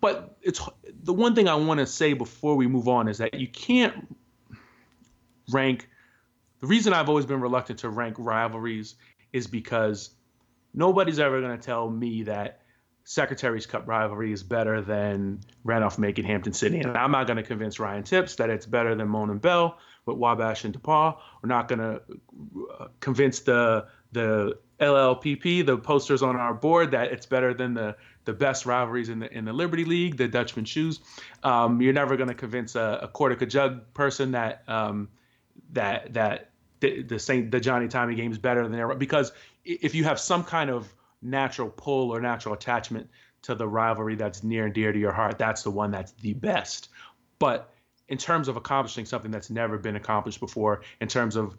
But 0.00 0.36
it's 0.42 0.60
the 1.02 1.12
one 1.12 1.34
thing 1.34 1.48
I 1.48 1.54
want 1.54 1.78
to 1.78 1.86
say 1.86 2.12
before 2.12 2.56
we 2.56 2.66
move 2.66 2.88
on 2.88 3.08
is 3.08 3.18
that 3.18 3.34
you 3.34 3.48
can't 3.48 4.16
rank. 5.50 5.88
The 6.60 6.66
reason 6.66 6.92
I've 6.92 7.08
always 7.08 7.26
been 7.26 7.40
reluctant 7.40 7.80
to 7.80 7.88
rank 7.88 8.16
rivalries 8.18 8.96
is 9.32 9.46
because 9.46 10.10
nobody's 10.74 11.18
ever 11.18 11.40
going 11.40 11.56
to 11.56 11.64
tell 11.64 11.88
me 11.88 12.24
that 12.24 12.62
Secretary's 13.04 13.64
Cup 13.64 13.88
rivalry 13.88 14.32
is 14.32 14.42
better 14.42 14.82
than 14.82 15.40
Randolph 15.64 15.98
Macon 15.98 16.24
Hampden-Sydney. 16.24 16.80
And 16.80 16.96
I'm 16.96 17.10
not 17.10 17.26
going 17.26 17.38
to 17.38 17.42
convince 17.42 17.78
Ryan 17.78 18.02
Tipps 18.02 18.34
that 18.36 18.50
it's 18.50 18.66
better 18.66 18.94
than 18.94 19.08
Monon 19.08 19.38
Bell 19.38 19.78
with 20.04 20.18
Wabash 20.18 20.64
and 20.64 20.78
DePauw. 20.78 21.16
We're 21.42 21.48
not 21.48 21.68
going 21.68 21.78
to 21.78 22.02
uh, 22.78 22.88
convince 23.00 23.40
the 23.40 23.86
the 24.12 24.58
LLPP, 24.80 25.66
the 25.66 25.76
posters 25.76 26.22
on 26.22 26.36
our 26.36 26.54
board, 26.54 26.90
that 26.92 27.12
it's 27.12 27.26
better 27.26 27.54
than 27.54 27.74
the 27.74 27.96
the 28.26 28.32
best 28.34 28.66
rivalries 28.66 29.08
in 29.08 29.20
the 29.20 29.32
in 29.32 29.46
the 29.46 29.54
Liberty 29.54 29.86
League, 29.86 30.18
the 30.18 30.28
Dutchman 30.28 30.66
Shoes. 30.66 31.00
Um, 31.42 31.80
you're 31.80 31.94
never 31.94 32.16
going 32.16 32.28
to 32.28 32.34
convince 32.34 32.74
a, 32.74 33.00
a 33.02 33.08
Cortaca 33.08 33.48
Jug 33.48 33.94
person 33.94 34.32
that 34.32 34.64
um, 34.68 35.08
that 35.72 36.12
that 36.14 36.50
the, 36.80 37.02
the 37.02 37.18
Saint 37.18 37.50
the 37.50 37.60
Johnny 37.60 37.88
Tommy 37.88 38.14
game 38.14 38.32
is 38.32 38.38
better 38.38 38.66
than 38.66 38.78
ever 38.78 38.94
because 38.94 39.32
if 39.64 39.94
you 39.94 40.04
have 40.04 40.18
some 40.18 40.44
kind 40.44 40.70
of 40.70 40.92
natural 41.22 41.68
pull 41.68 42.10
or 42.10 42.20
natural 42.20 42.54
attachment 42.54 43.08
to 43.42 43.54
the 43.54 43.66
rivalry 43.66 44.16
that's 44.16 44.42
near 44.42 44.66
and 44.66 44.74
dear 44.74 44.92
to 44.92 44.98
your 44.98 45.12
heart, 45.12 45.38
that's 45.38 45.62
the 45.62 45.70
one 45.70 45.90
that's 45.90 46.12
the 46.12 46.34
best. 46.34 46.88
But 47.38 47.72
in 48.08 48.18
terms 48.18 48.48
of 48.48 48.56
accomplishing 48.56 49.04
something 49.04 49.30
that's 49.30 49.50
never 49.50 49.78
been 49.78 49.96
accomplished 49.96 50.40
before, 50.40 50.82
in 51.00 51.08
terms 51.08 51.36
of 51.36 51.56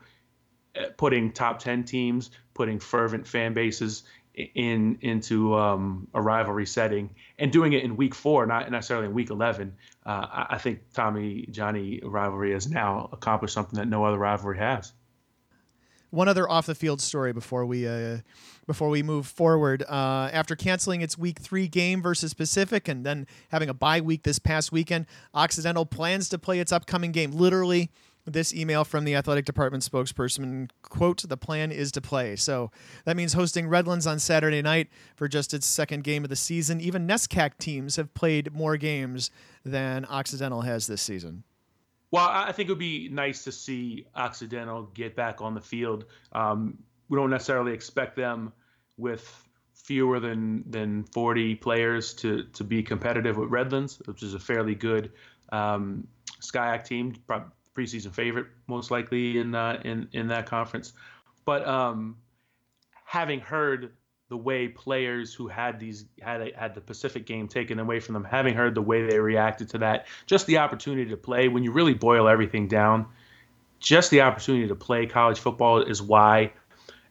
uh, 0.76 0.86
putting 0.98 1.32
top 1.32 1.60
10 1.60 1.84
teams, 1.84 2.32
putting 2.54 2.80
fervent 2.80 3.26
fan 3.26 3.54
bases 3.54 4.04
in 4.56 4.98
into 5.02 5.56
um, 5.56 6.08
a 6.14 6.22
rivalry 6.22 6.66
setting 6.66 7.10
and 7.38 7.52
doing 7.52 7.74
it 7.74 7.84
in 7.84 7.96
week 7.96 8.16
four, 8.16 8.46
not 8.46 8.70
necessarily 8.72 9.08
in 9.08 9.14
week 9.14 9.30
11. 9.30 9.76
Uh, 10.06 10.46
I 10.50 10.58
think 10.58 10.80
Tommy 10.94 11.48
Johnny 11.52 12.00
rivalry 12.04 12.54
has 12.54 12.70
now 12.70 13.10
accomplished 13.12 13.54
something 13.54 13.78
that 13.78 13.88
no 13.88 14.06
other 14.06 14.18
rivalry 14.18 14.58
has. 14.58 14.94
One 16.12 16.28
other 16.28 16.50
off 16.50 16.66
the 16.66 16.74
field 16.74 17.02
story 17.02 17.34
before 17.34 17.66
we 17.66 17.88
uh, 17.88 18.18
before 18.66 18.90
we 18.90 19.04
move 19.04 19.28
forward. 19.28 19.84
Uh, 19.88 20.30
after 20.34 20.56
canceling 20.56 21.02
its 21.02 21.20
Week 21.20 21.40
Three 21.40 21.68
game 21.68 22.02
versus 22.02 22.34
Pacific 22.34 22.88
and 22.88 23.06
then 23.06 23.28
having 23.50 23.70
a 23.70 23.76
bye 23.76 24.02
week 24.02 24.24
this 24.24 24.40
past 24.40 24.72
weekend, 24.72 25.06
Occidental 25.36 25.86
plans 25.86 26.28
to 26.30 26.40
play 26.40 26.60
its 26.60 26.72
upcoming 26.72 27.12
game. 27.12 27.32
Literally, 27.32 27.92
this 28.34 28.54
email 28.54 28.84
from 28.84 29.06
the 29.06 29.16
athletic 29.16 29.46
department 29.46 29.84
spokesperson 29.84 30.70
quote 30.82 31.24
the 31.28 31.38
plan 31.38 31.72
is 31.72 31.92
to 31.94 32.02
play. 32.02 32.36
So 32.36 32.72
that 33.06 33.18
means 33.18 33.34
hosting 33.34 33.68
redlands 33.68 34.08
on 34.08 34.20
saturday 34.20 34.62
night 34.62 34.90
for 35.16 35.28
just 35.28 35.54
its 35.54 35.66
second 35.66 36.04
game 36.04 36.24
of 36.24 36.30
the 36.30 36.36
season. 36.36 36.82
Even 36.82 37.08
nescac 37.08 37.58
teams 37.58 37.96
have 37.96 38.14
played 38.14 38.54
more 38.54 38.78
games 38.78 39.32
than 39.66 40.06
occidental 40.06 40.62
has 40.62 40.88
this 40.88 41.02
season. 41.02 41.44
Well, 42.12 42.28
I 42.28 42.52
think 42.52 42.70
it 42.70 42.72
would 42.72 42.80
be 42.80 43.08
nice 43.10 43.44
to 43.44 43.52
see 43.52 44.08
Occidental 44.16 44.84
get 44.96 45.16
back 45.16 45.42
on 45.42 45.54
the 45.54 45.62
field. 45.62 46.06
Um, 46.32 46.80
we 47.08 47.18
don't 47.18 47.30
necessarily 47.30 47.74
expect 47.74 48.16
them 48.16 48.52
with 48.98 49.48
fewer 49.74 50.20
than 50.20 50.64
than 50.70 51.04
40 51.04 51.56
players 51.56 52.14
to 52.16 52.44
to 52.54 52.64
be 52.64 52.82
competitive 52.82 53.38
with 53.38 53.50
Redlands, 53.50 54.02
which 54.06 54.24
is 54.24 54.34
a 54.34 54.40
fairly 54.40 54.74
good 54.74 55.12
um, 55.52 56.08
SCIAC 56.42 56.84
team, 56.86 57.16
preseason 57.76 58.14
favorite 58.14 58.48
most 58.68 58.92
likely 58.92 59.38
in 59.38 59.56
uh, 59.56 59.82
in 59.84 60.08
in 60.12 60.28
that 60.28 60.46
conference. 60.46 60.94
But 61.46 61.68
um, 61.68 62.18
having 63.06 63.40
heard 63.40 63.92
the 64.30 64.38
way 64.38 64.68
players 64.68 65.34
who 65.34 65.48
had 65.48 65.80
these 65.80 66.06
had 66.22 66.54
had 66.56 66.76
the 66.76 66.82
Pacific 66.82 67.26
game 67.26 67.48
taken 67.48 67.80
away 67.80 68.00
from 68.00 68.14
them, 68.14 68.24
having 68.24 68.54
heard 68.54 68.76
the 68.76 68.82
way 68.82 69.06
they 69.06 69.20
reacted 69.20 69.70
to 69.70 69.80
that, 69.80 70.08
just 70.28 70.46
the 70.46 70.58
opportunity 70.60 71.10
to 71.10 71.18
play. 71.18 71.48
When 71.48 71.64
you 71.64 71.72
really 71.72 71.96
boil 71.96 72.28
everything 72.28 72.68
down, 72.68 73.08
just 73.80 74.12
the 74.12 74.22
opportunity 74.22 74.68
to 74.68 74.76
play 74.76 75.08
college 75.08 75.40
football 75.40 75.82
is 75.82 76.02
why 76.02 76.54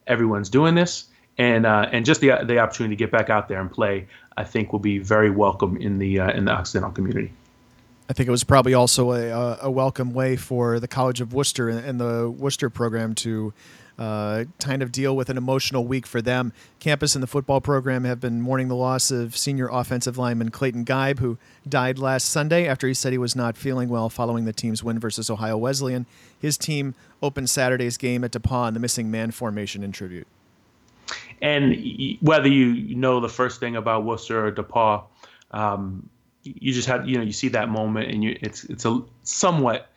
everyone's 0.06 0.48
doing 0.48 0.76
this, 0.76 1.08
and 1.36 1.66
uh, 1.66 1.88
and 1.90 2.04
just 2.04 2.20
the 2.20 2.44
the 2.44 2.60
opportunity 2.60 2.94
to 2.94 2.98
get 2.98 3.10
back 3.10 3.30
out 3.30 3.48
there 3.48 3.60
and 3.60 3.70
play, 3.70 4.06
I 4.36 4.44
think 4.44 4.72
will 4.72 4.78
be 4.78 4.98
very 4.98 5.30
welcome 5.30 5.76
in 5.76 5.98
the 5.98 6.20
uh, 6.20 6.30
in 6.30 6.44
the 6.44 6.52
Occidental 6.52 6.92
community. 6.92 7.32
I 8.08 8.14
think 8.14 8.26
it 8.26 8.30
was 8.30 8.44
probably 8.44 8.72
also 8.72 9.12
a, 9.12 9.58
a 9.62 9.70
welcome 9.70 10.14
way 10.14 10.36
for 10.36 10.80
the 10.80 10.88
College 10.88 11.20
of 11.20 11.34
Wooster 11.34 11.68
and 11.68 12.00
the 12.00 12.30
Wooster 12.30 12.70
program 12.70 13.14
to 13.16 13.52
uh, 13.98 14.44
kind 14.60 14.82
of 14.82 14.92
deal 14.92 15.16
with 15.16 15.28
an 15.28 15.36
emotional 15.36 15.84
week 15.84 16.06
for 16.06 16.22
them. 16.22 16.52
Campus 16.78 17.14
and 17.14 17.22
the 17.22 17.26
football 17.26 17.60
program 17.60 18.04
have 18.04 18.20
been 18.20 18.40
mourning 18.40 18.68
the 18.68 18.76
loss 18.76 19.10
of 19.10 19.36
senior 19.36 19.68
offensive 19.68 20.16
lineman 20.16 20.50
Clayton 20.50 20.84
Geib, 20.84 21.18
who 21.18 21.36
died 21.68 21.98
last 21.98 22.30
Sunday 22.30 22.66
after 22.66 22.86
he 22.86 22.94
said 22.94 23.12
he 23.12 23.18
was 23.18 23.34
not 23.34 23.56
feeling 23.56 23.88
well 23.88 24.08
following 24.08 24.44
the 24.44 24.52
team's 24.52 24.82
win 24.84 24.98
versus 24.98 25.28
Ohio 25.28 25.58
Wesleyan. 25.58 26.06
His 26.40 26.56
team 26.56 26.94
opened 27.22 27.50
Saturday's 27.50 27.96
game 27.96 28.22
at 28.24 28.30
DePauw 28.30 28.68
in 28.68 28.74
the 28.74 28.80
missing 28.80 29.10
man 29.10 29.32
formation 29.32 29.82
in 29.82 29.92
tribute. 29.92 30.28
And 31.42 31.76
whether 32.20 32.48
you 32.48 32.94
know 32.94 33.20
the 33.20 33.28
first 33.28 33.60
thing 33.60 33.76
about 33.76 34.04
Wooster 34.04 34.46
or 34.46 34.52
DePauw, 34.52 35.04
um, 35.50 36.08
you 36.42 36.72
just 36.72 36.88
had 36.88 37.08
you 37.08 37.16
know 37.16 37.24
you 37.24 37.32
see 37.32 37.48
that 37.48 37.68
moment 37.68 38.10
and 38.10 38.22
you 38.22 38.38
it's 38.40 38.64
it's 38.64 38.84
a 38.84 39.02
somewhat 39.22 39.90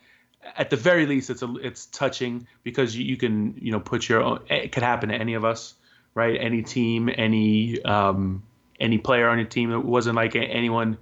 at 0.56 0.70
the 0.70 0.76
very 0.76 1.06
least, 1.06 1.30
it's 1.30 1.42
a 1.42 1.54
it's 1.56 1.86
touching 1.86 2.46
because 2.62 2.96
you, 2.96 3.04
you 3.04 3.16
can 3.16 3.54
you 3.60 3.72
know 3.72 3.80
put 3.80 4.08
your 4.08 4.22
own. 4.22 4.40
It 4.48 4.72
could 4.72 4.82
happen 4.82 5.08
to 5.10 5.14
any 5.14 5.34
of 5.34 5.44
us, 5.44 5.74
right? 6.14 6.38
Any 6.40 6.62
team, 6.62 7.10
any 7.14 7.82
um, 7.82 8.42
any 8.80 8.98
player 8.98 9.28
on 9.28 9.38
your 9.38 9.46
team. 9.46 9.72
It 9.72 9.84
wasn't 9.84 10.16
like 10.16 10.34
anyone 10.34 10.98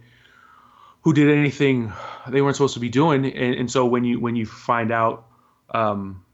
who 1.03 1.14
did 1.14 1.31
anything 1.31 1.92
they 2.29 2.42
weren't 2.42 2.57
supposed 2.57 2.74
to 2.74 2.81
be 2.81 2.90
doing. 2.90 3.24
And, 3.24 3.55
and 3.55 3.70
so 3.70 3.87
when 3.87 4.05
you 4.05 4.20
when 4.20 4.37
you 4.37 4.46
find 4.46 4.92
out 4.92 5.26
um, 5.70 6.24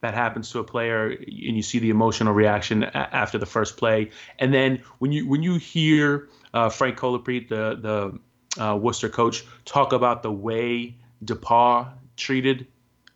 that 0.00 0.14
happens 0.14 0.50
to 0.52 0.60
a 0.60 0.64
player 0.64 1.08
and 1.08 1.26
you 1.28 1.62
see 1.62 1.80
the 1.80 1.90
emotional 1.90 2.32
reaction 2.32 2.84
after 2.84 3.38
the 3.38 3.46
first 3.46 3.76
play, 3.76 4.10
and 4.38 4.54
then 4.54 4.82
when 4.98 5.12
you 5.12 5.28
when 5.28 5.42
you 5.42 5.56
hear 5.56 6.28
uh, 6.54 6.68
Frank 6.68 6.96
Colaprete, 6.96 7.48
the 7.48 7.78
the 7.80 8.18
uh, 8.58 8.78
Wooster 8.80 9.08
coach, 9.08 9.44
talk 9.64 9.92
about 9.92 10.22
the 10.22 10.32
way 10.32 10.94
DePauw 11.24 11.92
treated 12.16 12.66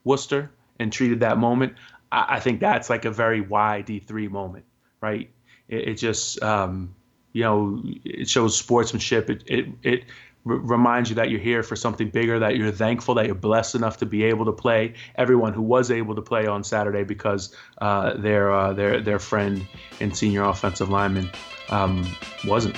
Wooster 0.04 0.50
and 0.78 0.92
treated 0.92 1.20
that 1.20 1.38
moment, 1.38 1.74
I, 2.10 2.36
I 2.36 2.40
think 2.40 2.60
that's 2.60 2.90
like 2.90 3.04
a 3.04 3.10
very 3.10 3.42
YD3 3.42 4.30
moment, 4.30 4.64
right? 5.00 5.30
It, 5.68 5.88
it 5.88 5.94
just, 5.94 6.42
um, 6.42 6.94
you 7.32 7.42
know, 7.42 7.82
it 8.04 8.28
shows 8.28 8.56
sportsmanship. 8.56 9.30
It, 9.30 9.44
it, 9.46 9.66
it 9.82 10.04
r- 10.46 10.56
reminds 10.56 11.08
you 11.08 11.16
that 11.16 11.30
you're 11.30 11.40
here 11.40 11.62
for 11.62 11.76
something 11.76 12.10
bigger, 12.10 12.38
that 12.38 12.56
you're 12.56 12.72
thankful 12.72 13.14
that 13.14 13.26
you're 13.26 13.34
blessed 13.34 13.74
enough 13.74 13.96
to 13.98 14.06
be 14.06 14.24
able 14.24 14.44
to 14.44 14.52
play. 14.52 14.94
Everyone 15.16 15.52
who 15.52 15.62
was 15.62 15.90
able 15.90 16.14
to 16.14 16.22
play 16.22 16.46
on 16.46 16.64
Saturday 16.64 17.04
because 17.04 17.54
uh, 17.80 18.14
their, 18.14 18.52
uh, 18.52 18.72
their, 18.72 19.00
their 19.00 19.18
friend 19.18 19.66
and 20.00 20.16
senior 20.16 20.44
offensive 20.44 20.90
lineman 20.90 21.30
um, 21.70 22.06
wasn't. 22.46 22.76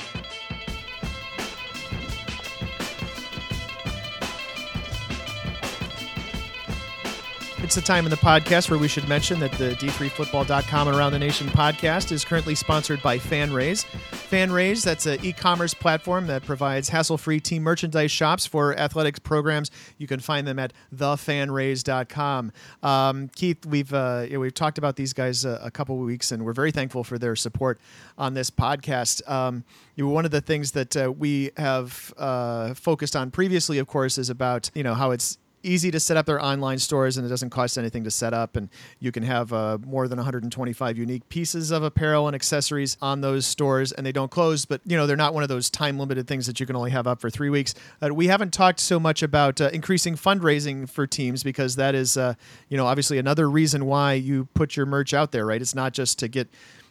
It's 7.74 7.84
the 7.84 7.92
time 7.92 8.04
in 8.04 8.10
the 8.10 8.16
podcast 8.16 8.70
where 8.70 8.78
we 8.78 8.86
should 8.86 9.08
mention 9.08 9.40
that 9.40 9.50
the 9.50 9.70
D3Football.com 9.70 10.86
and 10.86 10.96
Around 10.96 11.10
the 11.10 11.18
Nation 11.18 11.48
podcast 11.48 12.12
is 12.12 12.24
currently 12.24 12.54
sponsored 12.54 13.02
by 13.02 13.18
FanRaise. 13.18 13.84
FanRaise, 14.30 14.84
that's 14.84 15.06
an 15.06 15.18
e 15.24 15.32
commerce 15.32 15.74
platform 15.74 16.28
that 16.28 16.44
provides 16.44 16.90
hassle 16.90 17.18
free 17.18 17.40
team 17.40 17.64
merchandise 17.64 18.12
shops 18.12 18.46
for 18.46 18.78
athletics 18.78 19.18
programs. 19.18 19.72
You 19.98 20.06
can 20.06 20.20
find 20.20 20.46
them 20.46 20.60
at 20.60 20.72
thefanraise.com. 20.94 22.52
Um, 22.84 23.28
Keith, 23.34 23.66
we've, 23.66 23.92
uh, 23.92 24.26
we've 24.30 24.54
talked 24.54 24.78
about 24.78 24.94
these 24.94 25.12
guys 25.12 25.44
a, 25.44 25.58
a 25.64 25.70
couple 25.72 25.96
weeks, 25.96 26.30
and 26.30 26.44
we're 26.44 26.52
very 26.52 26.70
thankful 26.70 27.02
for 27.02 27.18
their 27.18 27.34
support 27.34 27.80
on 28.16 28.34
this 28.34 28.52
podcast. 28.52 29.28
Um, 29.28 29.64
one 29.96 30.24
of 30.24 30.30
the 30.30 30.40
things 30.40 30.70
that 30.72 30.96
uh, 30.96 31.10
we 31.10 31.50
have 31.56 32.14
uh, 32.18 32.74
focused 32.74 33.16
on 33.16 33.32
previously, 33.32 33.78
of 33.78 33.88
course, 33.88 34.16
is 34.16 34.30
about 34.30 34.70
you 34.76 34.84
know 34.84 34.94
how 34.94 35.10
it's 35.10 35.38
easy 35.64 35.90
to 35.90 36.00
set 36.00 36.16
up 36.16 36.26
their 36.26 36.42
online 36.42 36.78
stores, 36.78 37.16
and 37.16 37.26
it 37.26 37.30
doesn't 37.30 37.50
cost 37.50 37.78
anything 37.78 38.04
to 38.04 38.10
set 38.10 38.34
up. 38.34 38.56
And 38.56 38.68
you 38.98 39.12
can 39.12 39.22
have 39.22 39.52
uh, 39.52 39.78
more 39.84 40.08
than 40.08 40.18
125 40.18 40.98
unique 40.98 41.28
pieces 41.28 41.70
of 41.70 41.82
apparel 41.82 42.26
and 42.26 42.34
accessories 42.34 42.96
on 43.00 43.20
those 43.20 43.46
stores, 43.46 43.92
and 43.92 44.06
they 44.06 44.12
don't 44.12 44.30
close. 44.30 44.64
But 44.64 44.80
you 44.84 44.96
know, 44.96 45.06
they're 45.06 45.16
not 45.16 45.34
one 45.34 45.42
of 45.42 45.48
those 45.48 45.70
time 45.70 45.98
limited 45.98 46.28
things 46.28 46.46
that 46.46 46.60
you 46.60 46.66
can 46.66 46.76
only 46.76 46.90
have 46.90 47.06
up 47.06 47.20
for 47.20 47.30
three 47.30 47.50
weeks. 47.50 47.74
Uh, 48.00 48.12
we 48.12 48.26
haven't 48.26 48.52
talked 48.52 48.80
so 48.80 49.00
much 49.00 49.22
about 49.22 49.60
uh, 49.60 49.70
increasing 49.72 50.14
fundraising 50.14 50.88
for 50.88 51.06
teams 51.06 51.42
because 51.42 51.76
that 51.76 51.94
is, 51.94 52.16
uh, 52.16 52.34
you 52.68 52.76
know, 52.76 52.86
obviously 52.86 53.18
another 53.18 53.48
reason 53.48 53.86
why 53.86 54.12
you 54.12 54.48
put 54.54 54.76
your 54.76 54.86
merch 54.86 55.14
out 55.14 55.32
there, 55.32 55.46
right? 55.46 55.60
It's 55.60 55.74
not 55.74 55.92
just 55.92 56.18
to 56.20 56.28
get 56.28 56.48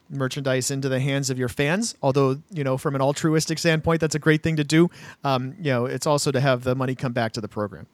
merchandise 0.10 0.72
into 0.72 0.90
the 0.90 1.00
hands 1.00 1.30
of 1.30 1.40
your 1.40 1.50
fans. 1.50 1.96
Although, 2.02 2.42
you 2.52 2.64
know, 2.64 2.78
from 2.78 2.96
an 2.96 3.02
altruistic 3.02 3.58
standpoint, 3.60 4.02
that's 4.02 4.16
a 4.16 4.20
great 4.20 4.44
thing 4.44 4.56
to 4.58 4.64
do. 4.64 4.90
Um, 5.24 5.56
you 5.60 5.72
know, 5.72 5.86
it's 5.86 6.08
also 6.08 6.32
to 6.32 6.40
have 6.40 6.64
the 6.64 6.76
money 6.76 6.96
come 6.96 7.14
back 7.14 7.34
to 7.34 7.42
the 7.42 7.48
program. 7.48 7.88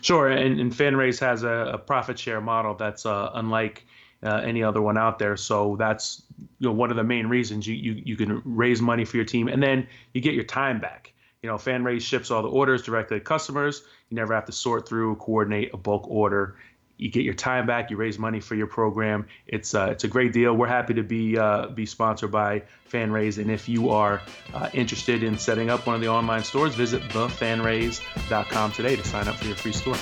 Sure, 0.00 0.28
and, 0.28 0.60
and 0.60 0.72
FanRaise 0.72 1.20
has 1.20 1.42
a, 1.42 1.72
a 1.74 1.78
profit 1.78 2.18
share 2.18 2.40
model 2.40 2.74
that's 2.74 3.06
uh, 3.06 3.30
unlike 3.34 3.86
uh, 4.22 4.40
any 4.44 4.62
other 4.62 4.82
one 4.82 4.98
out 4.98 5.18
there. 5.18 5.36
So 5.36 5.76
that's 5.76 6.22
you 6.58 6.68
know 6.68 6.72
one 6.72 6.90
of 6.90 6.96
the 6.96 7.04
main 7.04 7.26
reasons 7.26 7.66
you, 7.66 7.74
you 7.74 8.02
you 8.04 8.16
can 8.16 8.42
raise 8.44 8.80
money 8.80 9.04
for 9.04 9.16
your 9.16 9.26
team, 9.26 9.48
and 9.48 9.62
then 9.62 9.86
you 10.12 10.20
get 10.20 10.34
your 10.34 10.44
time 10.44 10.80
back. 10.80 11.12
You 11.42 11.48
know, 11.48 11.54
FanRaise 11.56 12.00
ships 12.00 12.32
all 12.32 12.42
the 12.42 12.48
orders 12.48 12.82
directly 12.82 13.18
to 13.18 13.24
customers. 13.24 13.82
You 14.10 14.16
never 14.16 14.34
have 14.34 14.46
to 14.46 14.52
sort 14.52 14.88
through, 14.88 15.16
coordinate 15.16 15.72
a 15.72 15.76
bulk 15.76 16.08
order, 16.08 16.56
you 16.98 17.08
get 17.08 17.22
your 17.22 17.34
time 17.34 17.66
back, 17.66 17.90
you 17.90 17.96
raise 17.96 18.18
money 18.18 18.40
for 18.40 18.56
your 18.56 18.66
program. 18.66 19.26
It's 19.46 19.74
uh, 19.74 19.88
it's 19.92 20.04
a 20.04 20.08
great 20.08 20.32
deal. 20.32 20.54
We're 20.54 20.66
happy 20.66 20.94
to 20.94 21.02
be 21.02 21.38
uh, 21.38 21.68
be 21.68 21.86
sponsored 21.86 22.32
by 22.32 22.64
FanRaise, 22.90 23.38
and 23.38 23.50
if 23.50 23.68
you 23.68 23.90
are 23.90 24.20
uh, 24.52 24.68
interested 24.74 25.22
in 25.22 25.38
setting 25.38 25.70
up 25.70 25.86
one 25.86 25.94
of 25.94 26.02
the 26.02 26.08
online 26.08 26.42
stores, 26.42 26.74
visit 26.74 27.02
thefanraise.com 27.04 28.72
today 28.72 28.96
to 28.96 29.04
sign 29.04 29.28
up 29.28 29.36
for 29.36 29.46
your 29.46 29.56
free 29.56 29.72
store. 29.72 29.96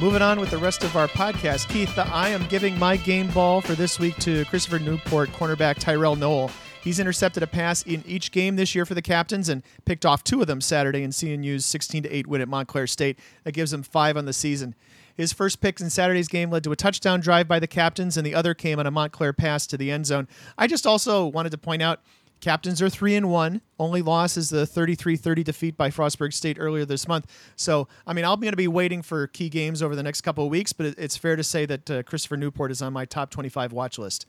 Moving 0.00 0.22
on 0.22 0.38
with 0.38 0.50
the 0.50 0.58
rest 0.58 0.84
of 0.84 0.96
our 0.96 1.08
podcast, 1.08 1.68
Keith, 1.70 1.98
I 1.98 2.28
am 2.28 2.46
giving 2.46 2.78
my 2.78 2.96
game 2.96 3.26
ball 3.28 3.60
for 3.60 3.74
this 3.74 3.98
week 3.98 4.14
to 4.18 4.44
Christopher 4.44 4.78
Newport, 4.78 5.28
cornerback 5.30 5.78
Tyrell 5.78 6.14
Noel. 6.14 6.52
He's 6.88 6.98
intercepted 6.98 7.42
a 7.42 7.46
pass 7.46 7.82
in 7.82 8.02
each 8.06 8.32
game 8.32 8.56
this 8.56 8.74
year 8.74 8.86
for 8.86 8.94
the 8.94 9.02
Captains 9.02 9.50
and 9.50 9.62
picked 9.84 10.06
off 10.06 10.24
two 10.24 10.40
of 10.40 10.46
them 10.46 10.62
Saturday 10.62 11.02
in 11.02 11.10
CNU's 11.10 11.66
16 11.66 12.06
8 12.08 12.26
win 12.26 12.40
at 12.40 12.48
Montclair 12.48 12.86
State. 12.86 13.18
That 13.44 13.52
gives 13.52 13.74
him 13.74 13.82
five 13.82 14.16
on 14.16 14.24
the 14.24 14.32
season. 14.32 14.74
His 15.14 15.30
first 15.30 15.60
pick 15.60 15.82
in 15.82 15.90
Saturday's 15.90 16.28
game 16.28 16.50
led 16.50 16.64
to 16.64 16.72
a 16.72 16.76
touchdown 16.76 17.20
drive 17.20 17.46
by 17.46 17.58
the 17.58 17.66
Captains, 17.66 18.16
and 18.16 18.26
the 18.26 18.34
other 18.34 18.54
came 18.54 18.78
on 18.78 18.86
a 18.86 18.90
Montclair 18.90 19.34
pass 19.34 19.66
to 19.66 19.76
the 19.76 19.90
end 19.90 20.06
zone. 20.06 20.28
I 20.56 20.66
just 20.66 20.86
also 20.86 21.26
wanted 21.26 21.50
to 21.50 21.58
point 21.58 21.82
out 21.82 22.00
Captains 22.40 22.80
are 22.80 22.88
3 22.88 23.16
and 23.16 23.28
1. 23.28 23.60
Only 23.78 24.00
loss 24.00 24.38
is 24.38 24.48
the 24.48 24.64
33-30 24.64 25.44
defeat 25.44 25.76
by 25.76 25.90
Frostburg 25.90 26.32
State 26.32 26.56
earlier 26.58 26.86
this 26.86 27.06
month. 27.06 27.30
So, 27.54 27.86
I 28.06 28.14
mean, 28.14 28.24
I'm 28.24 28.40
going 28.40 28.52
to 28.52 28.56
be 28.56 28.66
waiting 28.66 29.02
for 29.02 29.26
key 29.26 29.50
games 29.50 29.82
over 29.82 29.94
the 29.94 30.02
next 30.02 30.22
couple 30.22 30.44
of 30.46 30.50
weeks, 30.50 30.72
but 30.72 30.86
it's 30.96 31.18
fair 31.18 31.36
to 31.36 31.44
say 31.44 31.66
that 31.66 31.90
uh, 31.90 32.02
Christopher 32.04 32.38
Newport 32.38 32.70
is 32.70 32.80
on 32.80 32.94
my 32.94 33.04
top 33.04 33.28
25 33.28 33.74
watch 33.74 33.98
list. 33.98 34.24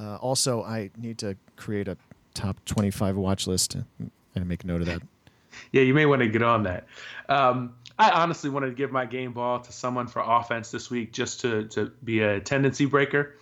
Uh, 0.00 0.16
also, 0.16 0.62
I 0.62 0.90
need 0.96 1.18
to 1.18 1.36
create 1.56 1.86
a 1.86 1.96
top 2.32 2.64
25 2.64 3.16
watch 3.16 3.46
list 3.46 3.76
and 4.34 4.48
make 4.48 4.64
note 4.64 4.80
of 4.80 4.86
that. 4.86 5.02
yeah, 5.72 5.82
you 5.82 5.92
may 5.92 6.06
want 6.06 6.22
to 6.22 6.28
get 6.28 6.42
on 6.42 6.62
that. 6.62 6.86
Um, 7.28 7.74
I 7.98 8.10
honestly 8.10 8.48
wanted 8.48 8.68
to 8.68 8.74
give 8.74 8.90
my 8.90 9.04
game 9.04 9.32
ball 9.32 9.60
to 9.60 9.72
someone 9.72 10.06
for 10.06 10.22
offense 10.24 10.70
this 10.70 10.90
week 10.90 11.12
just 11.12 11.40
to, 11.42 11.64
to 11.68 11.92
be 12.02 12.20
a 12.20 12.40
tendency 12.40 12.86
breaker. 12.86 13.36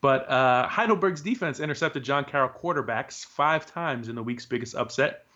But 0.00 0.28
uh, 0.28 0.66
Heidelberg's 0.66 1.20
defense 1.20 1.60
intercepted 1.60 2.02
John 2.02 2.24
Carroll 2.24 2.50
quarterbacks 2.50 3.24
five 3.24 3.66
times 3.66 4.08
in 4.08 4.16
the 4.16 4.22
week's 4.22 4.46
biggest 4.46 4.74
upset 4.74 5.26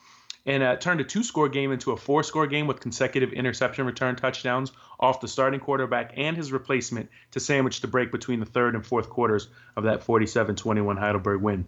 and 0.47 0.63
uh, 0.63 0.77
turned 0.77 1.01
a 1.01 1.05
two 1.05 1.23
score 1.23 1.49
game 1.49 1.71
into 1.71 1.93
a 1.93 1.97
four 1.97 2.25
score 2.25 2.49
game 2.49 2.67
with 2.67 2.81
consecutive 2.81 3.33
interception 3.33 3.87
return 3.87 4.17
touchdowns 4.17 4.73
off 4.99 5.21
the 5.21 5.29
starting 5.29 5.61
quarterback 5.61 6.13
and 6.17 6.37
his 6.37 6.53
replacement 6.53 7.11
to 7.33 7.41
sandwich 7.41 7.81
the 7.81 7.87
break 7.87 8.13
between 8.13 8.41
the 8.41 8.47
third 8.47 8.75
and 8.75 8.87
fourth 8.87 9.09
quarters 9.09 9.49
of 9.77 9.85
that 9.85 10.03
47 10.03 10.57
21 10.57 10.97
Heidelberg 10.97 11.41
win. 11.41 11.67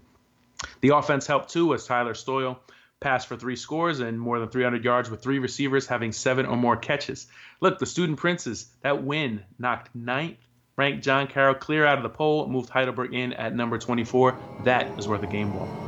The 0.81 0.91
offense 0.91 1.27
helped 1.27 1.51
too 1.51 1.75
as 1.75 1.87
Tyler 1.87 2.14
Stoyle 2.14 2.59
passed 3.01 3.29
for 3.29 3.37
three 3.37 3.57
scores 3.57 4.01
and 4.01 4.19
more 4.19 4.41
than 4.41 4.49
300 4.49 4.85
yards 4.85 5.11
with 5.11 5.23
three 5.23 5.38
receivers 5.38 5.87
having 5.87 6.12
seven 6.12 6.47
or 6.47 6.57
more 6.57 6.77
catches. 6.77 7.29
Look, 7.61 7.79
the 7.79 7.87
Student 7.87 8.19
Princes, 8.19 8.67
that 8.83 9.05
win 9.05 9.45
knocked 9.59 9.95
ninth 9.95 10.38
ranked 10.77 11.05
John 11.05 11.27
Carroll 11.27 11.55
clear 11.55 11.85
out 11.85 11.99
of 11.99 12.03
the 12.03 12.09
poll, 12.09 12.47
moved 12.49 12.71
Heidelberg 12.71 13.12
in 13.12 13.33
at 13.35 13.55
number 13.55 13.79
24. 13.79 14.38
That 14.64 14.99
is 14.99 15.07
worth 15.07 15.23
a 15.23 15.27
game 15.27 15.53
ball. 15.53 15.88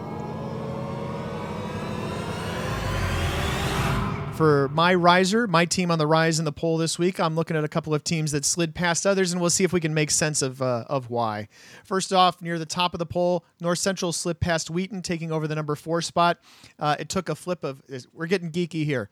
For 4.41 4.71
my 4.71 4.95
riser, 4.95 5.47
my 5.47 5.67
team 5.67 5.91
on 5.91 5.99
the 5.99 6.07
rise 6.07 6.39
in 6.39 6.47
the 6.47 6.53
poll 6.53 6.79
this 6.79 6.99
week, 6.99 7.21
I'm 7.21 7.35
looking 7.37 7.59
at 7.59 7.65
a 7.65 7.69
couple 7.69 7.93
of 7.93 8.03
teams 8.03 8.33
that 8.33 8.47
slid 8.47 8.75
past 8.75 9.07
others, 9.07 9.33
and 9.33 9.41
we'll 9.41 9.51
see 9.51 9.65
if 9.65 9.73
we 9.75 9.81
can 9.81 9.93
make 9.93 10.11
sense 10.11 10.41
of 10.41 10.63
uh, 10.63 10.85
of 10.89 11.11
why. 11.11 11.49
First 11.85 12.11
off, 12.11 12.41
near 12.41 12.59
the 12.59 12.65
top 12.65 12.95
of 12.95 13.01
the 13.01 13.05
poll, 13.05 13.45
North 13.61 13.81
Central 13.81 14.15
slipped 14.15 14.41
past 14.41 14.71
Wheaton, 14.71 15.03
taking 15.03 15.31
over 15.31 15.47
the 15.47 15.55
number 15.55 15.77
four 15.77 16.01
spot. 16.01 16.39
Uh, 16.79 16.97
it 16.99 17.11
took 17.11 17.29
a 17.29 17.35
flip 17.35 17.65
of. 17.65 17.83
We're 18.15 18.29
getting 18.29 18.51
geeky 18.51 18.87
here. 18.87 19.11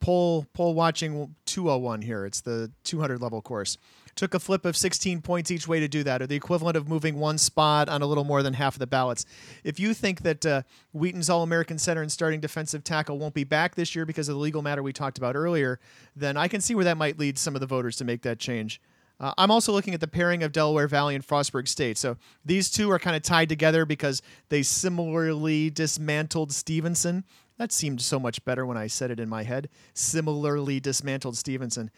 Poll 0.00 0.46
poll 0.54 0.72
watching 0.72 1.34
201 1.44 2.00
here. 2.00 2.24
It's 2.24 2.40
the 2.40 2.72
200 2.84 3.20
level 3.20 3.42
course 3.42 3.76
took 4.14 4.34
a 4.34 4.38
flip 4.38 4.64
of 4.64 4.76
16 4.76 5.22
points 5.22 5.50
each 5.50 5.66
way 5.66 5.80
to 5.80 5.88
do 5.88 6.02
that, 6.02 6.22
or 6.22 6.26
the 6.26 6.36
equivalent 6.36 6.76
of 6.76 6.88
moving 6.88 7.18
one 7.18 7.38
spot 7.38 7.88
on 7.88 8.02
a 8.02 8.06
little 8.06 8.24
more 8.24 8.42
than 8.42 8.54
half 8.54 8.74
of 8.74 8.78
the 8.78 8.86
ballots. 8.86 9.24
If 9.64 9.80
you 9.80 9.94
think 9.94 10.22
that 10.22 10.44
uh, 10.44 10.62
Wheaton's 10.92 11.30
All 11.30 11.42
American 11.42 11.78
center 11.78 12.02
and 12.02 12.12
starting 12.12 12.40
defensive 12.40 12.84
tackle 12.84 13.18
won't 13.18 13.34
be 13.34 13.44
back 13.44 13.74
this 13.74 13.94
year 13.94 14.04
because 14.04 14.28
of 14.28 14.34
the 14.34 14.40
legal 14.40 14.62
matter 14.62 14.82
we 14.82 14.92
talked 14.92 15.18
about 15.18 15.36
earlier, 15.36 15.80
then 16.14 16.36
I 16.36 16.48
can 16.48 16.60
see 16.60 16.74
where 16.74 16.84
that 16.84 16.96
might 16.96 17.18
lead 17.18 17.38
some 17.38 17.54
of 17.54 17.60
the 17.60 17.66
voters 17.66 17.96
to 17.96 18.04
make 18.04 18.22
that 18.22 18.38
change. 18.38 18.80
Uh, 19.20 19.32
I'm 19.38 19.50
also 19.52 19.72
looking 19.72 19.94
at 19.94 20.00
the 20.00 20.08
pairing 20.08 20.42
of 20.42 20.50
Delaware 20.50 20.88
Valley 20.88 21.14
and 21.14 21.26
Frostburg 21.26 21.68
State. 21.68 21.96
So 21.96 22.16
these 22.44 22.70
two 22.70 22.90
are 22.90 22.98
kind 22.98 23.14
of 23.14 23.22
tied 23.22 23.48
together 23.48 23.84
because 23.84 24.20
they 24.48 24.62
similarly 24.62 25.70
dismantled 25.70 26.52
Stevenson. 26.52 27.24
That 27.56 27.70
seemed 27.70 28.00
so 28.00 28.18
much 28.18 28.44
better 28.44 28.66
when 28.66 28.76
I 28.76 28.88
said 28.88 29.12
it 29.12 29.20
in 29.20 29.28
my 29.28 29.44
head. 29.44 29.68
Similarly 29.94 30.80
dismantled 30.80 31.36
Stevenson 31.36 31.90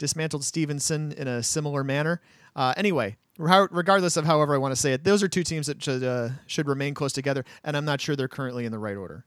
dismantled 0.00 0.42
Stevenson 0.42 1.12
in 1.12 1.28
a 1.28 1.44
similar 1.44 1.84
manner. 1.84 2.20
Uh, 2.56 2.74
anyway, 2.76 3.16
regardless 3.38 4.16
of 4.16 4.24
however 4.24 4.54
I 4.54 4.58
want 4.58 4.72
to 4.72 4.80
say 4.80 4.92
it, 4.92 5.04
those 5.04 5.22
are 5.22 5.28
two 5.28 5.44
teams 5.44 5.68
that 5.68 5.80
should 5.80 6.02
uh, 6.02 6.30
should 6.46 6.66
remain 6.66 6.94
close 6.94 7.12
together, 7.12 7.44
and 7.62 7.76
I'm 7.76 7.84
not 7.84 8.00
sure 8.00 8.16
they're 8.16 8.26
currently 8.26 8.64
in 8.64 8.72
the 8.72 8.78
right 8.78 8.96
order. 8.96 9.24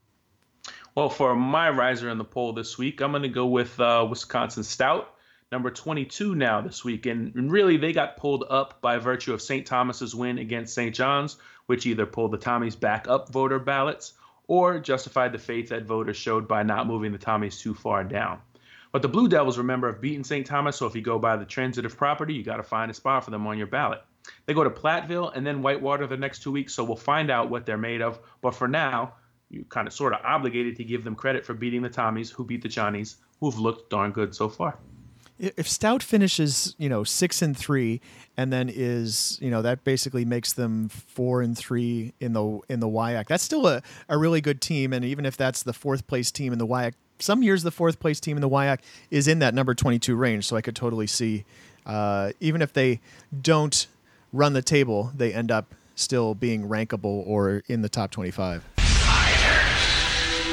Well, 0.96 1.10
for 1.10 1.36
my 1.36 1.70
riser 1.70 2.10
in 2.10 2.18
the 2.18 2.26
poll 2.26 2.54
this 2.54 2.78
week, 2.78 3.02
I'm 3.02 3.12
going 3.12 3.24
to 3.24 3.30
go 3.30 3.48
with 3.48 3.80
uh, 3.80 4.06
Wisconsin 4.10 4.64
Stout, 4.64 5.16
number 5.52 5.72
22 5.72 6.36
now 6.36 6.62
this 6.62 6.86
week, 6.86 7.06
and, 7.06 7.52
really 7.52 7.78
they 7.78 7.94
got 7.94 8.18
pulled 8.18 8.46
up 8.50 8.80
by 8.82 8.98
virtue 8.98 9.34
of 9.34 9.42
St. 9.42 9.66
Thomas's 9.66 10.14
win 10.14 10.38
against 10.38 10.76
St. 10.76 10.94
John's, 10.94 11.38
which 11.66 11.86
either 11.86 12.06
pulled 12.06 12.32
the 12.32 12.38
Tommies 12.38 12.80
back 12.80 13.08
up 13.08 13.30
voter 13.30 13.60
ballots 13.60 14.14
or 14.48 14.80
justified 14.80 15.32
the 15.32 15.40
faith 15.40 15.70
that 15.70 15.84
voters 15.84 16.18
showed 16.18 16.48
by 16.48 16.62
not 16.62 16.86
moving 16.86 17.12
the 17.12 17.18
Tommies 17.18 17.60
too 17.60 17.74
far 17.74 18.04
down. 18.04 18.40
But 18.94 19.02
the 19.02 19.10
Blue 19.10 19.28
Devils, 19.28 19.58
remember, 19.58 19.92
have 19.92 20.00
beaten 20.00 20.24
St. 20.24 20.46
Thomas, 20.46 20.78
so 20.78 20.86
if 20.86 20.96
you 20.96 21.02
go 21.02 21.18
by 21.18 21.36
the 21.36 21.46
transitive 21.46 21.98
property, 21.98 22.36
you 22.36 22.44
got 22.44 22.58
to 22.58 22.64
find 22.64 22.92
a 22.92 22.94
spot 22.94 23.26
for 23.26 23.32
them 23.32 23.48
on 23.48 23.58
your 23.58 23.66
ballot. 23.66 24.04
They 24.46 24.54
go 24.54 24.64
to 24.64 24.70
Platteville 24.70 25.36
and 25.36 25.46
then 25.46 25.64
Whitewater 25.64 26.06
the 26.06 26.16
next 26.16 26.44
two 26.44 26.52
weeks, 26.52 26.76
so 26.76 26.84
we'll 26.84 26.96
find 26.96 27.32
out 27.32 27.50
what 27.50 27.66
they're 27.66 27.76
made 27.76 28.04
of. 28.04 28.20
But 28.42 28.54
for 28.54 28.68
now, 28.68 29.16
you 29.50 29.66
kind 29.66 29.88
of 29.88 29.96
sort 29.96 30.14
of 30.14 30.20
obligated 30.24 30.76
to 30.76 30.84
give 30.84 31.04
them 31.04 31.16
credit 31.16 31.44
for 31.44 31.56
beating 31.56 31.82
the 31.82 31.90
Tommies, 31.90 32.32
who 32.32 32.46
beat 32.46 32.62
the 32.62 32.70
Johnnies, 32.70 33.18
who've 33.40 33.58
looked 33.58 33.90
darn 33.90 34.12
good 34.12 34.36
so 34.36 34.48
far. 34.48 34.78
If 35.40 35.68
Stout 35.68 36.04
finishes, 36.04 36.76
you 36.78 36.88
know, 36.88 37.04
six 37.04 37.42
and 37.42 37.58
three, 37.58 38.00
and 38.38 38.54
then 38.54 38.70
is, 38.70 39.40
you 39.42 39.50
know, 39.50 39.64
that 39.64 39.84
basically 39.84 40.24
makes 40.24 40.54
them 40.54 40.88
four 40.90 41.42
and 41.42 41.58
three 41.58 42.14
in 42.20 42.34
the 42.34 42.60
in 42.70 42.80
the 42.80 42.88
WIAC. 42.88 43.28
That's 43.28 43.44
still 43.44 43.66
a, 43.66 43.82
a 44.08 44.20
really 44.20 44.40
good 44.40 44.62
team, 44.62 44.94
and 44.94 45.04
even 45.04 45.26
if 45.26 45.36
that's 45.36 45.64
the 45.64 45.74
fourth 45.74 46.06
place 46.06 46.32
team 46.32 46.54
in 46.54 46.60
the 46.60 46.68
WIAC, 46.68 46.94
some 47.20 47.44
years 47.44 47.64
the 47.64 47.72
fourth 47.72 48.00
place 48.00 48.20
team 48.20 48.38
in 48.38 48.42
the 48.42 48.50
WIAC 48.50 48.80
is 49.12 49.28
in 49.28 49.40
that 49.40 49.54
number 49.54 49.74
22 49.74 50.16
range. 50.16 50.46
So 50.46 50.56
I 50.56 50.62
could 50.62 50.76
totally 50.76 51.08
see, 51.08 51.46
uh, 51.86 52.32
even 52.40 52.62
if 52.62 52.74
they 52.74 53.00
don't 53.42 53.88
run 54.32 54.54
the 54.54 54.62
table, 54.62 55.12
they 55.16 55.34
end 55.34 55.52
up 55.52 55.74
still 55.96 56.34
being 56.34 56.68
rankable 56.68 57.24
or 57.26 57.64
in 57.68 57.82
the 57.82 57.90
top 57.90 58.12
25. 58.12 58.64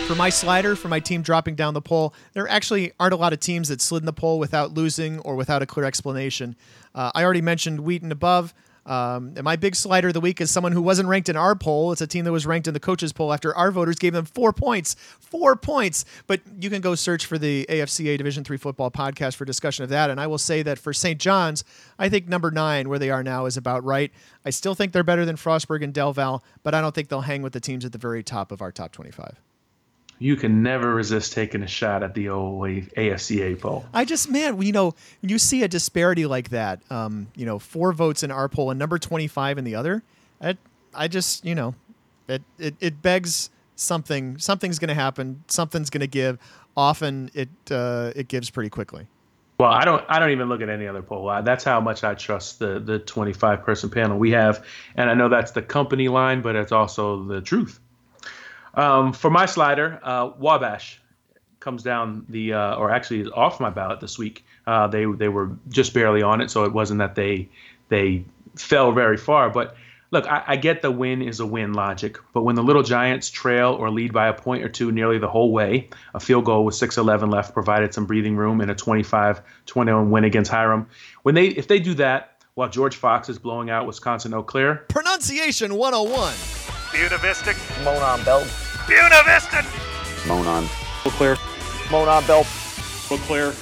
For 0.07 0.17
my 0.17 0.29
slider, 0.29 0.75
for 0.75 0.89
my 0.89 0.99
team 0.99 1.23
dropping 1.23 1.55
down 1.55 1.73
the 1.73 1.81
poll, 1.81 2.13
there 2.33 2.49
actually 2.49 2.93
aren't 2.99 3.15
a 3.15 3.17
lot 3.17 3.33
of 3.33 3.39
teams 3.39 3.69
that 3.69 3.81
slid 3.81 4.03
in 4.03 4.07
the 4.07 4.13
poll 4.13 4.41
without 4.41 4.75
losing 4.75 5.21
or 5.21 5.37
without 5.37 5.63
a 5.63 5.67
clear 5.67 5.87
explanation. 5.87 6.57
Uh, 6.97 7.13
I 7.15 7.23
already 7.23 7.43
mentioned 7.43 7.81
Wheaton 7.81 8.11
above. 8.11 8.53
Um, 8.91 9.35
and 9.37 9.45
my 9.45 9.55
big 9.55 9.77
slider 9.77 10.09
of 10.09 10.15
the 10.15 10.21
week 10.21 10.41
is 10.41 10.51
someone 10.51 10.73
who 10.73 10.83
wasn't 10.83 11.09
ranked 11.09 11.29
in 11.29 11.37
our 11.37 11.55
poll. 11.55 11.93
It's 11.93 12.01
a 12.01 12.09
team 12.09 12.25
that 12.25 12.33
was 12.33 12.45
ranked 12.45 12.67
in 12.67 12.75
the 12.75 12.81
coaches 12.81 13.13
poll 13.13 13.33
after 13.33 13.55
our 13.55 13.71
voters 13.71 13.95
gave 13.95 14.15
them 14.15 14.25
four 14.25 14.53
points. 14.53 14.97
Four 15.21 15.55
points. 15.55 16.05
But 16.27 16.41
you 16.59 16.69
can 16.71 16.81
go 16.81 16.97
search 16.97 17.25
for 17.25 17.39
the 17.39 17.67
AFCA 17.69 18.19
Division 18.19 18.43
Three 18.43 18.57
football 18.57 18.91
podcast 18.91 19.37
for 19.37 19.45
discussion 19.45 19.85
of 19.85 19.91
that. 19.91 20.11
And 20.11 20.21
I 20.21 20.27
will 20.27 20.39
say 20.39 20.65
that 20.65 20.77
for 20.77 20.93
St. 20.93 21.21
John's, 21.21 21.63
I 22.01 22.09
think 22.09 22.27
number 22.27 22.51
nine, 22.51 22.89
where 22.89 22.99
they 22.99 23.11
are 23.11 23.23
now, 23.23 23.47
is 23.47 23.57
about 23.57 23.85
right. 23.85 24.11
I 24.45 24.51
still 24.51 24.75
think 24.75 24.93
they're 24.93 25.05
better 25.05 25.25
than 25.25 25.37
Frostburg 25.37 25.85
and 25.85 25.95
Del 25.95 26.13
Val, 26.13 26.43
but 26.65 26.75
I 26.75 26.81
don't 26.81 26.93
think 26.93 27.11
they'll 27.11 27.21
hang 27.21 27.43
with 27.43 27.53
the 27.53 27.61
teams 27.61 27.85
at 27.85 27.93
the 27.93 27.99
very 27.99 28.25
top 28.25 28.51
of 28.51 28.61
our 28.61 28.73
top 28.73 28.91
25. 28.91 29.41
You 30.21 30.37
can 30.37 30.63
never 30.63 30.95
resist 30.95 31.33
taking 31.33 31.63
a 31.63 31.67
shot 31.67 32.03
at 32.03 32.15
the 32.15 32.29
old 32.29 32.61
AFCA 32.63 33.59
poll. 33.59 33.87
I 33.93 34.05
just, 34.05 34.29
man, 34.29 34.61
you 34.61 34.71
know, 34.71 34.95
you 35.23 35.39
see 35.39 35.63
a 35.63 35.69
disparity 35.69 36.27
like 36.27 36.51
that, 36.51 36.81
um, 36.91 37.29
you 37.35 37.47
know, 37.47 37.59
four 37.59 37.93
votes 37.93 38.23
in 38.23 38.31
our 38.31 38.49
poll 38.49 38.71
and 38.71 38.79
number 38.79 38.99
25 38.99 39.57
in 39.57 39.65
the 39.65 39.75
other. 39.75 40.03
I, 40.41 40.59
I 40.95 41.09
just, 41.09 41.45
you 41.45 41.55
know, 41.55 41.75
it, 42.29 42.43
it, 42.59 42.75
it 42.81 43.03
begs 43.03 43.49
something. 43.77 44.37
Something's 44.39 44.79
going 44.79 44.89
to 44.89 44.95
happen. 44.95 45.43
Something's 45.49 45.89
going 45.89 46.03
to 46.03 46.07
give. 46.07 46.39
Often 46.77 47.31
it 47.35 47.49
uh, 47.71 48.13
it 48.15 48.29
gives 48.29 48.49
pretty 48.49 48.71
quickly. 48.71 49.07
Well, 49.59 49.71
I 49.71 49.85
don't. 49.85 50.05
I 50.09 50.21
don't 50.21 50.31
even 50.31 50.49
look 50.49 50.61
at 50.61 50.69
any 50.69 50.87
other 50.87 51.03
poll. 51.03 51.27
That's 51.43 51.65
how 51.65 51.81
much 51.81 52.05
I 52.05 52.15
trust 52.15 52.61
the 52.61 52.79
the 52.79 53.01
25 53.01 53.65
person 53.65 53.91
panel 53.91 54.19
we 54.19 54.31
have, 54.31 54.65
and 54.95 55.11
I 55.11 55.15
know 55.15 55.29
that's 55.29 55.51
the 55.51 55.63
company 55.63 56.09
line, 56.09 56.43
but 56.43 56.55
it's 56.55 56.73
also 56.73 57.25
the 57.25 57.41
truth. 57.41 57.81
Um, 58.75 59.13
for 59.13 59.31
my 59.31 59.47
slider, 59.47 59.99
uh, 60.03 60.31
Wabash 60.39 61.01
comes 61.61 61.83
down 61.83 62.25
the, 62.29 62.55
uh, 62.55 62.75
or 62.77 62.91
actually 62.91 63.21
is 63.21 63.29
off 63.29 63.61
my 63.61 63.71
ballot 63.71 64.01
this 64.01 64.19
week. 64.19 64.45
Uh, 64.67 64.87
they 64.87 65.05
they 65.05 65.29
were 65.29 65.51
just 65.69 65.95
barely 65.95 66.23
on 66.23 66.41
it, 66.41 66.51
so 66.51 66.65
it 66.65 66.73
wasn't 66.73 66.99
that 66.99 67.15
they 67.15 67.49
they 67.89 68.25
fell 68.57 68.93
very 68.93 69.17
far. 69.17 69.51
But 69.51 69.77
look, 70.11 70.27
I, 70.27 70.43
I 70.47 70.57
get 70.57 70.83
the 70.83 70.91
win 70.91 71.23
is 71.23 71.41
a 71.41 71.47
win 71.47 71.73
logic, 71.73 72.19
but 72.33 72.43
when 72.43 72.57
the 72.57 72.63
Little 72.63 72.83
Giants 72.83 73.31
trail 73.31 73.75
or 73.75 73.91
lead 73.91 74.13
by 74.13 74.29
a 74.29 74.33
point 74.33 74.65
or 74.65 74.69
two 74.69 74.93
nearly 74.93 75.19
the 75.19 75.29
whole 75.29 75.53
way, 75.53 75.89
a 76.15 76.21
field 76.21 76.45
goal 76.45 76.65
with 76.65 76.75
6:11 76.75 77.31
left 77.31 77.53
provided 77.53 77.95
some 77.95 78.07
breathing 78.07 78.37
room 78.37 78.61
in 78.61 78.71
a 78.71 78.75
25-21 78.75 80.11
win 80.11 80.25
against 80.25 80.51
Hiram. 80.51 80.89
When 81.23 81.35
they 81.35 81.49
if 81.49 81.69
they 81.69 81.81
do 81.81 81.95
that 81.95 82.43
while 82.55 82.69
George 82.69 82.97
Fox 82.97 83.29
is 83.29 83.39
blowing 83.39 83.71
out 83.71 83.87
Wisconsin 83.87 84.35
Eau 84.35 84.43
Claire, 84.43 84.77
pronunciation 84.89 85.75
101. 85.75 86.70
Buena 86.93 87.19
Vista. 87.19 87.55
Monon 87.85 88.25
Bell. 88.25 88.45
Buena 88.87 89.23
Vista. 89.25 89.65
Monon. 90.27 90.65
Eau 91.07 91.11
Claire. 91.11 91.37
Monon 91.91 92.27
Bell. 92.27 92.41
Eau 93.11 93.19
Claire. 93.27 93.53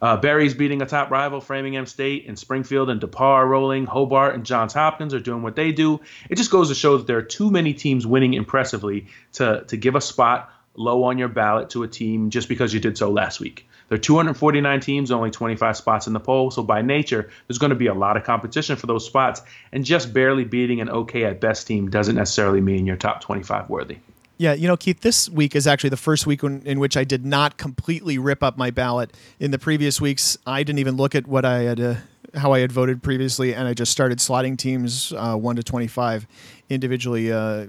Uh, 0.00 0.16
Berry's 0.16 0.54
beating 0.54 0.82
a 0.82 0.86
top 0.86 1.10
rival, 1.10 1.40
Framingham 1.40 1.86
State, 1.86 2.26
and 2.28 2.38
Springfield 2.38 2.90
and 2.90 3.00
DePauw 3.00 3.48
rolling. 3.48 3.86
Hobart 3.86 4.34
and 4.34 4.44
Johns 4.44 4.72
Hopkins 4.72 5.14
are 5.14 5.20
doing 5.20 5.42
what 5.42 5.56
they 5.56 5.72
do. 5.72 6.00
It 6.28 6.36
just 6.36 6.50
goes 6.50 6.68
to 6.68 6.74
show 6.74 6.96
that 6.98 7.06
there 7.06 7.18
are 7.18 7.22
too 7.22 7.50
many 7.50 7.74
teams 7.74 8.06
winning 8.06 8.34
impressively 8.34 9.06
to 9.34 9.64
to 9.66 9.76
give 9.76 9.94
a 9.94 10.00
spot 10.00 10.50
low 10.74 11.04
on 11.04 11.18
your 11.18 11.28
ballot 11.28 11.70
to 11.70 11.82
a 11.82 11.88
team 11.88 12.30
just 12.30 12.48
because 12.48 12.72
you 12.72 12.80
did 12.80 12.96
so 12.96 13.10
last 13.10 13.40
week. 13.40 13.68
There 13.88 13.96
are 13.96 14.00
249 14.00 14.80
teams, 14.80 15.10
only 15.10 15.30
25 15.30 15.76
spots 15.76 16.06
in 16.06 16.14
the 16.14 16.20
poll. 16.20 16.50
So 16.50 16.62
by 16.62 16.80
nature, 16.80 17.30
there's 17.46 17.58
going 17.58 17.70
to 17.70 17.76
be 17.76 17.88
a 17.88 17.94
lot 17.94 18.16
of 18.16 18.24
competition 18.24 18.76
for 18.76 18.86
those 18.86 19.04
spots. 19.04 19.42
And 19.70 19.84
just 19.84 20.14
barely 20.14 20.44
beating 20.44 20.80
an 20.80 20.88
okay 20.88 21.24
at 21.24 21.40
best 21.40 21.66
team 21.66 21.90
doesn't 21.90 22.16
necessarily 22.16 22.62
mean 22.62 22.86
you're 22.86 22.96
top 22.96 23.20
25 23.20 23.68
worthy. 23.68 23.98
Yeah, 24.38 24.54
you 24.54 24.66
know, 24.66 24.76
Keith, 24.76 25.00
this 25.02 25.28
week 25.28 25.54
is 25.54 25.66
actually 25.66 25.90
the 25.90 25.98
first 25.98 26.26
week 26.26 26.42
in, 26.42 26.62
in, 26.62 26.80
which 26.80 26.96
I 26.96 27.04
did 27.04 27.24
not 27.26 27.58
completely 27.58 28.18
rip 28.18 28.42
up 28.42 28.56
my 28.56 28.70
ballot. 28.70 29.12
In 29.38 29.50
the 29.50 29.58
previous 29.58 30.00
weeks, 30.00 30.38
I 30.46 30.62
didn't 30.62 30.78
even 30.78 30.96
look 30.96 31.14
at 31.14 31.26
what 31.26 31.44
I 31.44 31.58
had, 31.58 31.78
uh, 31.78 31.94
how 32.34 32.52
I 32.52 32.60
had 32.60 32.72
voted 32.72 33.02
previously, 33.02 33.54
and 33.54 33.68
I 33.68 33.74
just 33.74 33.92
started 33.92 34.18
slotting 34.18 34.56
teams 34.56 35.12
uh, 35.12 35.36
one 35.36 35.56
to 35.56 35.62
twenty-five 35.62 36.26
individually 36.70 37.30
uh, 37.30 37.66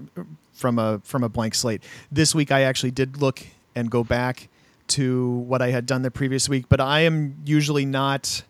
from 0.64 0.80
a 0.80 1.02
from 1.04 1.26
a 1.26 1.30
blank 1.30 1.54
slate. 1.56 1.84
This 2.10 2.34
week, 2.34 2.50
I 2.50 2.62
actually 2.62 2.92
did 2.92 3.18
look 3.18 3.46
and 3.76 3.92
go 3.92 4.02
back 4.02 4.48
to 4.88 5.28
what 5.30 5.62
I 5.62 5.72
had 5.72 5.86
done 5.86 6.04
the 6.04 6.10
previous 6.10 6.48
week, 6.48 6.68
but 6.70 6.80
I 6.80 7.02
am 7.02 7.36
usually 7.44 7.86
not. 7.86 8.44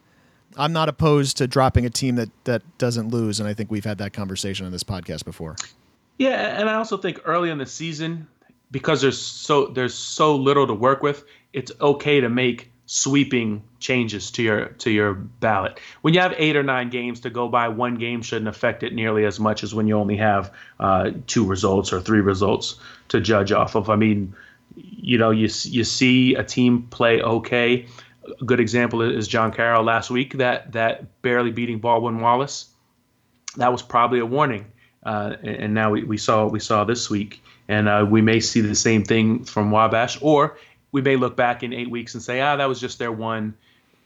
I'm 0.55 0.71
not 0.71 0.89
opposed 0.89 1.37
to 1.37 1.47
dropping 1.47 1.87
a 1.87 1.89
team 1.89 2.13
that 2.17 2.29
that 2.43 2.61
doesn't 2.77 3.09
lose, 3.09 3.39
and 3.39 3.49
I 3.49 3.55
think 3.55 3.71
we've 3.71 3.83
had 3.83 3.97
that 3.97 4.13
conversation 4.13 4.67
on 4.67 4.71
this 4.71 4.83
podcast 4.83 5.25
before. 5.25 5.55
Yeah, 6.19 6.59
and 6.59 6.69
I 6.69 6.75
also 6.75 6.97
think 6.97 7.19
early 7.25 7.49
in 7.49 7.57
the 7.57 7.65
season, 7.65 8.27
because 8.69 9.01
there's 9.01 9.19
so 9.19 9.65
there's 9.65 9.95
so 9.95 10.35
little 10.35 10.67
to 10.67 10.75
work 10.75 11.01
with, 11.01 11.25
it's 11.51 11.71
okay 11.81 12.21
to 12.21 12.29
make 12.29 12.71
sweeping 12.85 13.63
changes 13.79 14.31
to 14.31 14.43
your 14.43 14.65
to 14.65 14.91
your 14.91 15.13
ballot. 15.13 15.79
When 16.01 16.13
you 16.13 16.19
have 16.19 16.33
eight 16.37 16.55
or 16.55 16.63
nine 16.63 16.89
games 16.89 17.21
to 17.21 17.29
go 17.29 17.47
by, 17.47 17.67
one 17.69 17.95
game 17.95 18.21
shouldn't 18.21 18.47
affect 18.47 18.83
it 18.83 18.93
nearly 18.93 19.25
as 19.25 19.39
much 19.39 19.63
as 19.63 19.73
when 19.73 19.87
you 19.87 19.97
only 19.97 20.17
have 20.17 20.51
uh, 20.79 21.11
two 21.27 21.45
results 21.45 21.93
or 21.93 22.01
three 22.01 22.21
results 22.21 22.79
to 23.09 23.21
judge 23.21 23.51
off 23.51 23.75
of. 23.75 23.89
I 23.89 23.95
mean, 23.95 24.35
you 24.75 25.17
know, 25.17 25.31
you 25.31 25.49
you 25.63 25.83
see 25.83 26.35
a 26.35 26.43
team 26.43 26.83
play 26.83 27.21
okay. 27.21 27.85
A 28.41 28.45
good 28.45 28.59
example 28.59 29.01
is 29.01 29.27
John 29.27 29.51
Carroll 29.51 29.83
last 29.83 30.09
week 30.09 30.37
that 30.37 30.71
that 30.73 31.21
barely 31.21 31.51
beating 31.51 31.79
Baldwin 31.79 32.19
Wallace. 32.19 32.69
That 33.57 33.71
was 33.71 33.81
probably 33.81 34.19
a 34.19 34.25
warning, 34.25 34.65
uh, 35.05 35.35
and 35.43 35.73
now 35.73 35.91
we, 35.91 36.03
we 36.03 36.17
saw 36.17 36.47
we 36.47 36.59
saw 36.59 36.85
this 36.85 37.09
week, 37.09 37.43
and 37.67 37.87
uh, 37.87 38.05
we 38.09 38.21
may 38.21 38.39
see 38.39 38.61
the 38.61 38.75
same 38.75 39.03
thing 39.03 39.43
from 39.43 39.71
Wabash, 39.71 40.17
or 40.21 40.57
we 40.93 41.01
may 41.01 41.17
look 41.17 41.35
back 41.35 41.63
in 41.63 41.73
eight 41.73 41.89
weeks 41.89 42.13
and 42.13 42.23
say, 42.23 42.39
ah, 42.39 42.55
that 42.55 42.69
was 42.69 42.79
just 42.79 42.99
their 42.99 43.11
one 43.11 43.55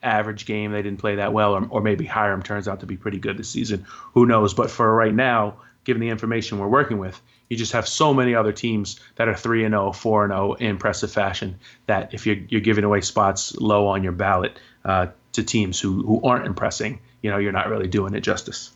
average 0.02 0.46
game. 0.48 0.72
They 0.72 0.82
didn't 0.82 1.00
play 1.00 1.16
that 1.18 1.34
well, 1.34 1.54
or, 1.54 1.68
or 1.70 1.82
maybe 1.82 2.06
Hiram 2.06 2.42
turns 2.42 2.68
out 2.68 2.80
to 2.80 2.88
be 2.88 2.98
pretty 2.98 3.20
good 3.20 3.38
this 3.38 3.50
season. 3.50 3.86
Who 4.14 4.26
knows? 4.26 4.56
But 4.56 4.72
for 4.72 4.92
right 4.96 5.14
now, 5.14 5.58
given 5.84 6.02
the 6.02 6.10
information 6.10 6.60
we're 6.60 6.68
working 6.68 6.98
with, 6.98 7.22
you 7.50 7.58
just 7.58 7.74
have 7.74 7.88
so 7.88 8.14
many 8.14 8.36
other 8.36 8.52
teams 8.52 9.00
that 9.16 9.28
are 9.28 9.36
3 9.36 9.66
and 9.66 9.74
0, 9.74 9.92
4 9.92 10.24
and 10.24 10.34
0 10.34 10.54
in 10.54 10.68
impressive 10.68 11.12
fashion 11.12 11.60
that 11.86 12.14
if 12.14 12.26
you're, 12.26 12.38
you're 12.50 12.62
giving 12.62 12.84
away 12.84 13.02
spots 13.02 13.56
low 13.58 13.88
on 13.88 14.04
your 14.04 14.12
ballot 14.14 14.58
uh, 14.86 15.08
to 15.34 15.44
teams 15.44 15.80
who, 15.80 16.04
who 16.04 16.22
aren't 16.24 16.46
impressing, 16.46 17.00
you 17.22 17.30
know, 17.30 17.38
you're 17.38 17.52
not 17.52 17.70
really 17.70 17.88
doing 17.88 18.14
it 18.14 18.22
justice. 18.22 18.72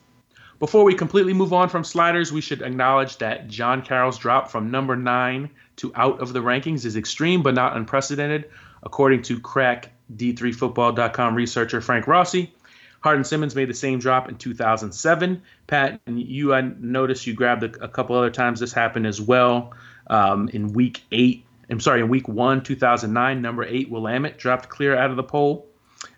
Before 0.61 0.83
we 0.83 0.93
completely 0.93 1.33
move 1.33 1.53
on 1.53 1.69
from 1.69 1.83
sliders, 1.83 2.31
we 2.31 2.39
should 2.39 2.61
acknowledge 2.61 3.17
that 3.17 3.47
John 3.47 3.81
Carroll's 3.81 4.19
drop 4.19 4.51
from 4.51 4.69
number 4.69 4.95
9 4.95 5.49
to 5.77 5.91
out 5.95 6.19
of 6.19 6.33
the 6.33 6.39
rankings 6.39 6.85
is 6.85 6.95
extreme 6.95 7.41
but 7.41 7.55
not 7.55 7.75
unprecedented, 7.75 8.47
according 8.83 9.23
to 9.23 9.39
crack 9.39 9.91
D3Football.com 10.15 11.33
researcher 11.33 11.81
Frank 11.81 12.05
Rossi. 12.05 12.53
Hardin 12.99 13.23
Simmons 13.23 13.55
made 13.55 13.69
the 13.69 13.73
same 13.73 13.97
drop 13.97 14.29
in 14.29 14.35
2007. 14.35 15.41
Pat, 15.65 15.99
and 16.05 16.21
you, 16.21 16.53
I 16.53 16.61
noticed 16.61 17.25
you 17.25 17.33
grabbed 17.33 17.63
a, 17.63 17.83
a 17.83 17.87
couple 17.87 18.15
other 18.15 18.29
times 18.29 18.59
this 18.59 18.71
happened 18.71 19.07
as 19.07 19.19
well. 19.19 19.73
Um, 20.05 20.47
in 20.49 20.73
week 20.73 21.01
eight, 21.11 21.43
I'm 21.71 21.79
sorry, 21.79 22.01
in 22.01 22.07
week 22.07 22.27
one, 22.27 22.61
2009, 22.61 23.41
number 23.41 23.63
eight, 23.63 23.89
Willamette 23.89 24.37
dropped 24.37 24.69
clear 24.69 24.95
out 24.95 25.09
of 25.09 25.15
the 25.15 25.23
poll. 25.23 25.67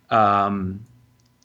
Um, 0.09 0.85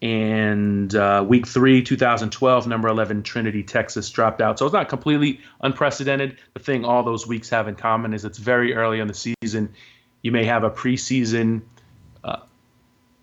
and 0.01 0.95
uh, 0.95 1.25
week 1.27 1.47
three, 1.47 1.83
2012, 1.83 2.67
number 2.69 2.89
11, 2.89 3.25
Trinity, 3.25 3.65
Texas 3.65 4.11
dropped 4.11 4.41
out. 4.41 4.59
So 4.59 4.67
it's 4.67 4.73
not 4.73 4.89
completely 4.89 5.41
unprecedented. 5.61 6.39
The 6.55 6.61
thing 6.61 6.85
all 6.85 7.03
those 7.03 7.27
weeks 7.27 7.49
have 7.51 7.67
in 7.67 7.75
common 7.75 8.15
is 8.15 8.25
it's 8.25 8.39
very 8.39 8.75
early 8.75 9.01
in 9.01 9.09
the 9.09 9.15
season. 9.15 9.75
You 10.23 10.31
may 10.31 10.45
have 10.45 10.63
a 10.63 10.71
preseason 10.71 11.63
uh, 12.23 12.41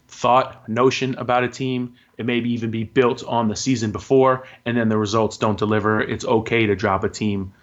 thought, 0.10 0.68
notion 0.68 1.16
about 1.16 1.44
a 1.44 1.48
team. 1.48 1.96
It 2.18 2.26
maybe 2.26 2.52
even 2.52 2.72
be 2.72 2.84
built 2.84 3.24
on 3.24 3.48
the 3.48 3.56
season 3.56 3.92
before, 3.92 4.46
and 4.66 4.78
then 4.78 4.90
the 4.90 4.98
results 4.98 5.38
don't 5.38 5.58
deliver. 5.58 6.02
It's 6.02 6.26
okay 6.26 6.66
to 6.66 6.76
drop 6.76 7.04
a 7.04 7.10
team 7.10 7.54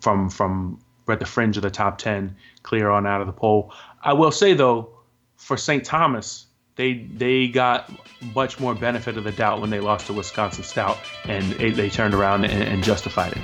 from 0.00 0.30
from 0.30 0.80
at 1.08 1.18
the 1.18 1.26
fringe 1.26 1.56
of 1.56 1.64
the 1.64 1.70
top 1.70 1.98
ten, 1.98 2.36
clear 2.62 2.90
on 2.90 3.06
out 3.06 3.20
of 3.20 3.26
the 3.26 3.32
poll. 3.32 3.72
I 4.02 4.12
will 4.12 4.30
say 4.30 4.54
though, 4.54 4.90
for 5.36 5.56
St. 5.56 5.84
Thomas, 5.84 6.46
they 6.80 6.94
they 6.94 7.46
got 7.46 7.90
much 8.34 8.58
more 8.58 8.74
benefit 8.74 9.18
of 9.18 9.24
the 9.24 9.32
doubt 9.32 9.60
when 9.60 9.68
they 9.68 9.80
lost 9.80 10.06
to 10.06 10.14
Wisconsin 10.14 10.64
Stout, 10.64 10.96
and 11.24 11.44
they, 11.52 11.70
they 11.70 11.90
turned 11.90 12.14
around 12.14 12.44
and, 12.44 12.62
and 12.62 12.82
justified 12.82 13.32
it. 13.32 13.42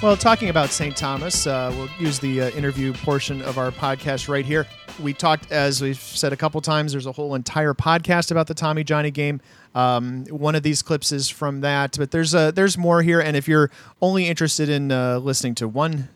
Well, 0.00 0.16
talking 0.16 0.48
about 0.48 0.70
St. 0.70 0.96
Thomas, 0.96 1.46
uh, 1.46 1.74
we'll 1.76 1.90
use 1.98 2.20
the 2.20 2.42
uh, 2.42 2.50
interview 2.50 2.92
portion 2.92 3.42
of 3.42 3.58
our 3.58 3.72
podcast 3.72 4.28
right 4.28 4.46
here. 4.46 4.66
We 5.00 5.14
talked, 5.14 5.50
as 5.50 5.80
we've 5.80 5.98
said 5.98 6.32
a 6.32 6.36
couple 6.36 6.60
times, 6.60 6.92
there's 6.92 7.06
a 7.06 7.12
whole 7.12 7.34
entire 7.34 7.72
podcast 7.72 8.30
about 8.30 8.46
the 8.46 8.54
Tommy 8.54 8.84
Johnny 8.84 9.10
game. 9.10 9.40
Um, 9.74 10.26
one 10.26 10.54
of 10.54 10.62
these 10.62 10.82
clips 10.82 11.10
is 11.10 11.28
from 11.28 11.62
that, 11.62 11.96
but 11.96 12.10
there's 12.10 12.34
a, 12.34 12.52
there's 12.52 12.76
more 12.76 13.02
here. 13.02 13.20
And 13.20 13.36
if 13.36 13.48
you're 13.48 13.70
only 14.02 14.26
interested 14.26 14.68
in 14.68 14.92
uh, 14.92 15.18
listening 15.18 15.54
to 15.56 15.68
one 15.68 16.08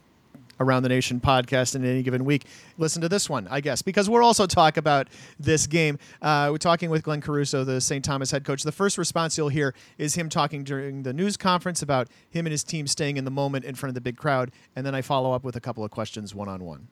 Around 0.61 0.83
the 0.83 0.89
Nation 0.89 1.19
podcast 1.19 1.75
in 1.75 1.85
any 1.85 2.03
given 2.03 2.25
week, 2.25 2.45
listen 2.77 3.01
to 3.03 3.09
this 3.09 3.29
one, 3.29 3.49
I 3.51 3.61
guess, 3.61 3.81
because 3.81 4.11
we'll 4.11 4.25
also 4.25 4.47
talk 4.47 4.77
about 4.77 5.09
this 5.41 5.67
game. 5.67 5.99
Uh, 6.21 6.49
we're 6.51 6.59
talking 6.59 6.91
with 6.91 7.03
Glenn 7.03 7.21
Caruso, 7.21 7.65
the 7.65 7.81
St. 7.81 8.05
Thomas 8.05 8.31
head 8.31 8.45
coach. 8.45 8.65
The 8.65 8.73
first 8.73 8.99
response 8.99 9.39
you'll 9.39 9.49
hear 9.49 9.75
is 9.99 10.15
him 10.15 10.29
talking 10.29 10.63
during 10.63 11.05
the 11.05 11.13
news 11.13 11.37
conference 11.37 11.81
about 11.81 12.09
him 12.29 12.47
and 12.47 12.53
his 12.53 12.63
team 12.63 12.87
staying 12.87 13.17
in 13.17 13.25
the 13.25 13.31
moment 13.31 13.65
in 13.65 13.75
front 13.75 13.91
of 13.91 13.95
the 13.95 14.01
big 14.01 14.17
crowd. 14.17 14.53
And 14.77 14.85
then 14.85 14.95
I 14.95 15.01
follow 15.01 15.33
up 15.33 15.43
with 15.43 15.57
a 15.57 15.61
couple 15.61 15.85
of 15.85 15.91
questions 15.91 16.35
one 16.35 16.49
on 16.49 16.63
one. 16.65 16.89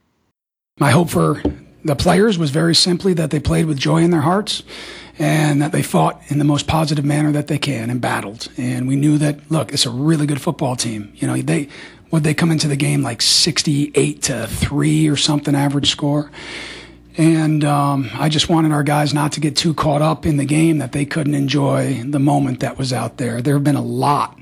My 0.79 0.91
hope 0.91 1.11
for 1.11 1.43
the 1.85 1.97
players 1.97 2.39
was 2.39 2.51
very 2.51 2.75
simply 2.75 3.15
that 3.15 3.31
they 3.31 3.41
played 3.41 3.67
with 3.67 3.79
joy 3.79 4.03
in 4.03 4.11
their 4.11 4.21
hearts 4.21 4.63
and 5.19 5.61
that 5.61 5.73
they 5.73 5.83
fought 5.83 6.21
in 6.29 6.39
the 6.39 6.45
most 6.45 6.67
positive 6.67 7.05
manner 7.05 7.33
that 7.33 7.49
they 7.49 7.59
can 7.59 7.91
and 7.91 8.01
battled. 8.01 8.49
And 8.57 8.89
we 8.89 8.97
knew 8.97 9.19
that, 9.19 9.51
look, 9.51 9.73
it's 9.73 9.87
a 9.87 9.91
really 9.91 10.27
good 10.27 10.41
football 10.41 10.77
team. 10.77 11.13
You 11.17 11.27
know, 11.27 11.37
they, 11.37 11.69
would 12.11 12.25
they 12.25 12.35
come 12.35 12.51
into 12.51 12.69
the 12.69 12.77
game 12.77 13.03
like 13.03 13.21
68 13.21 14.23
to 14.23 14.47
3 14.47 15.09
or 15.09 15.17
something 15.17 15.55
average 15.55 15.91
score? 15.91 16.31
And 17.19 17.63
um, 17.65 18.11
I 18.15 18.31
just 18.31 18.49
wanted 18.49 18.73
our 18.73 18.83
guys 18.83 19.13
not 19.13 19.33
to 19.33 19.41
get 19.41 19.55
too 19.55 19.75
caught 19.75 20.01
up 20.01 20.25
in 20.25 20.39
the 20.39 20.47
game 20.47 20.79
that 20.79 20.93
they 20.93 21.05
couldn't 21.05 21.35
enjoy 21.35 22.03
the 22.05 22.19
moment 22.19 22.61
that 22.61 22.79
was 22.79 22.93
out 22.93 23.19
there. 23.19 23.43
There 23.43 23.55
have 23.55 23.65
been 23.65 23.77
a 23.77 23.83
lot, 23.83 24.39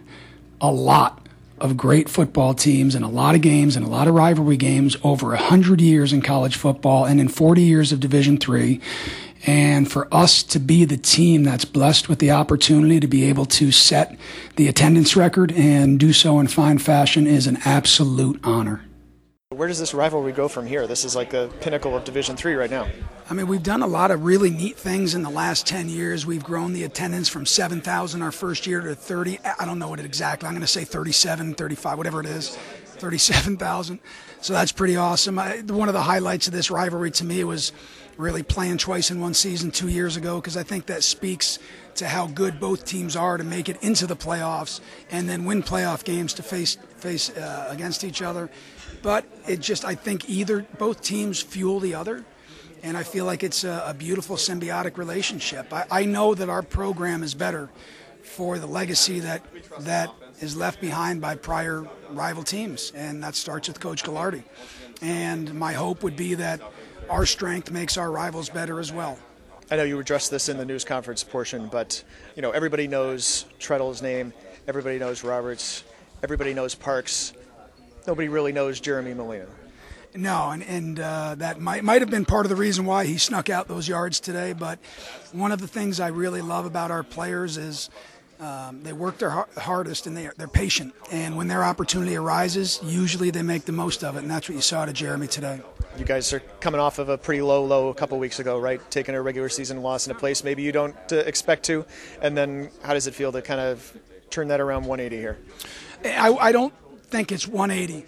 a 0.61 0.70
lot 0.70 1.26
of 1.61 1.77
great 1.77 2.09
football 2.09 2.55
teams 2.55 2.94
and 2.94 3.05
a 3.05 3.09
lot 3.09 3.35
of 3.35 3.40
games 3.40 3.77
and 3.77 3.85
a 3.85 3.88
lot 3.88 4.09
of 4.09 4.14
rivalry 4.14 4.57
games 4.57 4.96
over 5.03 5.29
100 5.29 5.81
years 5.81 6.12
in 6.12 6.23
college 6.23 6.57
football 6.57 7.05
and 7.05 7.20
in 7.20 7.29
40 7.29 7.62
years 7.62 7.92
of 7.92 8.01
Division 8.01 8.38
3. 8.38 8.81
And 9.46 9.90
for 9.90 10.12
us 10.12 10.42
to 10.44 10.59
be 10.59 10.85
the 10.85 10.96
team 10.96 11.44
that's 11.44 11.64
blessed 11.64 12.09
with 12.09 12.18
the 12.18 12.31
opportunity 12.31 13.01
to 13.01 13.07
be 13.07 13.25
able 13.25 13.46
to 13.46 13.73
set 13.73 14.18
the 14.57 14.68
attendance 14.68 15.16
record 15.16 15.53
and 15.53 15.99
do 15.99 16.12
so 16.12 16.38
in 16.38 16.46
fine 16.46 16.79
fashion 16.79 17.27
is 17.27 17.46
an 17.46 17.59
absolute 17.64 18.38
honor. 18.44 18.85
Where 19.53 19.67
does 19.67 19.81
this 19.81 19.95
rivalry 19.95 20.31
go 20.31 20.47
from 20.47 20.65
here? 20.65 20.87
This 20.87 21.05
is 21.05 21.17
like 21.17 21.31
the 21.31 21.51
pinnacle 21.61 21.97
of 21.97 22.05
Division 22.05 22.37
Three 22.37 22.55
right 22.55 22.71
now. 22.71 22.87
I 23.29 23.35
mean, 23.35 23.49
we've 23.49 23.65
done 23.65 23.83
a 23.83 23.87
lot 23.89 24.13
of 24.13 24.23
really 24.23 24.49
neat 24.49 24.77
things 24.77 25.17
in 25.17 25.25
the 25.25 25.29
last 25.29 25.67
10 25.67 25.89
years. 25.89 26.25
We've 26.25 26.45
grown 26.45 26.73
the 26.73 26.85
attendance 26.85 27.29
from 27.29 27.45
7,000 27.45 28.23
our 28.23 28.31
first 28.31 28.65
year 28.65 28.81
to 28.81 28.95
30. 28.95 29.41
I 29.59 29.65
don't 29.65 29.81
know 29.81 29.89
what 29.89 29.99
it 29.99 30.07
exactly. 30.07 30.47
I'm 30.47 30.53
going 30.53 30.61
to 30.61 30.69
say 30.69 30.85
37, 30.85 31.55
35, 31.55 31.99
whatever 31.99 32.21
it 32.21 32.27
is, 32.27 32.51
37,000. 32.55 33.99
So 34.41 34.53
that's 34.53 34.71
pretty 34.71 34.95
awesome. 34.95 35.37
I, 35.37 35.63
one 35.67 35.89
of 35.89 35.95
the 35.95 36.03
highlights 36.03 36.47
of 36.47 36.53
this 36.53 36.71
rivalry 36.71 37.11
to 37.11 37.25
me 37.25 37.43
was 37.43 37.73
really 38.17 38.45
playing 38.45 38.79
twice 38.79 39.11
in 39.11 39.21
one 39.21 39.35
season 39.35 39.73
two 39.73 39.89
years 39.89 40.17
ago 40.17 40.41
because 40.41 40.57
I 40.57 40.63
think 40.63 40.87
that 40.87 41.03
speaks 41.03 41.59
to 41.97 42.07
how 42.07 42.29
good 42.29 42.61
both 42.61 42.85
teams 42.85 43.17
are 43.17 43.37
to 43.37 43.43
make 43.43 43.69
it 43.69 43.83
into 43.83 44.07
the 44.07 44.15
playoffs 44.15 44.81
and 45.11 45.29
then 45.29 45.45
win 45.45 45.65
playoff 45.65 46.05
games 46.05 46.35
to 46.35 46.45
face 46.45 46.77
face 46.99 47.31
uh, 47.37 47.67
against 47.69 48.05
each 48.05 48.23
other. 48.23 48.49
But 49.03 49.25
it 49.49 49.61
just, 49.61 49.85
I 49.85 49.95
think 49.95 50.29
either, 50.29 50.67
both 50.79 51.03
teams 51.03 51.41
fuel 51.41 51.81
the 51.81 51.95
other. 51.95 52.25
And 52.83 52.97
I 52.97 53.03
feel 53.03 53.25
like 53.27 53.43
it's 53.43 53.65
a, 53.65 53.85
a 53.87 53.95
beautiful 53.95 54.37
symbiotic 54.37 54.97
relationship. 54.97 55.73
I, 55.73 55.87
I 55.91 56.05
know 56.05 56.35
that 56.35 56.49
our 56.49 56.63
program 56.63 57.23
is 57.23 57.35
better 57.35 57.69
for 58.23 58.59
the 58.59 58.67
legacy 58.67 59.21
that 59.21 59.43
that 59.81 60.11
is 60.41 60.57
left 60.57 60.81
behind 60.81 61.21
by 61.21 61.35
prior 61.35 61.87
rival 62.11 62.43
teams, 62.43 62.93
and 62.95 63.23
that 63.23 63.35
starts 63.35 63.69
with 63.69 63.81
Coach 63.81 64.03
Gagliardi. 64.03 64.43
And 65.03 65.53
my 65.55 65.73
hope 65.73 66.03
would 66.03 66.17
be 66.17 66.35
that 66.35 66.61
our 67.09 67.27
strength 67.27 67.71
makes 67.71 67.97
our 67.97 68.11
rivals 68.11 68.49
better 68.49 68.81
as 68.81 68.93
well. 68.93 69.19
I 69.71 69.77
know 69.77 69.85
you 69.85 69.99
addressed 70.01 70.31
this 70.31 70.49
in 70.49 70.57
the 70.57 70.65
news 70.65 70.85
conference 70.85 71.23
portion, 71.23 71.69
but 71.69 72.03
you 72.35 72.43
know 72.43 72.51
everybody 72.51 72.89
knows 72.89 73.45
Treadle's 73.59 74.03
name, 74.03 74.33
everybody 74.67 74.99
knows 74.99 75.23
Roberts, 75.23 75.85
everybody 76.23 76.55
knows 76.55 76.75
Parks 76.75 77.35
nobody 78.11 78.29
really 78.29 78.51
knows 78.51 78.81
Jeremy 78.81 79.14
Molina. 79.14 79.46
No, 80.16 80.51
and, 80.51 80.64
and 80.64 80.99
uh, 80.99 81.37
that 81.37 81.61
might 81.61 81.85
might 81.85 82.03
have 82.03 82.11
been 82.11 82.25
part 82.25 82.44
of 82.44 82.51
the 82.51 82.57
reason 82.57 82.85
why 82.85 83.07
he 83.07 83.18
snuck 83.18 83.49
out 83.49 83.68
those 83.68 83.87
yards 83.87 84.18
today. 84.18 84.53
But 84.53 84.81
one 85.31 85.53
of 85.53 85.61
the 85.61 85.68
things 85.68 86.01
I 86.01 86.09
really 86.09 86.42
love 86.42 86.66
about 86.66 86.90
our 86.90 87.05
players 87.05 87.57
is 87.57 87.88
um, 88.40 88.83
they 88.83 88.92
work 88.92 89.18
their 89.18 89.31
hardest 89.57 90.09
and 90.09 90.16
they 90.16 90.27
are, 90.27 90.35
they're 90.37 90.49
patient. 90.49 90.92
And 91.12 91.37
when 91.37 91.46
their 91.46 91.62
opportunity 91.62 92.16
arises, 92.16 92.81
usually 92.83 93.31
they 93.31 93.42
make 93.42 93.64
the 93.64 93.73
most 93.73 94.03
of 94.03 94.16
it. 94.16 94.23
And 94.23 94.31
that's 94.31 94.49
what 94.49 94.57
you 94.57 94.61
saw 94.61 94.85
to 94.85 94.92
Jeremy 94.92 95.29
today. 95.29 95.61
You 95.96 96.05
guys 96.05 96.33
are 96.33 96.40
coming 96.59 96.81
off 96.81 96.99
of 96.99 97.11
a 97.11 97.16
pretty 97.16 97.42
low 97.42 97.64
low 97.64 97.90
a 97.90 97.94
couple 97.94 98.18
weeks 98.18 98.40
ago, 98.40 98.59
right? 98.59 98.81
Taking 98.90 99.14
a 99.14 99.23
regular 99.23 99.49
season 99.49 99.83
loss 99.83 100.09
in 100.09 100.11
a 100.11 100.18
place 100.18 100.42
maybe 100.42 100.62
you 100.64 100.73
don't 100.73 100.96
uh, 101.12 101.18
expect 101.18 101.62
to. 101.66 101.87
And 102.20 102.37
then 102.37 102.73
how 102.83 102.92
does 102.92 103.07
it 103.07 103.14
feel 103.14 103.31
to 103.31 103.40
kind 103.40 103.61
of 103.61 103.96
turn 104.31 104.49
that 104.49 104.61
around 104.61 104.87
180 104.87 105.16
here? 105.16 105.38
I, 106.05 106.49
I 106.49 106.51
don't 106.51 106.75
think 107.11 107.33
it's 107.33 107.46
180. 107.46 108.07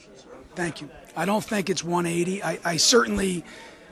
Thank 0.54 0.80
you. 0.80 0.90
I 1.16 1.24
don't 1.24 1.44
think 1.44 1.68
it's 1.68 1.84
180. 1.84 2.42
I, 2.42 2.58
I 2.64 2.76
certainly, 2.76 3.44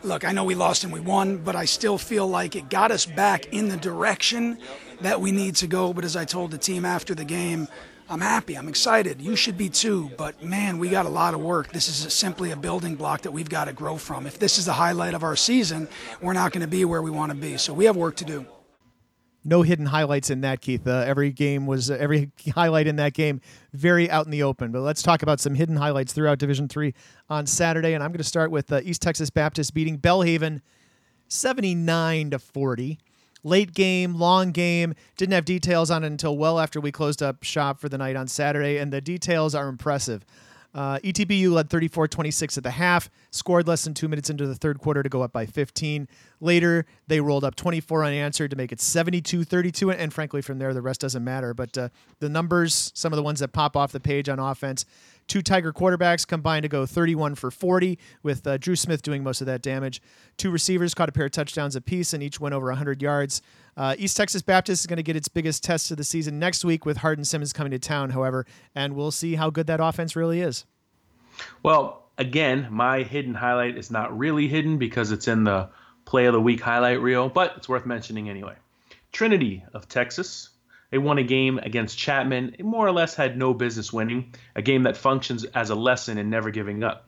look, 0.02 0.24
I 0.24 0.32
know 0.32 0.44
we 0.44 0.54
lost 0.54 0.84
and 0.84 0.92
we 0.92 1.00
won, 1.00 1.38
but 1.38 1.56
I 1.56 1.64
still 1.64 1.98
feel 1.98 2.26
like 2.26 2.56
it 2.56 2.70
got 2.70 2.90
us 2.90 3.06
back 3.06 3.46
in 3.46 3.68
the 3.68 3.76
direction 3.76 4.58
that 5.00 5.20
we 5.20 5.32
need 5.32 5.56
to 5.56 5.66
go. 5.66 5.92
But 5.92 6.04
as 6.04 6.16
I 6.16 6.24
told 6.24 6.50
the 6.50 6.58
team 6.58 6.84
after 6.84 7.14
the 7.14 7.24
game, 7.24 7.68
I'm 8.08 8.20
happy. 8.20 8.56
I'm 8.56 8.68
excited. 8.68 9.20
You 9.20 9.36
should 9.36 9.56
be 9.56 9.68
too. 9.68 10.10
But 10.16 10.42
man, 10.42 10.78
we 10.78 10.88
got 10.88 11.06
a 11.06 11.10
lot 11.10 11.34
of 11.34 11.40
work. 11.40 11.72
This 11.72 11.88
is 11.88 12.12
simply 12.12 12.50
a 12.50 12.56
building 12.56 12.96
block 12.96 13.22
that 13.22 13.30
we've 13.30 13.48
got 13.48 13.66
to 13.66 13.72
grow 13.72 13.96
from. 13.96 14.26
If 14.26 14.38
this 14.38 14.58
is 14.58 14.66
the 14.66 14.72
highlight 14.72 15.14
of 15.14 15.22
our 15.22 15.36
season, 15.36 15.88
we're 16.20 16.32
not 16.32 16.52
going 16.52 16.62
to 16.62 16.68
be 16.68 16.84
where 16.84 17.02
we 17.02 17.10
want 17.10 17.30
to 17.30 17.36
be. 17.38 17.56
So 17.56 17.72
we 17.72 17.84
have 17.84 17.96
work 17.96 18.16
to 18.16 18.24
do 18.24 18.46
no 19.44 19.62
hidden 19.62 19.86
highlights 19.86 20.30
in 20.30 20.42
that, 20.42 20.60
Keith. 20.60 20.86
Uh, 20.86 21.04
every 21.06 21.32
game 21.32 21.66
was 21.66 21.90
uh, 21.90 21.96
every 21.98 22.30
highlight 22.54 22.86
in 22.86 22.96
that 22.96 23.14
game 23.14 23.40
very 23.72 24.10
out 24.10 24.24
in 24.26 24.30
the 24.30 24.42
open. 24.42 24.72
But 24.72 24.80
let's 24.80 25.02
talk 25.02 25.22
about 25.22 25.40
some 25.40 25.54
hidden 25.54 25.76
highlights 25.76 26.12
throughout 26.12 26.38
Division 26.38 26.68
Three 26.68 26.94
on 27.28 27.46
Saturday, 27.46 27.94
and 27.94 28.02
I'm 28.02 28.10
going 28.10 28.18
to 28.18 28.24
start 28.24 28.50
with 28.50 28.70
uh, 28.72 28.80
East 28.82 29.02
Texas 29.02 29.30
Baptist 29.30 29.74
beating 29.74 29.98
Belhaven, 29.98 30.60
79 31.28 32.30
to 32.30 32.38
40. 32.38 32.98
Late 33.42 33.72
game, 33.72 34.16
long 34.16 34.52
game. 34.52 34.94
Didn't 35.16 35.32
have 35.32 35.46
details 35.46 35.90
on 35.90 36.04
it 36.04 36.08
until 36.08 36.36
well 36.36 36.60
after 36.60 36.78
we 36.78 36.92
closed 36.92 37.22
up 37.22 37.42
shop 37.42 37.80
for 37.80 37.88
the 37.88 37.96
night 37.96 38.14
on 38.14 38.28
Saturday, 38.28 38.76
and 38.76 38.92
the 38.92 39.00
details 39.00 39.54
are 39.54 39.68
impressive. 39.68 40.26
Uh, 40.72 40.98
ETBU 40.98 41.50
led 41.50 41.68
34 41.68 42.08
26 42.08 42.56
at 42.58 42.62
the 42.62 42.70
half, 42.70 43.10
scored 43.30 43.66
less 43.66 43.82
than 43.82 43.94
two 43.94 44.08
minutes 44.08 44.30
into 44.30 44.46
the 44.46 44.54
third 44.54 44.78
quarter 44.78 45.02
to 45.02 45.08
go 45.08 45.22
up 45.22 45.32
by 45.32 45.46
15. 45.46 46.06
Later, 46.40 46.86
they 47.08 47.20
rolled 47.20 47.44
up 47.44 47.56
24 47.56 48.04
unanswered 48.04 48.50
to 48.50 48.56
make 48.56 48.70
it 48.72 48.80
72 48.80 49.44
32. 49.44 49.90
And, 49.90 50.12
frankly, 50.12 50.42
from 50.42 50.58
there, 50.58 50.72
the 50.72 50.82
rest 50.82 51.00
doesn't 51.00 51.24
matter. 51.24 51.54
But 51.54 51.76
uh, 51.76 51.88
the 52.20 52.28
numbers, 52.28 52.92
some 52.94 53.12
of 53.12 53.16
the 53.16 53.22
ones 53.22 53.40
that 53.40 53.48
pop 53.48 53.76
off 53.76 53.92
the 53.92 54.00
page 54.00 54.28
on 54.28 54.38
offense, 54.38 54.84
Two 55.30 55.42
Tiger 55.42 55.72
quarterbacks 55.72 56.26
combined 56.26 56.64
to 56.64 56.68
go 56.68 56.84
31 56.84 57.36
for 57.36 57.52
40, 57.52 58.00
with 58.24 58.44
uh, 58.48 58.56
Drew 58.56 58.74
Smith 58.74 59.00
doing 59.00 59.22
most 59.22 59.40
of 59.40 59.46
that 59.46 59.62
damage. 59.62 60.02
Two 60.36 60.50
receivers 60.50 60.92
caught 60.92 61.08
a 61.08 61.12
pair 61.12 61.26
of 61.26 61.30
touchdowns 61.30 61.76
apiece, 61.76 62.12
and 62.12 62.20
each 62.20 62.40
went 62.40 62.52
over 62.52 62.66
100 62.66 63.00
yards. 63.00 63.40
Uh, 63.76 63.94
East 63.96 64.16
Texas 64.16 64.42
Baptist 64.42 64.82
is 64.82 64.86
going 64.88 64.96
to 64.96 65.04
get 65.04 65.14
its 65.14 65.28
biggest 65.28 65.62
test 65.62 65.92
of 65.92 65.98
the 65.98 66.02
season 66.02 66.40
next 66.40 66.64
week 66.64 66.84
with 66.84 66.96
Hardin 66.96 67.24
Simmons 67.24 67.52
coming 67.52 67.70
to 67.70 67.78
town, 67.78 68.10
however, 68.10 68.44
and 68.74 68.96
we'll 68.96 69.12
see 69.12 69.36
how 69.36 69.50
good 69.50 69.68
that 69.68 69.78
offense 69.78 70.16
really 70.16 70.40
is. 70.40 70.64
Well, 71.62 72.06
again, 72.18 72.66
my 72.68 73.04
hidden 73.04 73.34
highlight 73.34 73.78
is 73.78 73.88
not 73.88 74.18
really 74.18 74.48
hidden 74.48 74.78
because 74.78 75.12
it's 75.12 75.28
in 75.28 75.44
the 75.44 75.68
play 76.06 76.26
of 76.26 76.32
the 76.32 76.40
week 76.40 76.60
highlight 76.60 77.00
reel, 77.00 77.28
but 77.28 77.54
it's 77.56 77.68
worth 77.68 77.86
mentioning 77.86 78.28
anyway. 78.28 78.56
Trinity 79.12 79.62
of 79.74 79.88
Texas 79.88 80.49
they 80.90 80.98
won 80.98 81.18
a 81.18 81.22
game 81.22 81.58
against 81.58 81.98
Chapman. 81.98 82.56
It 82.58 82.64
more 82.64 82.86
or 82.86 82.92
less 82.92 83.14
had 83.14 83.38
no 83.38 83.54
business 83.54 83.92
winning, 83.92 84.34
a 84.56 84.62
game 84.62 84.82
that 84.82 84.96
functions 84.96 85.44
as 85.44 85.70
a 85.70 85.74
lesson 85.74 86.18
in 86.18 86.30
never 86.30 86.50
giving 86.50 86.82
up. 86.82 87.06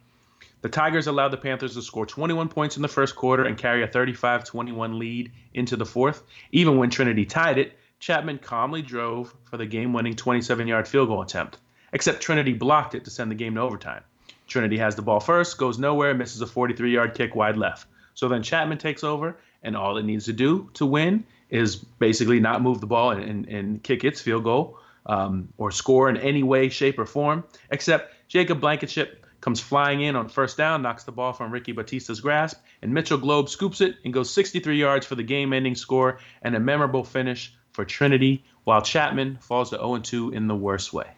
The 0.62 0.68
Tigers 0.68 1.08
allowed 1.08 1.30
the 1.32 1.36
Panthers 1.36 1.74
to 1.74 1.82
score 1.82 2.06
21 2.06 2.48
points 2.48 2.76
in 2.76 2.82
the 2.82 2.88
first 2.88 3.16
quarter 3.16 3.44
and 3.44 3.58
carry 3.58 3.82
a 3.82 3.88
35 3.88 4.44
21 4.44 4.98
lead 4.98 5.32
into 5.52 5.76
the 5.76 5.84
fourth. 5.84 6.22
Even 6.52 6.78
when 6.78 6.90
Trinity 6.90 7.24
tied 7.24 7.58
it, 7.58 7.76
Chapman 7.98 8.38
calmly 8.38 8.82
drove 8.82 9.34
for 9.50 9.56
the 9.56 9.66
game 9.66 9.92
winning 9.92 10.14
27 10.14 10.68
yard 10.68 10.86
field 10.86 11.08
goal 11.08 11.22
attempt, 11.22 11.58
except 11.92 12.22
Trinity 12.22 12.52
blocked 12.52 12.94
it 12.94 13.04
to 13.04 13.10
send 13.10 13.30
the 13.30 13.34
game 13.34 13.56
to 13.56 13.60
overtime. 13.60 14.04
Trinity 14.46 14.78
has 14.78 14.94
the 14.94 15.02
ball 15.02 15.18
first, 15.18 15.58
goes 15.58 15.78
nowhere, 15.78 16.14
misses 16.14 16.40
a 16.40 16.46
43 16.46 16.92
yard 16.92 17.14
kick 17.14 17.34
wide 17.34 17.56
left. 17.56 17.88
So 18.14 18.28
then 18.28 18.44
Chapman 18.44 18.78
takes 18.78 19.02
over, 19.02 19.36
and 19.64 19.76
all 19.76 19.96
it 19.96 20.04
needs 20.04 20.26
to 20.26 20.32
do 20.32 20.70
to 20.74 20.86
win 20.86 21.24
is 21.52 21.76
basically 21.76 22.40
not 22.40 22.62
move 22.62 22.80
the 22.80 22.86
ball 22.86 23.10
and, 23.10 23.22
and, 23.22 23.46
and 23.46 23.82
kick 23.82 24.02
its 24.04 24.20
field 24.20 24.42
goal 24.42 24.78
um, 25.06 25.48
or 25.58 25.70
score 25.70 26.08
in 26.08 26.16
any 26.16 26.42
way, 26.42 26.70
shape, 26.70 26.98
or 26.98 27.04
form, 27.04 27.44
except 27.70 28.14
Jacob 28.26 28.60
Blankenship 28.60 29.26
comes 29.42 29.60
flying 29.60 30.00
in 30.00 30.16
on 30.16 30.28
first 30.28 30.56
down, 30.56 30.80
knocks 30.80 31.04
the 31.04 31.12
ball 31.12 31.34
from 31.34 31.52
Ricky 31.52 31.72
Batista's 31.72 32.20
grasp, 32.20 32.58
and 32.80 32.94
Mitchell 32.94 33.18
Globe 33.18 33.50
scoops 33.50 33.82
it 33.82 33.96
and 34.04 34.14
goes 34.14 34.32
63 34.32 34.78
yards 34.78 35.04
for 35.04 35.14
the 35.14 35.22
game 35.22 35.52
ending 35.52 35.74
score 35.74 36.20
and 36.40 36.56
a 36.56 36.60
memorable 36.60 37.04
finish 37.04 37.54
for 37.72 37.84
Trinity, 37.84 38.44
while 38.64 38.80
Chapman 38.80 39.36
falls 39.40 39.70
to 39.70 39.76
0 39.76 39.98
2 39.98 40.30
in 40.30 40.46
the 40.46 40.56
worst 40.56 40.92
way. 40.92 41.10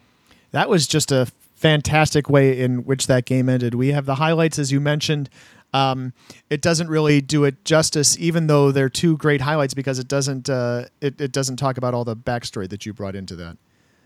That 0.51 0.67
was 0.67 0.87
just 0.87 1.11
a 1.11 1.27
fantastic 1.55 2.29
way 2.29 2.59
in 2.59 2.83
which 2.83 3.07
that 3.07 3.25
game 3.25 3.47
ended. 3.47 3.75
We 3.75 3.89
have 3.89 4.05
the 4.05 4.15
highlights, 4.15 4.59
as 4.59 4.71
you 4.71 4.81
mentioned, 4.81 5.29
um, 5.75 6.13
it 6.49 6.61
doesn't 6.61 6.87
really 6.87 7.19
do 7.19 7.43
it 7.43 7.65
justice, 7.65 8.17
even 8.17 8.47
though 8.47 8.71
they're 8.71 8.87
two 8.87 9.17
great 9.17 9.41
highlights 9.41 9.73
because 9.73 9.99
it 9.99 10.07
doesn't 10.07 10.49
uh, 10.49 10.85
it, 11.01 11.19
it 11.19 11.33
doesn't 11.33 11.57
talk 11.57 11.77
about 11.77 11.93
all 11.93 12.05
the 12.05 12.15
backstory 12.15 12.69
that 12.69 12.85
you 12.85 12.93
brought 12.93 13.13
into 13.13 13.35
that. 13.35 13.57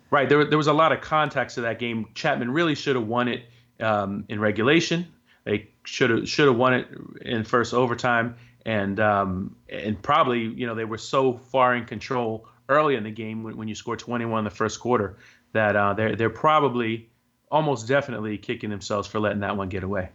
Right. 0.10 0.28
There, 0.28 0.44
there 0.44 0.58
was 0.58 0.66
a 0.66 0.74
lot 0.74 0.92
of 0.92 1.02
context 1.02 1.56
to 1.56 1.62
that 1.62 1.78
game. 1.78 2.08
Chapman 2.16 2.50
really 2.50 2.74
should 2.74 2.96
have 2.96 3.06
won 3.06 3.28
it 3.28 3.44
um, 3.80 4.26
in 4.30 4.40
regulation. 4.40 5.08
They 5.44 5.70
should 5.84 6.10
have 6.10 6.28
should 6.28 6.48
have 6.48 6.58
won 6.58 6.74
it 6.74 6.88
in 7.22 7.44
first 7.44 7.76
overtime, 7.76 8.36
and 8.66 9.00
um, 9.00 9.56
and 9.70 10.02
probably 10.02 10.40
you 10.40 10.66
know 10.66 10.74
they 10.74 10.86
were 10.86 10.98
so 10.98 11.38
far 11.38 11.76
in 11.76 11.86
control 11.86 12.48
early 12.68 12.96
in 12.96 13.04
the 13.04 13.12
game 13.12 13.44
when, 13.44 13.58
when 13.58 13.68
you 13.68 13.76
score 13.76 13.96
21 13.96 14.40
in 14.40 14.44
the 14.44 14.50
first 14.50 14.80
quarter 14.80 15.18
that 15.54 15.76
uh, 15.76 15.94
they're 15.94 16.16
they're 16.16 16.30
probably 16.32 17.10
almost 17.52 17.88
definitely 17.88 18.40
kicking 18.40 18.72
themselves 18.72 19.08
for 19.08 19.20
letting 19.20 19.42
that 19.42 19.56
one 19.56 19.70
get 19.70 19.84
away. 19.84 20.10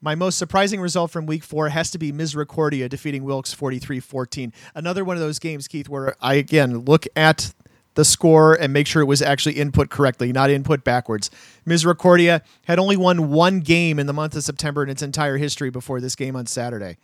My 0.00 0.14
most 0.14 0.38
surprising 0.38 0.80
result 0.80 1.10
from 1.10 1.24
week 1.24 1.42
four 1.42 1.70
has 1.70 1.90
to 1.92 1.98
be 1.98 2.12
Misericordia 2.12 2.88
defeating 2.88 3.24
Wilkes 3.24 3.54
43 3.54 4.00
14. 4.00 4.52
Another 4.74 5.04
one 5.04 5.16
of 5.16 5.20
those 5.20 5.38
games, 5.38 5.66
Keith, 5.66 5.88
where 5.88 6.14
I 6.20 6.34
again 6.34 6.78
look 6.78 7.06
at 7.16 7.54
the 7.94 8.04
score 8.04 8.54
and 8.54 8.72
make 8.72 8.86
sure 8.86 9.02
it 9.02 9.06
was 9.06 9.22
actually 9.22 9.54
input 9.54 9.88
correctly, 9.88 10.32
not 10.32 10.50
input 10.50 10.84
backwards. 10.84 11.30
Misericordia 11.64 12.42
had 12.64 12.78
only 12.78 12.96
won 12.96 13.30
one 13.30 13.60
game 13.60 13.98
in 13.98 14.06
the 14.06 14.12
month 14.12 14.36
of 14.36 14.44
September 14.44 14.82
in 14.82 14.90
its 14.90 15.02
entire 15.02 15.36
history 15.36 15.70
before 15.70 16.00
this 16.00 16.16
game 16.16 16.36
on 16.36 16.46
Saturday. 16.46 16.96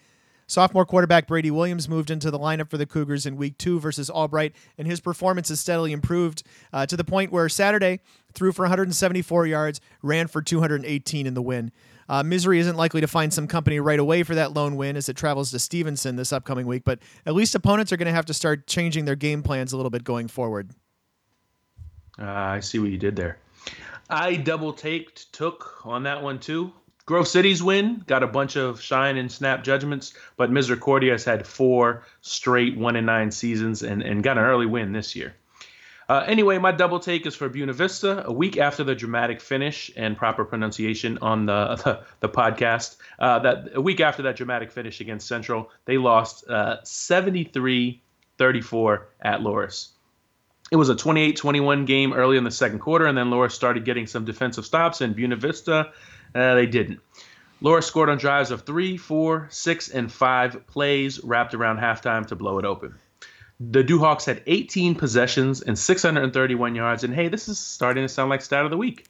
Sophomore 0.50 0.84
quarterback 0.84 1.28
Brady 1.28 1.52
Williams 1.52 1.88
moved 1.88 2.10
into 2.10 2.28
the 2.28 2.38
lineup 2.38 2.70
for 2.70 2.76
the 2.76 2.84
Cougars 2.86 3.24
in 3.24 3.36
week 3.36 3.56
two 3.56 3.78
versus 3.78 4.10
Albright, 4.10 4.52
and 4.76 4.88
his 4.88 4.98
performance 4.98 5.48
has 5.48 5.60
steadily 5.60 5.92
improved 5.92 6.42
uh, 6.72 6.84
to 6.86 6.96
the 6.96 7.04
point 7.04 7.30
where 7.30 7.48
Saturday 7.48 8.00
threw 8.34 8.50
for 8.50 8.62
174 8.62 9.46
yards, 9.46 9.80
ran 10.02 10.26
for 10.26 10.42
218 10.42 11.24
in 11.24 11.34
the 11.34 11.42
win. 11.42 11.70
Uh, 12.10 12.24
Misery 12.24 12.58
isn't 12.58 12.76
likely 12.76 13.00
to 13.00 13.06
find 13.06 13.32
some 13.32 13.46
company 13.46 13.78
right 13.78 14.00
away 14.00 14.24
for 14.24 14.34
that 14.34 14.52
lone 14.52 14.74
win 14.74 14.96
as 14.96 15.08
it 15.08 15.16
travels 15.16 15.52
to 15.52 15.60
Stevenson 15.60 16.16
this 16.16 16.32
upcoming 16.32 16.66
week, 16.66 16.82
but 16.84 16.98
at 17.24 17.34
least 17.34 17.54
opponents 17.54 17.92
are 17.92 17.96
going 17.96 18.06
to 18.06 18.12
have 18.12 18.26
to 18.26 18.34
start 18.34 18.66
changing 18.66 19.04
their 19.04 19.14
game 19.14 19.44
plans 19.44 19.72
a 19.72 19.76
little 19.76 19.90
bit 19.90 20.02
going 20.02 20.26
forward. 20.26 20.72
Uh, 22.20 22.24
I 22.24 22.58
see 22.58 22.80
what 22.80 22.90
you 22.90 22.98
did 22.98 23.14
there. 23.14 23.38
I 24.10 24.34
double 24.34 24.72
taked 24.72 25.32
took 25.32 25.86
on 25.86 26.02
that 26.02 26.20
one 26.20 26.40
too. 26.40 26.72
Grove 27.06 27.28
City's 27.28 27.62
win 27.62 28.02
got 28.08 28.24
a 28.24 28.26
bunch 28.26 28.56
of 28.56 28.80
shine 28.80 29.16
and 29.16 29.30
snap 29.30 29.62
judgments, 29.62 30.12
but 30.36 30.50
Misericordia 30.50 31.12
has 31.12 31.24
had 31.24 31.46
four 31.46 32.04
straight 32.22 32.76
one 32.76 32.96
and 32.96 33.06
nine 33.06 33.30
seasons 33.30 33.84
and, 33.84 34.02
and 34.02 34.24
got 34.24 34.36
an 34.36 34.42
early 34.42 34.66
win 34.66 34.92
this 34.92 35.14
year. 35.14 35.36
Uh, 36.10 36.24
anyway, 36.26 36.58
my 36.58 36.72
double 36.72 36.98
take 36.98 37.24
is 37.24 37.36
for 37.36 37.48
Buena 37.48 37.72
Vista. 37.72 38.26
A 38.26 38.32
week 38.32 38.56
after 38.58 38.82
the 38.82 38.96
dramatic 38.96 39.40
finish 39.40 39.92
and 39.96 40.16
proper 40.16 40.44
pronunciation 40.44 41.18
on 41.22 41.46
the 41.46 41.76
the, 41.84 42.02
the 42.18 42.28
podcast, 42.28 42.96
uh, 43.20 43.38
that 43.38 43.68
a 43.76 43.80
week 43.80 44.00
after 44.00 44.22
that 44.22 44.34
dramatic 44.34 44.72
finish 44.72 45.00
against 45.00 45.28
Central, 45.28 45.70
they 45.84 45.98
lost 45.98 46.50
uh, 46.50 46.78
73-34 46.82 48.00
at 49.22 49.38
Loras. 49.38 49.90
It 50.72 50.76
was 50.76 50.88
a 50.88 50.96
28-21 50.96 51.86
game 51.86 52.12
early 52.12 52.36
in 52.36 52.42
the 52.42 52.50
second 52.50 52.80
quarter, 52.80 53.06
and 53.06 53.16
then 53.16 53.30
Loras 53.30 53.52
started 53.52 53.84
getting 53.84 54.08
some 54.08 54.24
defensive 54.24 54.66
stops, 54.66 55.02
and 55.02 55.14
Buena 55.14 55.36
Vista, 55.36 55.92
uh, 56.34 56.54
they 56.56 56.66
didn't. 56.66 56.98
Loras 57.62 57.84
scored 57.84 58.08
on 58.08 58.18
drives 58.18 58.50
of 58.50 58.62
three, 58.62 58.96
four, 58.96 59.46
six, 59.52 59.88
and 59.88 60.10
five 60.10 60.66
plays 60.66 61.22
wrapped 61.22 61.54
around 61.54 61.78
halftime 61.78 62.26
to 62.26 62.34
blow 62.34 62.58
it 62.58 62.64
open 62.64 62.98
the 63.60 63.84
Duhawks 63.84 64.24
had 64.24 64.42
18 64.46 64.94
possessions 64.94 65.60
and 65.60 65.78
631 65.78 66.74
yards. 66.74 67.04
And 67.04 67.14
hey, 67.14 67.28
this 67.28 67.46
is 67.46 67.58
starting 67.58 68.02
to 68.02 68.08
sound 68.08 68.30
like 68.30 68.40
stat 68.40 68.64
of 68.64 68.70
the 68.70 68.78
week. 68.78 69.06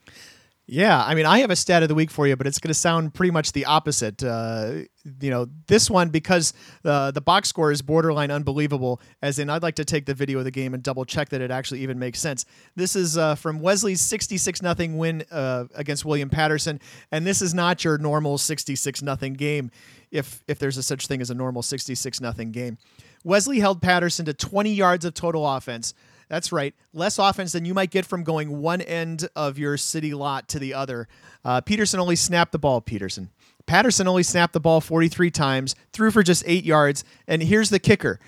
Yeah, 0.73 1.03
I 1.05 1.17
mean, 1.17 1.27
I 1.27 1.41
have 1.41 1.51
a 1.51 1.57
stat 1.57 1.83
of 1.83 1.89
the 1.89 1.97
week 1.97 2.13
for 2.13 2.29
you, 2.29 2.37
but 2.37 2.47
it's 2.47 2.61
going 2.61 2.69
to 2.69 2.75
sound 2.75 3.13
pretty 3.13 3.33
much 3.33 3.51
the 3.51 3.65
opposite. 3.65 4.23
Uh, 4.23 4.83
you 5.21 5.31
know, 5.31 5.49
this 5.67 5.91
one 5.91 6.11
because 6.11 6.53
uh, 6.85 7.11
the 7.11 7.21
box 7.21 7.49
score 7.49 7.73
is 7.73 7.83
borderline 7.83 8.31
unbelievable. 8.31 9.01
As 9.21 9.41
in, 9.41 9.51
I'd 9.51 9.65
like 9.65 9.75
to 9.77 9.85
take 9.85 10.07
the 10.07 10.15
video 10.15 10.39
of 10.39 10.45
the 10.45 10.53
game 10.53 10.73
and 10.73 10.81
double 10.81 11.05
check 11.05 11.31
that 11.31 11.41
it 11.41 11.51
actually 11.51 11.81
even 11.81 11.99
makes 11.99 12.21
sense. 12.21 12.45
This 12.77 12.95
is 12.95 13.19
uh, 13.19 13.35
from 13.35 13.61
Wesley's 13.61 14.01
66 14.01 14.63
nothing 14.63 14.97
win 14.97 15.25
uh, 15.33 15.65
against 15.75 16.05
William 16.05 16.31
Paterson, 16.31 16.79
and 17.11 17.27
this 17.27 17.43
is 17.43 17.53
not 17.53 17.83
your 17.83 17.99
normal 17.99 18.39
66 18.39 19.03
nothing 19.03 19.33
game, 19.35 19.73
if 20.13 20.45
if 20.47 20.61
there's 20.61 20.77
a 20.77 20.85
such 20.85 21.09
thing 21.09 21.21
as 21.21 21.31
a 21.31 21.35
normal 21.35 21.63
66 21.63 22.21
nothing 22.21 22.53
game. 22.53 22.79
Wesley 23.25 23.61
held 23.61 23.83
Paterson 23.83 24.25
to 24.27 24.35
20 24.35 24.73
yards 24.73 25.05
of 25.05 25.15
total 25.15 25.49
offense. 25.49 25.95
That's 26.29 26.53
right, 26.53 26.75
less 26.93 27.19
offense 27.19 27.53
than 27.53 27.65
you 27.65 27.75
might 27.75 27.91
get 27.91 28.07
from 28.07 28.23
going 28.23 28.61
one 28.61 28.81
end 28.81 29.29
of 29.35 29.59
your 29.59 29.77
city 29.77 30.15
lot 30.15 30.49
to 30.51 30.61
the 30.61 30.75
other. 30.75 31.09
Uh, 31.45 31.61
Peterson 31.61 31.99
only 31.99 32.15
snapped 32.15 32.53
the 32.53 32.59
ball. 32.59 32.81
Peterson. 32.81 33.31
Paterson 33.67 34.07
only 34.07 34.23
snapped 34.23 34.53
the 34.53 34.61
ball 34.61 34.81
43 34.81 35.31
times, 35.31 35.75
threw 35.93 36.11
for 36.11 36.23
just 36.23 36.45
eight 36.47 36.65
yards. 36.65 37.05
And 37.27 37.43
here's 37.43 37.71
the 37.71 37.79
kicker. 37.79 38.21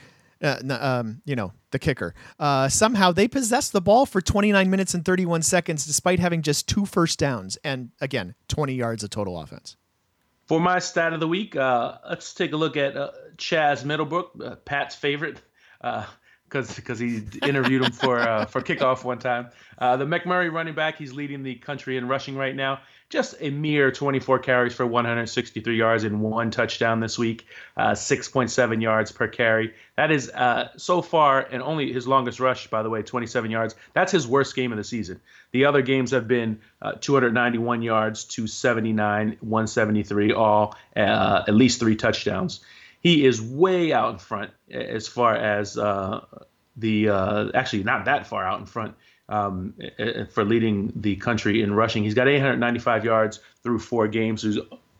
Uh, 0.42 0.58
um, 0.80 1.22
you 1.24 1.36
know, 1.36 1.52
the 1.70 1.78
kicker. 1.78 2.14
Uh, 2.38 2.68
somehow 2.68 3.12
they 3.12 3.28
possessed 3.28 3.72
the 3.72 3.80
ball 3.80 4.06
for 4.06 4.20
29 4.20 4.68
minutes 4.68 4.92
and 4.94 5.04
31 5.04 5.42
seconds 5.42 5.86
despite 5.86 6.18
having 6.18 6.42
just 6.42 6.68
two 6.68 6.84
first 6.84 7.18
downs 7.20 7.56
and, 7.62 7.90
again, 8.00 8.34
20 8.48 8.74
yards 8.74 9.04
of 9.04 9.10
total 9.10 9.38
offense. 9.40 9.76
For 10.46 10.60
my 10.60 10.80
stat 10.80 11.12
of 11.12 11.20
the 11.20 11.28
week, 11.28 11.54
uh, 11.54 11.98
let's 12.08 12.34
take 12.34 12.52
a 12.52 12.56
look 12.56 12.76
at 12.76 12.96
uh, 12.96 13.12
Chaz 13.36 13.84
Middlebrook, 13.84 14.30
uh, 14.42 14.56
Pat's 14.56 14.94
favorite, 14.94 15.40
because 15.80 16.70
uh, 16.70 16.74
because 16.76 16.98
he 16.98 17.22
interviewed 17.42 17.82
him 17.82 17.92
for 17.92 18.18
uh, 18.18 18.46
for 18.46 18.60
kickoff 18.60 19.04
one 19.04 19.18
time. 19.18 19.50
Uh, 19.78 19.96
the 19.96 20.04
McMurry 20.04 20.52
running 20.52 20.74
back, 20.74 20.96
he's 20.96 21.12
leading 21.12 21.42
the 21.42 21.54
country 21.56 21.96
in 21.96 22.08
rushing 22.08 22.36
right 22.36 22.54
now. 22.54 22.80
Just 23.08 23.34
a 23.40 23.50
mere 23.50 23.92
24 23.92 24.38
carries 24.38 24.74
for 24.74 24.86
163 24.86 25.76
yards 25.76 26.04
and 26.04 26.22
one 26.22 26.50
touchdown 26.50 27.00
this 27.00 27.18
week, 27.18 27.46
6.7 27.76 28.80
yards 28.80 29.12
per 29.12 29.28
carry. 29.28 29.74
That 29.98 30.10
is 30.10 30.32
so 30.78 31.02
far, 31.02 31.40
and 31.40 31.62
only 31.62 31.92
his 31.92 32.08
longest 32.08 32.40
rush, 32.40 32.68
by 32.68 32.82
the 32.82 32.88
way, 32.88 33.02
27 33.02 33.50
yards. 33.50 33.74
That's 33.92 34.12
his 34.12 34.26
worst 34.26 34.56
game 34.56 34.72
of 34.72 34.78
the 34.78 34.84
season. 34.84 35.20
The 35.50 35.66
other 35.66 35.82
games 35.82 36.12
have 36.12 36.26
been 36.26 36.60
291 37.00 37.82
yards, 37.82 38.24
279, 38.24 39.36
173, 39.40 40.32
all 40.32 40.74
at 40.96 41.54
least 41.54 41.80
three 41.80 41.96
touchdowns 41.96 42.64
he 43.02 43.26
is 43.26 43.42
way 43.42 43.92
out 43.92 44.12
in 44.12 44.18
front 44.18 44.52
as 44.70 45.08
far 45.08 45.34
as 45.34 45.76
uh, 45.76 46.20
the 46.76 47.08
uh, 47.08 47.48
actually 47.54 47.82
not 47.82 48.04
that 48.04 48.26
far 48.26 48.44
out 48.44 48.60
in 48.60 48.66
front 48.66 48.94
um, 49.28 49.74
for 50.30 50.44
leading 50.44 50.92
the 50.94 51.16
country 51.16 51.62
in 51.62 51.74
rushing. 51.74 52.04
He's 52.04 52.14
got 52.14 52.28
895 52.28 53.04
yards 53.04 53.40
through 53.62 53.80
four 53.80 54.06
games. 54.06 54.42
He's 54.42 54.58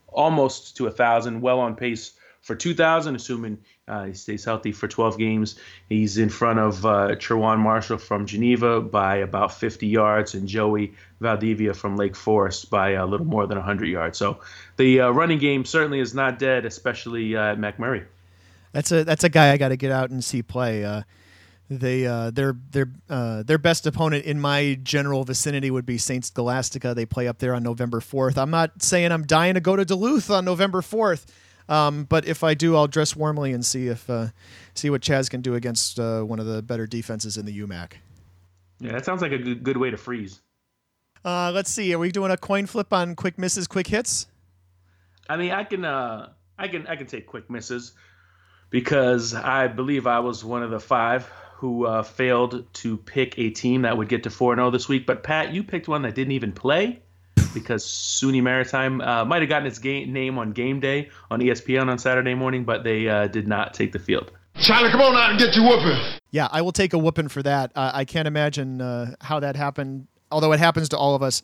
almost 0.09 0.77
to 0.79 0.87
a 0.87 0.91
thousand, 0.91 1.41
well 1.41 1.61
on 1.61 1.77
pace 1.77 2.13
for 2.41 2.57
2,000, 2.57 3.15
assuming 3.15 3.59
uh, 3.89 4.05
he 4.05 4.15
stays 4.15 4.45
healthy 4.45 4.71
for 4.71 4.87
12 4.87 5.19
games. 5.19 5.57
He's 5.89 6.17
in 6.17 6.29
front 6.29 6.61
of 6.61 6.87
uh, 6.87 7.09
Trewan 7.17 7.59
Marshall 7.59 7.99
from 7.99 8.27
Geneva 8.27 8.81
by 8.81 9.17
about 9.17 9.53
50 9.53 9.87
yards, 9.87 10.35
and 10.35 10.47
Joey 10.47 10.95
Valdivia 11.21 11.75
from 11.75 11.97
Lake 11.97 12.15
Forest 12.15 12.71
by 12.71 12.91
a 12.91 13.05
little 13.05 13.27
more 13.27 13.47
than 13.47 13.59
100 13.59 13.87
yards. 13.87 14.19
So 14.19 14.41
the 14.77 15.01
uh, 15.01 15.11
running 15.11 15.39
game 15.39 15.65
certainly 15.65 15.99
is 15.99 16.15
not 16.15 16.39
dead, 16.39 16.65
especially 16.65 17.37
uh, 17.37 17.53
at 17.53 17.59
McMurry. 17.59 18.05
That's 18.73 18.91
a 18.91 19.05
that's 19.05 19.25
a 19.25 19.29
guy 19.29 19.53
I 19.53 19.59
got 19.59 19.69
to 19.69 19.77
get 19.77 19.93
out 19.93 20.11
and 20.11 20.25
see 20.25 20.43
play. 20.43 20.85
Uh, 20.85 21.03
they 21.69 22.07
uh, 22.07 22.31
their 22.31 22.57
their 22.71 22.89
uh, 23.11 23.43
their 23.43 23.59
best 23.59 23.87
opponent 23.87 24.25
in 24.25 24.41
my 24.41 24.79
general 24.83 25.25
vicinity 25.25 25.71
would 25.71 25.87
be 25.87 25.99
Saint 25.99 26.25
Scholastica. 26.25 26.95
They 26.95 27.05
play 27.05 27.29
up 27.29 27.39
there 27.39 27.55
on 27.55 27.63
November 27.63 28.01
fourth. 28.01 28.39
I'm 28.39 28.51
not 28.51 28.83
saying 28.83 29.13
I'm 29.13 29.27
dying 29.27 29.55
to 29.55 29.61
go 29.61 29.77
to 29.77 29.85
Duluth 29.85 30.31
on 30.31 30.45
November 30.45 30.83
fourth, 30.83 31.27
um, 31.73 32.05
but 32.05 32.27
if 32.27 32.45
I 32.45 32.53
do, 32.53 32.77
I'll 32.77 32.87
dress 32.87 33.17
warmly 33.17 33.53
and 33.53 33.65
see 33.65 33.89
if 33.89 34.11
uh, 34.11 34.29
see 34.75 34.91
what 34.91 35.01
Chaz 35.01 35.31
can 35.31 35.41
do 35.41 35.55
against 35.55 35.99
uh, 35.99 36.21
one 36.23 36.39
of 36.39 36.45
the 36.45 36.61
better 36.61 36.87
defenses 36.87 37.39
in 37.39 37.47
the 37.47 37.61
UMAC. 37.61 37.93
Yeah, 38.79 38.93
that 38.93 39.07
sounds 39.07 39.23
like 39.23 39.33
a 39.33 39.39
good, 39.39 39.63
good 39.63 39.79
way 39.79 39.91
to 39.91 39.97
freeze. 39.97 40.43
Uh, 41.25 41.51
let's 41.55 41.71
see. 41.71 41.95
Are 41.95 41.99
we 41.99 42.13
doing 42.13 42.31
a 42.31 42.37
coin 42.37 42.67
flip 42.67 42.93
on 42.93 43.15
quick 43.15 43.39
misses, 43.39 43.67
quick 43.67 43.87
hits? 43.87 44.27
I 45.31 45.39
mean, 45.39 45.53
I 45.53 45.65
can 45.65 45.87
uh, 45.87 46.33
I 46.59 46.69
can 46.69 46.87
I 46.89 46.97
can 46.97 47.07
take 47.07 47.27
quick 47.27 47.49
misses 47.49 47.93
because 48.69 49.33
I 49.35 49.69
believe 49.69 50.07
I 50.07 50.19
was 50.19 50.45
one 50.45 50.63
of 50.63 50.71
the 50.71 50.81
five 50.81 51.25
who 51.57 51.87
uh, 51.87 52.03
failed 52.03 52.67
to 52.75 52.99
pick 52.99 53.39
a 53.39 53.49
team 53.49 53.83
that 53.83 53.97
would 53.97 54.11
get 54.11 54.25
to 54.25 54.31
4 54.31 54.57
0 54.57 54.71
this 54.73 54.91
week. 54.91 55.07
But 55.07 55.23
Pat, 55.23 55.55
you 55.55 55.63
picked 55.63 55.89
one 55.89 56.03
that 56.03 56.15
didn't 56.15 56.33
even 56.33 56.53
play 56.53 57.01
because 57.53 57.85
SUNY 57.85 58.43
Maritime 58.43 59.01
uh, 59.01 59.25
might 59.25 59.43
have 59.43 59.49
gotten 59.49 59.67
its 59.67 59.79
game, 59.79 60.13
name 60.13 60.39
on 60.39 60.53
game 60.53 60.81
day 60.81 61.11
on 61.31 61.41
ESPN 61.41 61.89
on 61.89 61.99
Saturday 61.99 62.35
morning, 62.35 62.65
but 62.65 62.85
they 62.85 63.09
uh, 63.09 63.27
did 63.27 63.47
not 63.47 63.75
take 63.75 63.93
the 63.93 63.99
field. 63.99 64.33
Charlie, 64.61 64.91
come 64.91 65.01
on 65.01 65.15
out 65.17 65.31
and 65.31 65.39
get 65.39 65.55
your 65.57 65.69
whooping. 65.69 65.99
Yeah, 66.31 66.49
I 66.51 66.63
will 66.63 66.73
take 66.73 66.93
a 66.93 66.99
whooping 66.99 67.29
for 67.29 67.43
that. 67.43 67.73
Uh, 67.75 67.91
I 67.95 68.05
can't 68.05 68.29
imagine 68.29 68.81
uh, 68.81 69.15
how 69.21 69.41
that 69.41 69.57
happened. 69.57 70.09
Although 70.31 70.53
it 70.53 70.59
happens 70.59 70.89
to 70.91 70.99
all 70.99 71.15
of 71.15 71.23
us, 71.23 71.43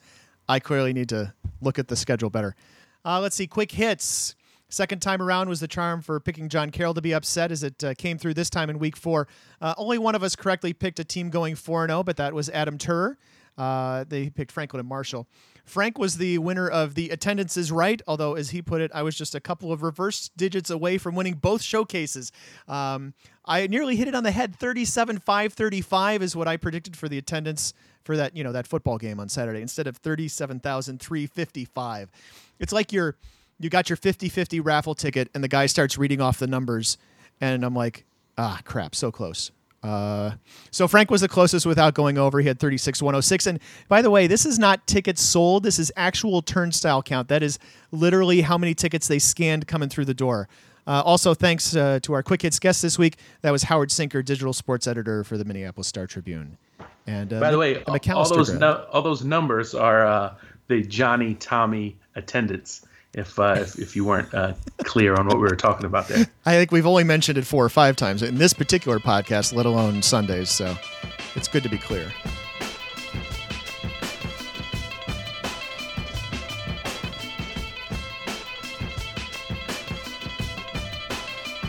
I 0.49 0.61
clearly 0.61 0.93
need 0.93 1.09
to 1.11 1.33
look 1.61 1.79
at 1.79 1.89
the 1.89 1.97
schedule 1.97 2.31
better. 2.31 2.55
Uh, 3.05 3.21
let's 3.21 3.37
see, 3.37 3.47
quick 3.47 3.73
hits. 3.73 4.35
Second 4.71 5.01
time 5.01 5.23
around 5.23 5.49
was 5.49 5.61
the 5.61 5.69
charm 5.69 6.03
for 6.03 6.21
picking 6.21 6.51
John 6.51 6.71
Carroll 6.71 6.93
to 6.93 7.01
be 7.01 7.15
upset 7.15 7.51
as 7.51 7.63
it 7.63 7.83
uh, 7.83 7.95
came 7.95 8.19
through 8.19 8.35
this 8.35 8.51
time 8.51 8.69
in 8.69 8.79
week 8.79 8.97
four. 8.97 9.27
Uh, 9.63 9.75
only 9.79 9.97
one 9.97 10.15
of 10.15 10.23
us 10.23 10.37
correctly 10.37 10.75
picked 10.75 10.99
a 11.01 11.05
team 11.05 11.31
going 11.31 11.55
4 11.55 11.87
0, 11.87 12.03
but 12.03 12.19
that 12.19 12.35
was 12.35 12.51
Adam 12.51 12.77
Turer. 12.77 13.17
Uh, 13.57 14.05
they 14.07 14.29
picked 14.29 14.53
Franklin 14.53 14.81
and 14.81 14.89
Marshall. 14.89 15.27
Frank 15.69 15.99
was 15.99 16.17
the 16.17 16.39
winner 16.39 16.69
of 16.69 16.95
the 16.95 17.11
attendance 17.11 17.57
is 17.57 17.71
right, 17.71 18.01
although, 18.07 18.35
as 18.35 18.51
he 18.51 18.63
put 18.63 18.81
it, 18.81 18.91
I 18.95 19.03
was 19.03 19.17
just 19.17 19.35
a 19.35 19.41
couple 19.41 19.73
of 19.73 19.83
reverse 19.83 20.31
digits 20.37 20.71
away 20.71 20.99
from 20.99 21.15
winning 21.15 21.35
both 21.35 21.63
showcases. 21.63 22.33
Um, 22.67 23.15
I 23.45 23.67
nearly 23.67 23.97
hit 23.97 24.09
it 24.09 24.15
on 24.15 24.25
the 24.25 24.31
head. 24.31 24.57
37 24.57 25.19
5 25.19 25.53
35 25.53 26.23
is 26.23 26.35
what 26.35 26.49
I 26.49 26.57
predicted 26.57 26.97
for 26.97 27.07
the 27.09 27.19
attendance 27.19 27.75
for 28.05 28.17
that, 28.17 28.35
you 28.35 28.43
know, 28.43 28.53
that 28.53 28.67
football 28.67 28.97
game 28.97 29.21
on 29.21 29.29
Saturday 29.29 29.61
instead 29.61 29.87
of 29.87 29.99
37,355. 29.99 32.11
It's 32.59 32.73
like 32.73 32.91
you're 32.93 33.17
you 33.61 33.69
got 33.69 33.91
your 33.91 33.97
50-50 33.97 34.65
raffle 34.65 34.95
ticket 34.95 35.29
and 35.35 35.43
the 35.43 35.49
guy 35.49 35.67
starts 35.67 35.99
reading 35.99 36.21
off 36.21 36.39
the 36.39 36.47
numbers 36.47 36.97
and 37.41 37.65
I'm 37.65 37.75
like, 37.75 38.05
ah, 38.37 38.61
crap, 38.65 38.95
so 38.95 39.11
close. 39.11 39.51
Uh, 39.83 40.33
so 40.71 40.89
Frank 40.89 41.11
was 41.11 41.21
the 41.21 41.29
closest 41.29 41.65
without 41.65 41.95
going 41.95 42.19
over. 42.19 42.41
He 42.41 42.49
had 42.49 42.59
36 42.59 43.01
106. 43.01 43.47
And 43.47 43.61
by 43.89 44.03
the 44.03 44.11
way, 44.11 44.27
this 44.27 44.45
is 44.45 44.59
not 44.59 44.87
tickets 44.87 45.23
sold. 45.23 45.63
This 45.63 45.79
is 45.79 45.93
actual 45.97 46.43
turnstile 46.43 47.03
count. 47.03 47.29
That 47.29 47.43
is 47.43 47.59
literally 47.93 48.41
how 48.41 48.59
many 48.59 48.75
tickets 48.75 49.07
they 49.09 49.19
scanned 49.19 49.67
coming 49.67 49.89
through 49.89 50.07
the 50.07 50.15
door. 50.15 50.49
Uh, 50.87 51.03
also, 51.05 51.35
thanks 51.35 51.77
uh, 51.77 52.01
to 52.03 52.15
our 52.15 52.23
quick 52.23 52.43
hits 52.43 52.59
guest 52.59 52.81
this 52.81 52.99
week. 52.99 53.19
That 53.43 53.51
was 53.51 53.65
Howard 53.65 53.93
Sinker, 53.93 54.23
digital 54.23 54.55
sports 54.55 54.87
editor 54.87 55.23
for 55.23 55.37
the 55.37 55.45
Minneapolis 55.45 55.87
Star 55.87 56.07
Tribune. 56.07 56.57
And 57.07 57.33
uh, 57.33 57.41
by 57.41 57.51
the 57.51 57.59
way, 57.59 57.83
all 57.85 58.29
those 58.29 58.53
no, 58.53 58.87
all 58.91 59.03
those 59.03 59.23
numbers 59.23 59.75
are 59.75 60.07
uh, 60.07 60.35
the 60.69 60.83
Johnny 60.83 61.35
Tommy 61.35 61.97
attendance 62.17 62.87
if 63.15 63.39
uh, 63.39 63.57
if, 63.59 63.79
if 63.79 63.97
you 63.97 64.05
weren't 64.05 64.33
uh, 64.35 64.55
clear 64.79 65.15
on 65.15 65.27
what 65.27 65.37
we 65.37 65.43
were 65.43 65.57
talking 65.57 65.87
about 65.87 66.09
there. 66.09 66.27
I 66.47 66.53
think 66.53 66.71
we've 66.73 66.87
only 66.87 67.05
mentioned 67.05 67.39
it 67.39 67.47
four 67.47 67.65
or 67.65 67.69
five 67.69 67.97
times 67.97 68.23
in 68.23 68.37
this 68.37 68.53
particular 68.53 68.99
podcast, 68.99 69.55
let 69.55 69.67
alone 69.67 70.03
Sundays. 70.03 70.51
So 70.51 70.77
it's 71.35 71.49
good 71.49 71.63
to 71.63 71.69
be 71.69 71.79
clear. 71.79 72.13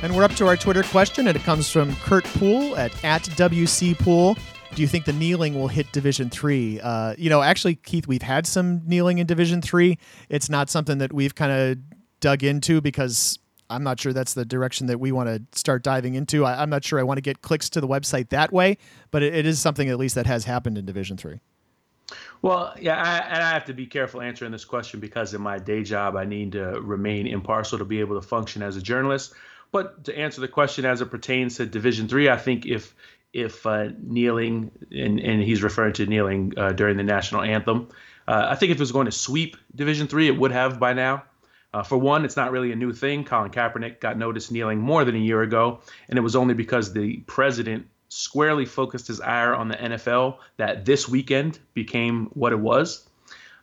And 0.01 0.15
we're 0.15 0.23
up 0.23 0.33
to 0.35 0.47
our 0.47 0.55
Twitter 0.55 0.83
question, 0.83 1.27
and 1.27 1.35
it 1.35 1.43
comes 1.43 1.69
from 1.69 1.93
Kurt 1.97 2.23
Poole 2.23 2.77
at, 2.77 2.91
at 3.03 3.23
WC 3.23 3.99
Poole. 3.99 4.37
Do 4.79 4.83
you 4.83 4.87
think 4.87 5.03
the 5.03 5.11
kneeling 5.11 5.55
will 5.55 5.67
hit 5.67 5.91
Division 5.91 6.29
Three? 6.29 6.79
Uh, 6.79 7.13
you 7.17 7.29
know, 7.29 7.41
actually, 7.41 7.75
Keith, 7.75 8.07
we've 8.07 8.21
had 8.21 8.47
some 8.47 8.81
kneeling 8.87 9.17
in 9.17 9.27
Division 9.27 9.61
Three. 9.61 9.97
It's 10.29 10.49
not 10.49 10.69
something 10.69 10.99
that 10.99 11.11
we've 11.11 11.35
kind 11.35 11.51
of 11.51 11.77
dug 12.21 12.45
into 12.45 12.79
because 12.79 13.39
I'm 13.69 13.83
not 13.83 13.99
sure 13.99 14.13
that's 14.13 14.35
the 14.35 14.45
direction 14.45 14.87
that 14.87 14.97
we 14.97 15.11
want 15.11 15.27
to 15.27 15.59
start 15.59 15.83
diving 15.83 16.15
into. 16.15 16.45
I, 16.45 16.63
am 16.63 16.69
not 16.69 16.85
sure 16.85 16.97
I 16.97 17.03
want 17.03 17.17
to 17.17 17.21
get 17.21 17.41
clicks 17.41 17.69
to 17.71 17.81
the 17.81 17.89
website 17.89 18.29
that 18.29 18.53
way, 18.53 18.77
but 19.11 19.21
it, 19.21 19.35
it 19.35 19.45
is 19.45 19.59
something 19.59 19.89
at 19.89 19.97
least 19.97 20.15
that 20.15 20.25
has 20.27 20.45
happened 20.45 20.77
in 20.77 20.85
Division 20.85 21.17
Three. 21.17 21.41
Well, 22.41 22.73
yeah, 22.79 23.03
I, 23.03 23.17
and 23.17 23.43
I 23.43 23.49
have 23.51 23.65
to 23.65 23.73
be 23.73 23.85
careful 23.85 24.21
answering 24.21 24.53
this 24.53 24.63
question 24.63 25.01
because 25.01 25.33
in 25.33 25.41
my 25.41 25.59
day 25.59 25.83
job, 25.83 26.15
I 26.15 26.23
need 26.23 26.53
to 26.53 26.79
remain 26.79 27.27
impartial 27.27 27.79
to 27.79 27.83
be 27.83 27.99
able 27.99 28.15
to 28.15 28.25
function 28.25 28.63
as 28.63 28.77
a 28.77 28.81
journalist. 28.81 29.33
But 29.73 30.05
to 30.05 30.17
answer 30.17 30.39
the 30.39 30.47
question 30.47 30.85
as 30.85 31.01
it 31.01 31.07
pertains 31.07 31.57
to 31.57 31.65
Division 31.65 32.07
Three, 32.07 32.29
I 32.29 32.37
think 32.37 32.65
if 32.65 32.95
if 33.33 33.65
uh, 33.65 33.89
kneeling 34.01 34.71
and, 34.91 35.19
and 35.19 35.41
he's 35.41 35.63
referring 35.63 35.93
to 35.93 36.05
kneeling 36.05 36.53
uh, 36.57 36.71
during 36.71 36.97
the 36.97 37.03
national 37.03 37.41
anthem, 37.41 37.89
uh, 38.27 38.47
I 38.49 38.55
think 38.55 38.71
if 38.71 38.77
it 38.77 38.81
was 38.81 38.91
going 38.91 39.05
to 39.05 39.11
sweep 39.11 39.57
Division 39.75 40.07
Three, 40.07 40.27
it 40.27 40.37
would 40.37 40.51
have 40.51 40.79
by 40.79 40.93
now. 40.93 41.23
Uh, 41.71 41.83
for 41.83 41.97
one, 41.97 42.25
it's 42.25 42.35
not 42.35 42.51
really 42.51 42.71
a 42.71 42.75
new 42.75 42.91
thing. 42.91 43.23
Colin 43.23 43.51
Kaepernick 43.51 43.99
got 43.99 44.17
noticed 44.17 44.51
kneeling 44.51 44.79
more 44.79 45.05
than 45.05 45.15
a 45.15 45.19
year 45.19 45.43
ago, 45.43 45.81
and 46.09 46.17
it 46.17 46.21
was 46.21 46.35
only 46.35 46.55
because 46.55 46.93
the 46.93 47.17
president 47.27 47.85
squarely 48.09 48.65
focused 48.65 49.07
his 49.07 49.21
ire 49.21 49.53
on 49.53 49.67
the 49.67 49.75
NFL 49.75 50.37
that 50.57 50.83
this 50.85 51.07
weekend 51.07 51.59
became 51.75 52.25
what 52.33 52.51
it 52.51 52.59
was. 52.59 53.07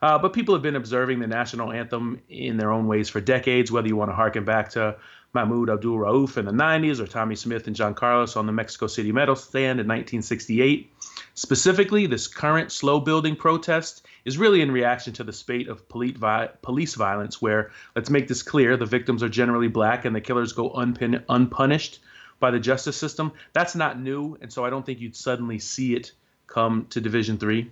Uh, 0.02 0.18
but 0.18 0.32
people 0.32 0.54
have 0.54 0.62
been 0.62 0.76
observing 0.76 1.18
the 1.18 1.26
national 1.26 1.72
anthem 1.72 2.20
in 2.28 2.56
their 2.56 2.70
own 2.70 2.86
ways 2.86 3.08
for 3.08 3.20
decades, 3.20 3.72
whether 3.72 3.88
you 3.88 3.96
want 3.96 4.10
to 4.10 4.14
harken 4.14 4.44
back 4.44 4.68
to 4.68 4.96
Mahmoud 5.37 5.68
Abdul 5.68 5.99
Rauf 5.99 6.39
in 6.39 6.47
the 6.47 6.51
90s 6.51 6.99
or 6.99 7.07
Tommie 7.07 7.37
Smith 7.37 7.66
and 7.66 7.76
John 7.76 7.93
Carlos 7.93 8.37
on 8.37 8.47
the 8.47 8.53
Mexico 8.53 8.87
City 8.87 9.12
medal 9.12 9.37
stand 9.37 9.78
in 9.78 9.87
1968. 9.87 10.91
Specifically, 11.34 12.07
this 12.07 12.26
current 12.26 12.72
slow 12.72 13.01
building 13.01 13.37
protest 13.37 14.07
is 14.24 14.39
really 14.39 14.62
in 14.62 14.72
reaction 14.72 15.12
to 15.12 15.24
the 15.24 15.34
spate 15.34 15.68
of 15.68 15.87
police 15.91 16.95
violence, 16.95 17.43
where, 17.43 17.70
let's 17.95 18.09
make 18.09 18.28
this 18.28 18.43
clear, 18.43 18.78
the 18.78 18.87
victims 18.87 19.22
are 19.22 19.28
generally 19.28 19.68
black 19.68 20.07
and 20.07 20.16
the 20.16 20.22
killers 20.22 20.55
go 20.55 20.70
unpun- 20.70 21.22
unpunished 21.28 21.99
by 22.41 22.51
the 22.51 22.59
justice 22.59 22.97
system. 22.97 23.30
That's 23.53 23.74
not 23.74 24.01
new, 24.01 24.39
and 24.41 24.51
so 24.51 24.64
I 24.64 24.70
don't 24.70 24.87
think 24.87 25.01
you'd 25.01 25.14
suddenly 25.14 25.59
see 25.59 25.95
it 25.95 26.12
come 26.47 26.87
to 26.89 27.01
Division 27.03 27.37
Three. 27.37 27.70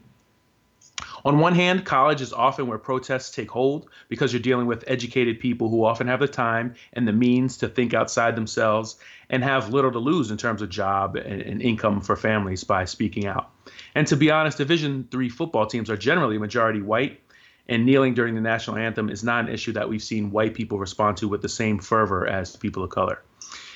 On 1.25 1.39
one 1.39 1.55
hand, 1.55 1.87
college 1.87 2.21
is 2.21 2.35
often 2.35 2.67
where 2.67 2.77
protests 2.77 3.35
take 3.35 3.51
hold 3.51 3.89
because 4.09 4.33
you're 4.33 4.43
dealing 4.43 4.67
with 4.67 4.85
educated 4.87 5.41
people 5.41 5.71
who 5.71 5.85
often 5.85 6.07
have 6.07 6.21
the 6.21 6.29
time 6.29 6.75
and 6.93 7.09
the 7.09 7.15
means 7.15 7.57
to 7.59 7.69
think 7.69 7.95
outside 7.95 8.37
themselves 8.37 8.97
and 9.31 9.43
have 9.43 9.73
little 9.73 9.93
to 9.93 9.99
lose 9.99 10.31
in 10.31 10.37
terms 10.37 10.61
of 10.61 10.69
job 10.69 11.17
and, 11.17 11.63
income 11.63 12.03
for 12.03 12.15
families 12.15 12.63
by 12.63 12.85
speaking 12.85 13.27
out. 13.27 13.51
And 13.95 14.07
to 14.09 14.17
be 14.17 14.31
honest, 14.31 14.59
Division 14.59 15.09
three 15.11 15.31
football 15.31 15.67
teams 15.67 15.89
are 15.89 15.97
generally 15.97 16.37
majority 16.37 16.83
white, 16.83 17.21
and 17.69 17.87
kneeling 17.87 18.13
during 18.13 18.35
the 18.35 18.43
national 18.43 18.77
anthem 18.77 19.09
is 19.09 19.25
not 19.25 19.47
an 19.47 19.55
issue 19.55 19.73
that 19.73 19.89
we've 19.89 20.03
seen 20.03 20.31
white 20.31 20.53
people 20.53 20.79
respond 20.79 21.17
to 21.17 21.29
with 21.29 21.41
the 21.41 21.49
same 21.49 21.79
fervor 21.79 22.27
as 22.27 22.57
people 22.57 22.85
of 22.85 22.91
color 22.91 23.23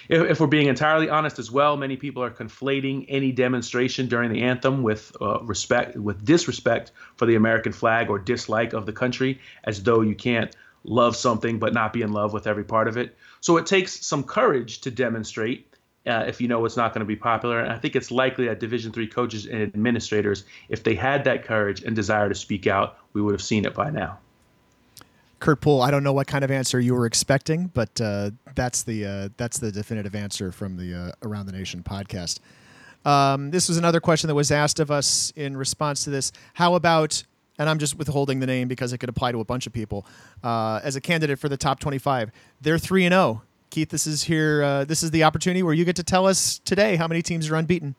if, 0.09 0.31
if, 0.31 0.41
we're 0.41 0.47
being 0.47 0.69
entirely 0.69 1.09
honest 1.09 1.39
as 1.39 1.51
well, 1.51 1.77
many 1.77 1.97
people 1.97 2.23
are 2.23 2.31
conflating 2.31 3.05
any 3.09 3.33
demonstration 3.33 4.09
during 4.09 4.33
the 4.33 4.43
anthem 4.43 4.83
with 4.83 5.15
uh, 5.21 5.41
respect, 5.43 5.97
with 5.97 6.25
disrespect 6.25 6.93
for 7.17 7.27
the 7.27 7.35
American 7.35 7.73
flag 7.73 8.11
or 8.11 8.19
dislike 8.19 8.73
of 8.73 8.87
the 8.87 8.93
country, 8.93 9.41
as 9.65 9.83
though 9.83 10.01
you 10.01 10.15
can't 10.15 10.55
love 10.85 11.17
something 11.17 11.59
but 11.59 11.75
not 11.75 11.93
be 11.93 12.03
in 12.03 12.13
love 12.13 12.33
with 12.33 12.47
every 12.47 12.65
part 12.65 12.89
of 12.89 12.97
it. 12.97 13.17
So 13.41 13.57
it 13.57 13.67
takes 13.67 14.07
some 14.07 14.23
courage 14.23 14.81
to 14.83 14.91
demonstrate. 14.91 15.67
Uh, 16.07 16.25
if 16.27 16.41
you 16.41 16.49
know 16.49 16.65
it's 16.65 16.77
not 16.77 16.95
going 16.95 17.01
to 17.01 17.07
be 17.07 17.17
popular, 17.17 17.61
and 17.61 17.71
I 17.71 17.77
think 17.77 17.95
it's 17.95 18.11
likely 18.11 18.47
that 18.47 18.61
Division 18.61 18.93
three 18.93 19.09
coaches 19.09 19.45
and 19.45 19.61
administrators, 19.61 20.45
if 20.71 20.83
they 20.83 20.95
had 20.95 21.25
that 21.25 21.45
courage 21.45 21.83
and 21.83 21.95
desire 21.95 22.29
to 22.29 22.35
speak 22.35 22.67
out, 22.67 22.97
we 23.13 23.21
would 23.21 23.33
have 23.33 23.43
seen 23.43 23.67
it 23.67 23.75
by 23.75 23.91
now. 23.91 24.19
Kurt 25.41 25.61
Poole, 25.61 25.83
I 25.83 25.91
don't 25.91 26.03
know 26.03 26.13
what 26.13 26.27
kind 26.27 26.45
of 26.45 26.51
answer 26.51 26.81
you 26.81 26.95
were 26.95 27.07
expecting, 27.07 27.69
but 27.69 28.01
uh, 28.01 28.31
that's 28.55 28.83
the 28.83 29.07
uh, 29.07 29.29
that's 29.37 29.59
the 29.59 29.71
definitive 29.71 30.15
answer 30.15 30.51
from 30.51 30.77
the 30.77 30.95
uh, 30.95 31.27
Around 31.27 31.47
the 31.47 31.53
Nation 31.53 31.83
podcast. 31.83 32.41
Um, 33.05 33.51
this 33.51 33.69
was 33.69 33.77
another 33.77 34.01
question 34.01 34.29
that 34.29 34.35
was 34.35 34.51
asked 34.51 34.81
of 34.81 34.91
us 34.91 35.33
in 35.37 35.57
response 35.57 36.05
to 36.05 36.11
this. 36.11 36.33
How 36.55 36.75
about, 36.75 37.23
and 37.59 37.69
I'm 37.69 37.79
just 37.79 37.97
withholding 37.97 38.41
the 38.41 38.47
name 38.47 38.67
because 38.67 38.93
it 38.93 38.99
could 38.99 39.09
apply 39.09 39.33
to 39.33 39.41
a 39.41 39.45
bunch 39.45 39.67
of 39.67 39.73
people, 39.73 40.05
uh, 40.43 40.81
as 40.83 40.97
a 40.97 41.01
candidate 41.01 41.39
for 41.39 41.49
the 41.49 41.57
top 41.57 41.79
25. 41.79 42.33
They're 42.61 42.79
three 42.79 43.07
and 43.07 43.13
zero. 43.13 43.23
Oh. 43.23 43.43
Keith, 43.71 43.91
this 43.91 44.07
is 44.07 44.25
here. 44.25 44.63
Uh, 44.63 44.85
this 44.85 45.03
is 45.03 45.11
the 45.11 45.25
opportunity 45.25 45.63
where 45.63 45.75
you 45.75 45.85
get 45.85 45.97
to 45.97 46.03
tell 46.03 46.27
us 46.27 46.59
today 46.61 46.97
how 46.97 47.07
many 47.07 47.23
teams 47.23 47.49
are 47.51 47.55
unbeaten. 47.57 47.95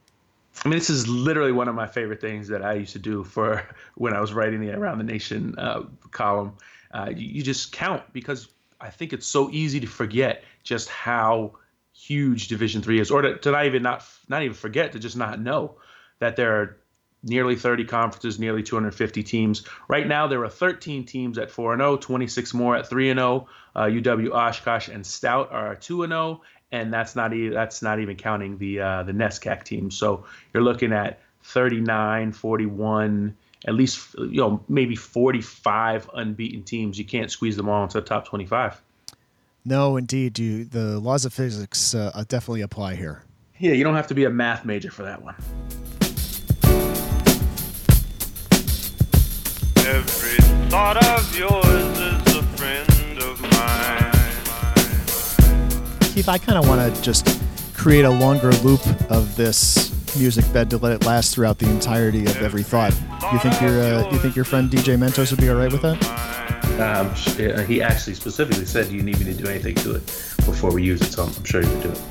I 0.66 0.68
mean, 0.68 0.78
this 0.78 0.90
is 0.90 1.08
literally 1.08 1.52
one 1.52 1.68
of 1.68 1.76
my 1.76 1.88
favorite 1.88 2.20
things 2.20 2.48
that 2.50 2.64
I 2.64 2.74
used 2.74 2.92
to 2.94 3.00
do 3.00 3.24
for 3.24 3.66
when 3.96 4.14
I 4.14 4.20
was 4.20 4.34
writing 4.34 4.60
the 4.60 4.74
Around 4.74 4.98
the 4.98 5.04
Nation 5.06 5.56
uh, 5.58 5.84
column 6.12 6.54
uh, 6.94 7.12
you, 7.16 7.44
just 7.44 7.72
count 7.72 8.04
because 8.14 8.48
I 8.80 8.90
think 8.90 9.14
it's 9.14 9.28
so 9.28 9.50
easy 9.52 9.80
to 9.80 9.88
forget 9.88 10.44
just 10.64 10.90
how 10.90 11.54
huge 11.94 12.48
Division 12.48 12.82
Three 12.82 13.00
is, 13.00 13.12
or 13.12 13.22
to, 13.22 13.38
to, 13.38 13.52
not 13.52 13.66
even 13.66 13.84
not 13.84 14.04
not 14.28 14.44
even 14.44 14.56
forget 14.56 14.94
to 14.94 15.00
just 15.00 15.18
not 15.18 15.40
know 15.40 15.76
that 16.20 16.36
there 16.36 16.62
are 16.62 16.78
nearly 17.22 17.56
30 17.56 17.86
conferences, 17.86 18.40
nearly 18.40 18.64
250 18.64 19.24
teams. 19.24 19.64
Right 19.88 20.08
now, 20.08 20.28
there 20.28 20.44
are 20.44 20.50
13 20.50 21.06
teams 21.06 21.38
at 21.38 21.52
4 21.52 21.74
and 21.74 21.82
0, 21.82 21.98
26 21.98 22.54
more 22.54 22.78
at 22.78 22.88
3 22.88 23.10
and 23.10 23.20
0. 23.20 23.48
Uh, 23.76 23.84
UW 23.84 24.32
Oshkosh 24.32 24.88
and 24.88 25.06
Stout 25.06 25.52
are 25.52 25.76
2 25.76 26.04
and 26.04 26.12
0, 26.12 26.42
and 26.72 26.94
that's 26.94 27.16
not 27.16 27.34
even 27.34 27.54
that's 27.54 27.82
not 27.82 28.00
even 28.00 28.16
counting 28.16 28.58
the 28.58 28.80
uh, 28.80 29.04
the 29.04 29.12
NESCAC 29.12 29.64
teams. 29.64 29.96
So 29.98 30.26
you're 30.54 30.64
looking 30.64 30.94
at 30.94 31.22
39, 31.44 32.32
41 32.32 33.36
at 33.68 33.76
least 33.76 34.16
you 34.18 34.38
know 34.42 34.64
maybe 34.68 34.96
45 34.96 36.10
unbeaten 36.14 36.64
teams. 36.64 36.98
You 36.98 37.06
can't 37.06 37.30
squeeze 37.32 37.56
them 37.56 37.70
all 37.70 37.84
into 37.84 38.00
the 38.00 38.06
top 38.06 38.26
25. 38.26 38.82
No, 39.66 39.98
indeed, 39.98 40.40
you 40.40 40.64
the 40.66 41.00
laws 41.00 41.26
of 41.26 41.34
physics 41.34 41.94
uh, 41.94 42.12
uh, 42.14 42.24
definitely 42.28 42.62
apply 42.62 42.96
here. 42.96 43.24
Yeah, 43.58 43.74
you 43.74 43.84
don't 43.84 43.96
have 43.96 44.08
to 44.08 44.14
be 44.14 44.24
a 44.24 44.30
math 44.30 44.64
major 44.64 44.90
for 44.90 45.04
that 45.04 45.22
one. 45.22 45.36
Every 49.86 50.38
thought 50.70 51.04
of 51.04 51.38
yours 51.38 52.00
is 52.00 52.36
a 52.36 52.44
friend 52.56 53.20
of 53.20 53.42
mine. 53.42 54.12
Keith, 56.14 56.30
I 56.30 56.38
kind 56.38 56.58
of 56.58 56.68
want 56.68 56.96
to 56.96 57.02
just 57.02 57.42
create 57.76 58.06
a 58.06 58.10
longer 58.10 58.52
loop 58.52 58.86
of 59.12 59.36
this 59.36 59.89
music 60.18 60.52
bed 60.54 60.70
to 60.70 60.78
let 60.78 60.94
it 60.94 61.06
last 61.06 61.34
throughout 61.34 61.58
the 61.60 61.70
entirety 61.70 62.26
of 62.26 62.38
every 62.42 62.64
thought. 62.64 62.94
You 63.32 63.40
think 63.40 63.60
your 63.62 63.82
uh, 63.82 64.12
you 64.12 64.20
think 64.20 64.36
your 64.36 64.46
friend 64.46 64.70
DJ 64.70 64.98
Mentos 64.98 65.32
would 65.32 65.42
be 65.42 65.50
all 65.50 65.56
right 65.56 65.72
with 65.72 65.82
that? 65.82 66.30
Um, 66.80 67.14
he 67.66 67.82
actually 67.82 68.14
specifically 68.14 68.66
said, 68.66 68.90
"Do 68.90 68.96
you 68.96 69.04
need 69.04 69.20
me 69.20 69.26
to 69.26 69.34
do 69.34 69.48
anything 69.48 69.76
to 69.76 69.96
it 69.96 70.06
before 70.46 70.74
we 70.74 70.84
use 70.84 71.02
it?" 71.02 71.12
So 71.12 71.24
I'm 71.24 71.44
sure 71.44 71.62
he 71.62 71.68
would 71.68 71.84
do 71.84 71.92
it. 71.92 72.02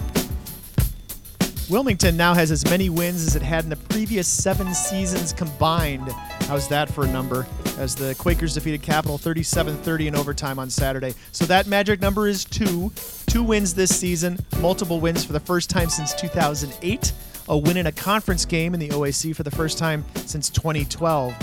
Wilmington 1.70 2.16
now 2.16 2.32
has 2.32 2.50
as 2.50 2.64
many 2.70 2.88
wins 2.88 3.26
as 3.26 3.36
it 3.36 3.42
had 3.42 3.64
in 3.64 3.70
the 3.70 3.76
previous 3.76 4.26
seven 4.26 4.72
seasons 4.72 5.34
combined. 5.34 6.10
How's 6.42 6.66
that 6.68 6.90
for 6.90 7.04
a 7.04 7.08
number? 7.08 7.46
As 7.76 7.94
the 7.94 8.14
Quakers 8.14 8.54
defeated 8.54 8.80
Capital 8.80 9.18
37 9.18 9.76
30 9.76 10.08
in 10.08 10.16
overtime 10.16 10.58
on 10.58 10.70
Saturday. 10.70 11.14
So 11.32 11.44
that 11.44 11.66
magic 11.66 12.00
number 12.00 12.26
is 12.26 12.44
two. 12.44 12.90
Two 13.26 13.42
wins 13.42 13.74
this 13.74 13.94
season, 13.94 14.38
multiple 14.60 14.98
wins 14.98 15.24
for 15.24 15.34
the 15.34 15.40
first 15.40 15.68
time 15.68 15.90
since 15.90 16.14
2008 16.14 17.12
a 17.48 17.56
win 17.56 17.76
in 17.76 17.86
a 17.86 17.92
conference 17.92 18.44
game 18.44 18.74
in 18.74 18.80
the 18.80 18.88
OAC 18.90 19.34
for 19.34 19.42
the 19.42 19.50
first 19.50 19.78
time 19.78 20.04
since 20.26 20.50
2012. 20.50 21.34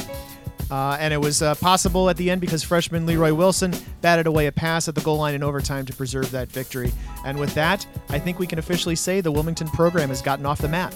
Uh, 0.71 0.97
and 0.99 1.13
it 1.13 1.21
was 1.21 1.41
uh, 1.41 1.53
possible 1.55 2.09
at 2.09 2.17
the 2.17 2.31
end 2.31 2.41
because 2.41 2.63
freshman 2.63 3.05
Leroy 3.05 3.33
Wilson 3.33 3.73
batted 4.01 4.25
away 4.25 4.47
a 4.47 4.51
pass 4.51 4.87
at 4.87 4.95
the 4.95 5.01
goal 5.01 5.17
line 5.17 5.35
in 5.35 5.43
overtime 5.43 5.85
to 5.85 5.93
preserve 5.93 6.31
that 6.31 6.51
victory. 6.51 6.91
And 7.23 7.37
with 7.37 7.53
that, 7.53 7.85
I 8.09 8.17
think 8.19 8.39
we 8.39 8.47
can 8.47 8.57
officially 8.57 8.95
say 8.95 9.21
the 9.21 9.31
Wilmington 9.31 9.67
program 9.69 10.09
has 10.09 10.21
gotten 10.21 10.45
off 10.45 10.61
the 10.61 10.67
mat. 10.67 10.95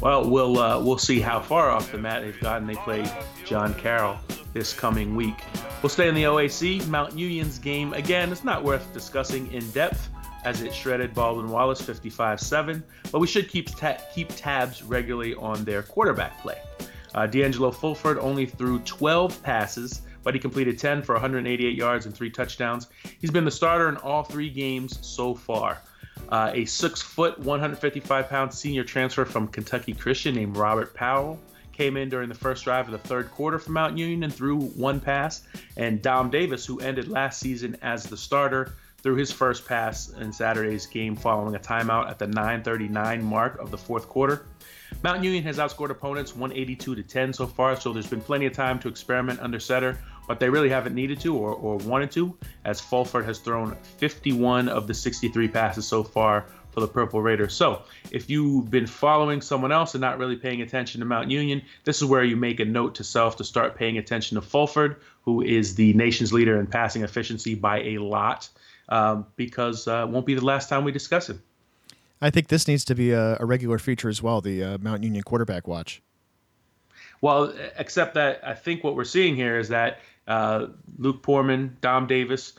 Well, 0.00 0.28
we'll 0.28 0.58
uh, 0.58 0.82
we'll 0.82 0.98
see 0.98 1.20
how 1.20 1.40
far 1.40 1.70
off 1.70 1.92
the 1.92 1.98
mat 1.98 2.22
they've 2.22 2.40
gotten. 2.40 2.66
They 2.66 2.74
play 2.74 3.08
John 3.44 3.72
Carroll 3.74 4.18
this 4.52 4.72
coming 4.72 5.14
week. 5.14 5.36
We'll 5.80 5.90
stay 5.90 6.08
in 6.08 6.14
the 6.14 6.24
OAC. 6.24 6.86
Mount 6.88 7.16
Union's 7.16 7.58
game 7.58 7.92
again. 7.92 8.32
It's 8.32 8.42
not 8.42 8.64
worth 8.64 8.92
discussing 8.92 9.52
in 9.52 9.70
depth 9.70 10.08
as 10.44 10.62
it 10.62 10.74
shredded 10.74 11.14
Baldwin 11.14 11.48
Wallace 11.48 11.80
55-7, 11.80 12.82
but 13.10 13.18
we 13.18 13.26
should 13.26 13.48
keep 13.48 13.74
ta- 13.76 13.98
keep 14.14 14.28
tabs 14.30 14.82
regularly 14.82 15.34
on 15.34 15.64
their 15.64 15.82
quarterback 15.82 16.40
play. 16.40 16.60
Uh, 17.14 17.26
D'Angelo 17.26 17.70
Fulford 17.70 18.18
only 18.18 18.46
threw 18.46 18.78
12 18.80 19.42
passes, 19.42 20.02
but 20.22 20.34
he 20.34 20.40
completed 20.40 20.78
10 20.78 21.02
for 21.02 21.14
188 21.14 21.76
yards 21.76 22.06
and 22.06 22.14
three 22.14 22.30
touchdowns. 22.30 22.88
He's 23.20 23.30
been 23.30 23.44
the 23.44 23.50
starter 23.50 23.88
in 23.88 23.96
all 23.98 24.22
three 24.22 24.50
games 24.50 24.98
so 25.06 25.34
far. 25.34 25.82
Uh, 26.28 26.50
a 26.54 26.64
six 26.64 27.02
foot, 27.02 27.38
155 27.40 28.28
pound 28.28 28.52
senior 28.52 28.84
transfer 28.84 29.24
from 29.24 29.48
Kentucky 29.48 29.92
Christian 29.92 30.34
named 30.34 30.56
Robert 30.56 30.94
Powell 30.94 31.38
came 31.72 31.96
in 31.96 32.08
during 32.08 32.28
the 32.28 32.34
first 32.34 32.64
drive 32.64 32.86
of 32.86 32.92
the 32.92 33.08
third 33.08 33.30
quarter 33.30 33.58
for 33.58 33.72
Mount 33.72 33.98
Union 33.98 34.22
and 34.22 34.32
threw 34.32 34.60
one 34.60 35.00
pass. 35.00 35.42
And 35.76 36.00
Dom 36.02 36.30
Davis, 36.30 36.64
who 36.64 36.78
ended 36.80 37.08
last 37.08 37.40
season 37.40 37.76
as 37.82 38.04
the 38.04 38.16
starter, 38.16 38.74
threw 39.02 39.16
his 39.16 39.32
first 39.32 39.66
pass 39.66 40.10
in 40.10 40.32
Saturday's 40.32 40.86
game 40.86 41.16
following 41.16 41.54
a 41.54 41.58
timeout 41.58 42.08
at 42.08 42.18
the 42.18 42.26
9:39 42.26 43.22
mark 43.22 43.58
of 43.58 43.70
the 43.70 43.78
fourth 43.78 44.08
quarter. 44.08 44.46
Mount 45.02 45.24
Union 45.24 45.42
has 45.44 45.58
outscored 45.58 45.90
opponents 45.90 46.36
182 46.36 46.94
to 46.94 47.02
10 47.02 47.32
so 47.32 47.46
far, 47.46 47.74
so 47.80 47.92
there's 47.92 48.06
been 48.06 48.20
plenty 48.20 48.46
of 48.46 48.52
time 48.52 48.78
to 48.78 48.88
experiment 48.88 49.40
under 49.40 49.58
center, 49.58 49.98
but 50.28 50.38
they 50.38 50.48
really 50.48 50.68
haven't 50.68 50.94
needed 50.94 51.18
to 51.20 51.36
or, 51.36 51.54
or 51.54 51.76
wanted 51.78 52.10
to, 52.12 52.36
as 52.64 52.80
Fulford 52.80 53.24
has 53.24 53.38
thrown 53.38 53.76
51 53.98 54.68
of 54.68 54.86
the 54.86 54.94
63 54.94 55.48
passes 55.48 55.86
so 55.86 56.04
far 56.04 56.46
for 56.70 56.80
the 56.80 56.88
Purple 56.88 57.20
Raiders. 57.20 57.54
So, 57.54 57.82
if 58.10 58.30
you've 58.30 58.70
been 58.70 58.86
following 58.86 59.40
someone 59.40 59.72
else 59.72 59.94
and 59.94 60.00
not 60.00 60.18
really 60.18 60.36
paying 60.36 60.62
attention 60.62 61.00
to 61.00 61.04
Mount 61.04 61.30
Union, 61.30 61.62
this 61.84 62.00
is 62.00 62.04
where 62.04 62.24
you 62.24 62.36
make 62.36 62.60
a 62.60 62.64
note 62.64 62.94
to 62.96 63.04
self 63.04 63.36
to 63.36 63.44
start 63.44 63.74
paying 63.74 63.98
attention 63.98 64.36
to 64.36 64.42
Fulford, 64.42 64.96
who 65.24 65.42
is 65.42 65.74
the 65.74 65.92
nation's 65.94 66.32
leader 66.32 66.58
in 66.58 66.66
passing 66.66 67.02
efficiency 67.02 67.54
by 67.54 67.80
a 67.80 67.98
lot, 67.98 68.48
um, 68.88 69.26
because 69.36 69.88
uh, 69.88 70.06
it 70.06 70.10
won't 70.10 70.26
be 70.26 70.34
the 70.34 70.44
last 70.44 70.68
time 70.68 70.84
we 70.84 70.92
discuss 70.92 71.28
him. 71.28 71.42
I 72.20 72.30
think 72.30 72.48
this 72.48 72.68
needs 72.68 72.84
to 72.84 72.94
be 72.94 73.10
a, 73.10 73.36
a 73.40 73.44
regular 73.44 73.78
feature 73.78 74.08
as 74.08 74.22
well. 74.22 74.40
The 74.40 74.62
uh, 74.62 74.78
Mount 74.78 75.02
Union 75.02 75.22
quarterback 75.24 75.66
watch. 75.66 76.00
Well, 77.20 77.52
except 77.76 78.14
that 78.14 78.40
I 78.46 78.54
think 78.54 78.84
what 78.84 78.94
we're 78.96 79.04
seeing 79.04 79.36
here 79.36 79.58
is 79.58 79.68
that 79.68 80.00
uh, 80.26 80.66
Luke 80.98 81.22
Poorman, 81.22 81.80
Dom 81.80 82.06
Davis, 82.06 82.54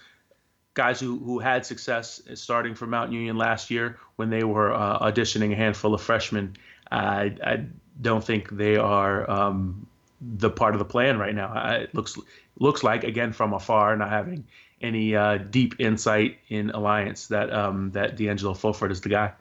guys 0.74 1.00
who, 1.00 1.20
who 1.20 1.40
had 1.40 1.66
success 1.66 2.22
starting 2.34 2.76
for 2.76 2.88
Mount 2.88 3.12
Union 3.12 3.38
last 3.38 3.70
year 3.70 4.00
when 4.16 4.30
they 4.30 4.44
were 4.44 4.74
uh, 4.74 5.00
auditioning 5.00 5.54
a 5.54 5.56
handful 5.56 5.94
of 5.94 6.02
freshmen, 6.02 6.56
I, 6.92 7.36
I 7.46 7.66
don't 8.02 8.24
think 8.24 8.50
they 8.50 8.78
are 8.78 9.30
um, 9.30 9.88
the 10.22 10.50
part 10.50 10.76
of 10.76 10.80
the 10.80 10.86
plan 10.86 11.18
right 11.18 11.36
now. 11.36 11.52
I, 11.54 11.74
it 11.76 11.96
looks 11.96 12.18
looks 12.60 12.84
like 12.84 13.04
again 13.04 13.34
from 13.34 13.54
afar, 13.54 13.96
not 13.98 14.10
having 14.10 14.46
any 14.84 15.16
uh, 15.16 15.38
deep 15.38 15.80
insight 15.80 16.38
in 16.50 16.70
alliance, 16.72 17.28
that 17.28 17.52
um, 17.52 17.92
that 17.92 18.16
D'Angelo 18.16 18.54
Fulford 18.54 18.92
is 18.92 19.02
the 19.02 19.10
guy. 19.10 19.32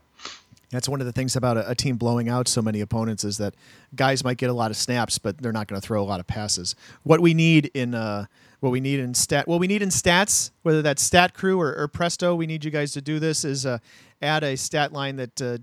That's 0.70 0.88
one 0.88 1.00
of 1.00 1.06
the 1.06 1.12
things 1.12 1.36
about 1.36 1.58
a, 1.58 1.70
a, 1.70 1.74
team 1.74 1.96
blowing 1.96 2.30
out 2.30 2.48
so 2.48 2.62
many 2.62 2.80
opponents 2.80 3.24
is 3.24 3.36
that 3.36 3.54
guys 3.94 4.24
might 4.24 4.38
get 4.38 4.48
a 4.48 4.54
lot 4.54 4.70
of 4.70 4.76
snaps, 4.78 5.18
but 5.18 5.36
they're 5.36 5.52
not 5.52 5.68
going 5.68 5.78
to 5.78 5.86
throw 5.86 6.02
a 6.02 6.04
lot 6.04 6.18
of 6.18 6.26
passes. 6.26 6.74
What 7.02 7.20
we 7.20 7.34
need 7.34 7.70
in 7.74 7.94
uh, 7.94 8.24
what 8.60 8.70
we 8.70 8.80
need 8.80 8.98
in 8.98 9.12
stat, 9.12 9.46
what 9.46 9.60
we 9.60 9.66
need 9.66 9.82
in 9.82 9.90
stats, 9.90 10.50
whether 10.62 10.80
that's 10.80 11.02
Stat 11.02 11.34
Crew 11.34 11.60
or, 11.60 11.76
or 11.76 11.88
Presto, 11.88 12.34
we 12.34 12.46
need 12.46 12.64
you 12.64 12.70
guys 12.70 12.92
to 12.92 13.02
do 13.02 13.18
this 13.18 13.44
is 13.44 13.66
uh, 13.66 13.78
add 14.22 14.44
a 14.44 14.56
stat 14.56 14.92
line 14.92 15.16
that 15.16 15.42
uh, 15.42 15.58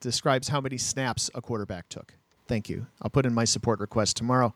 describes 0.00 0.48
how 0.48 0.60
many 0.60 0.76
snaps 0.76 1.30
a 1.34 1.40
quarterback 1.40 1.88
took. 1.88 2.14
Thank 2.46 2.68
you. 2.68 2.86
I'll 3.00 3.10
put 3.10 3.24
in 3.24 3.32
my 3.32 3.44
support 3.44 3.80
request 3.80 4.16
tomorrow. 4.16 4.52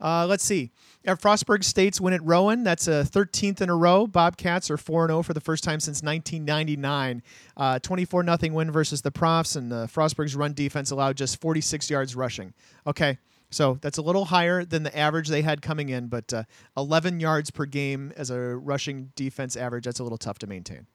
Uh, 0.00 0.26
let's 0.26 0.44
see. 0.44 0.70
At 1.04 1.20
Frostburg 1.20 1.64
State's 1.64 2.00
win 2.00 2.14
at 2.14 2.22
Rowan. 2.22 2.64
That's 2.64 2.88
a 2.88 3.04
13th 3.04 3.60
in 3.60 3.68
a 3.68 3.76
row. 3.76 4.06
Bobcats 4.06 4.70
are 4.70 4.76
4 4.76 5.08
0 5.08 5.22
for 5.22 5.34
the 5.34 5.40
first 5.40 5.64
time 5.64 5.80
since 5.80 6.02
1999. 6.02 7.22
24 7.82 8.20
uh, 8.28 8.36
0 8.36 8.54
win 8.54 8.70
versus 8.70 9.02
the 9.02 9.10
Profs, 9.10 9.56
and 9.56 9.72
uh, 9.72 9.86
Frostburg's 9.86 10.34
run 10.34 10.52
defense 10.54 10.90
allowed 10.90 11.16
just 11.16 11.40
46 11.40 11.90
yards 11.90 12.16
rushing. 12.16 12.54
Okay, 12.86 13.18
so 13.50 13.78
that's 13.80 13.98
a 13.98 14.02
little 14.02 14.24
higher 14.26 14.64
than 14.64 14.82
the 14.82 14.96
average 14.96 15.28
they 15.28 15.42
had 15.42 15.62
coming 15.62 15.88
in, 15.88 16.08
but 16.08 16.32
uh, 16.32 16.44
11 16.76 17.20
yards 17.20 17.50
per 17.50 17.66
game 17.66 18.12
as 18.16 18.30
a 18.30 18.38
rushing 18.38 19.12
defense 19.14 19.56
average, 19.56 19.84
that's 19.84 20.00
a 20.00 20.02
little 20.02 20.18
tough 20.18 20.38
to 20.40 20.46
maintain. 20.46 20.86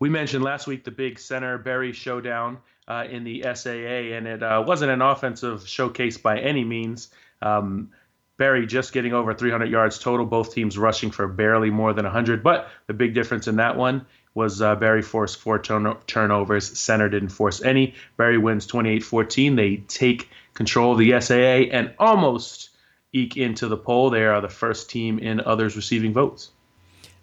We 0.00 0.08
mentioned 0.08 0.44
last 0.44 0.66
week 0.66 0.84
the 0.84 0.90
big 0.90 1.18
Centre 1.18 1.58
Berry 1.58 1.92
showdown 1.92 2.58
uh, 2.86 3.04
in 3.10 3.24
the 3.24 3.42
SAA, 3.54 4.14
and 4.16 4.26
it 4.26 4.42
uh, 4.42 4.62
wasn't 4.66 4.92
an 4.92 5.02
offensive 5.02 5.66
showcase 5.68 6.16
by 6.16 6.38
any 6.38 6.64
means. 6.64 7.08
Um, 7.42 7.90
Berry 8.38 8.66
just 8.66 8.92
getting 8.92 9.12
over 9.12 9.34
300 9.34 9.68
yards 9.68 9.98
total, 9.98 10.24
both 10.24 10.54
teams 10.54 10.78
rushing 10.78 11.10
for 11.10 11.26
barely 11.28 11.70
more 11.70 11.92
than 11.92 12.04
100. 12.04 12.42
But 12.42 12.68
the 12.86 12.94
big 12.94 13.12
difference 13.12 13.48
in 13.48 13.56
that 13.56 13.76
one 13.76 14.06
was 14.34 14.62
uh, 14.62 14.76
Berry 14.76 15.02
forced 15.02 15.40
four 15.40 15.58
turn- 15.58 15.96
turnovers. 16.06 16.78
Centre 16.78 17.08
didn't 17.08 17.30
force 17.30 17.60
any. 17.62 17.94
Berry 18.16 18.38
wins 18.38 18.66
28 18.66 19.02
14. 19.02 19.56
They 19.56 19.76
take 19.88 20.30
control 20.54 20.92
of 20.92 20.98
the 20.98 21.20
SAA 21.20 21.76
and 21.76 21.92
almost 21.98 22.70
eke 23.12 23.36
into 23.36 23.66
the 23.66 23.76
poll. 23.76 24.10
They 24.10 24.24
are 24.24 24.40
the 24.40 24.48
first 24.48 24.88
team 24.88 25.18
in 25.18 25.40
others 25.40 25.76
receiving 25.76 26.12
votes. 26.12 26.50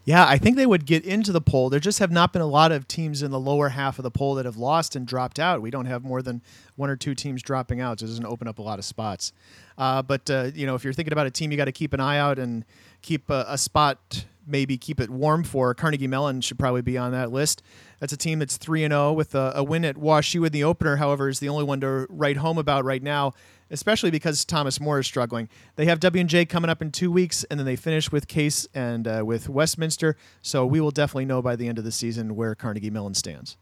Yeah, 0.05 0.23
I 0.27 0.37
think 0.37 0.55
they 0.55 0.67
would 0.67 0.85
get 0.85 1.03
into 1.03 1.31
the 1.31 1.41
poll. 1.41 1.71
There 1.71 1.79
just 1.79 1.97
have 1.97 2.11
not 2.11 2.31
been 2.31 2.43
a 2.43 2.47
lot 2.47 2.71
of 2.71 2.87
teams 2.87 3.23
in 3.23 3.31
the 3.31 3.39
lower 3.39 3.69
half 3.69 3.97
of 3.97 4.03
the 4.03 4.11
poll 4.11 4.35
that 4.35 4.45
have 4.45 4.55
lost 4.55 4.95
and 4.95 5.07
dropped 5.07 5.39
out. 5.39 5.63
We 5.63 5.71
don't 5.71 5.87
have 5.87 6.03
more 6.03 6.21
than 6.21 6.43
one 6.75 6.91
or 6.91 6.95
two 6.95 7.15
teams 7.15 7.41
dropping 7.41 7.81
out, 7.81 7.99
so 7.99 8.05
it 8.05 8.09
doesn't 8.09 8.25
open 8.25 8.47
up 8.47 8.59
a 8.59 8.61
lot 8.61 8.77
of 8.77 8.85
spots. 8.85 9.33
Uh, 9.79 10.03
but 10.03 10.29
uh, 10.29 10.51
you 10.53 10.67
know, 10.67 10.75
if 10.75 10.83
you're 10.83 10.93
thinking 10.93 11.11
about 11.11 11.25
a 11.25 11.31
team, 11.31 11.49
you 11.49 11.57
got 11.57 11.65
to 11.65 11.71
keep 11.71 11.91
an 11.91 11.99
eye 11.99 12.19
out 12.19 12.37
and 12.37 12.65
keep 13.01 13.31
a, 13.31 13.45
a, 13.49 13.57
spot, 13.57 14.25
maybe 14.45 14.77
keep 14.77 14.99
it 14.99 15.09
warm 15.09 15.43
for. 15.43 15.73
Carnegie 15.73 16.07
Mellon 16.07 16.39
should 16.39 16.59
probably 16.59 16.83
be 16.83 16.99
on 16.99 17.11
that 17.11 17.31
list. 17.31 17.63
That's 17.99 18.13
a 18.13 18.17
team 18.17 18.37
that's 18.37 18.57
three 18.57 18.83
and 18.83 18.91
zero 18.91 19.07
oh 19.09 19.13
with 19.13 19.33
a, 19.33 19.53
a 19.55 19.63
win 19.63 19.83
at 19.83 19.95
WashU 19.95 20.45
in 20.45 20.51
the 20.51 20.63
opener. 20.63 20.97
However, 20.97 21.29
is 21.29 21.39
the 21.39 21.49
only 21.49 21.63
one 21.63 21.81
to 21.81 22.05
write 22.09 22.37
home 22.37 22.59
about 22.59 22.85
right 22.85 23.01
now 23.01 23.33
especially 23.69 24.11
because 24.11 24.45
Thomas 24.45 24.79
More 24.79 24.99
is 24.99 25.07
struggling. 25.07 25.49
They 25.75 25.85
have 25.85 25.99
W 25.99 26.21
and 26.21 26.29
J 26.29 26.45
coming 26.45 26.69
up 26.69 26.81
in 26.81 26.91
two 26.91 27.11
weeks, 27.11 27.43
and 27.45 27.59
then 27.59 27.65
they 27.65 27.75
finish 27.75 28.11
with 28.11 28.27
Case 28.27 28.67
and 28.73 29.07
uh, 29.07 29.23
with 29.25 29.49
Westminster. 29.49 30.15
So 30.41 30.65
we 30.65 30.79
will 30.79 30.91
definitely 30.91 31.25
know 31.25 31.41
by 31.41 31.55
the 31.55 31.67
end 31.67 31.77
of 31.77 31.83
the 31.83 31.91
season 31.91 32.35
where 32.35 32.55
Carnegie 32.55 32.89
Mellon 32.89 33.13
stands. 33.13 33.57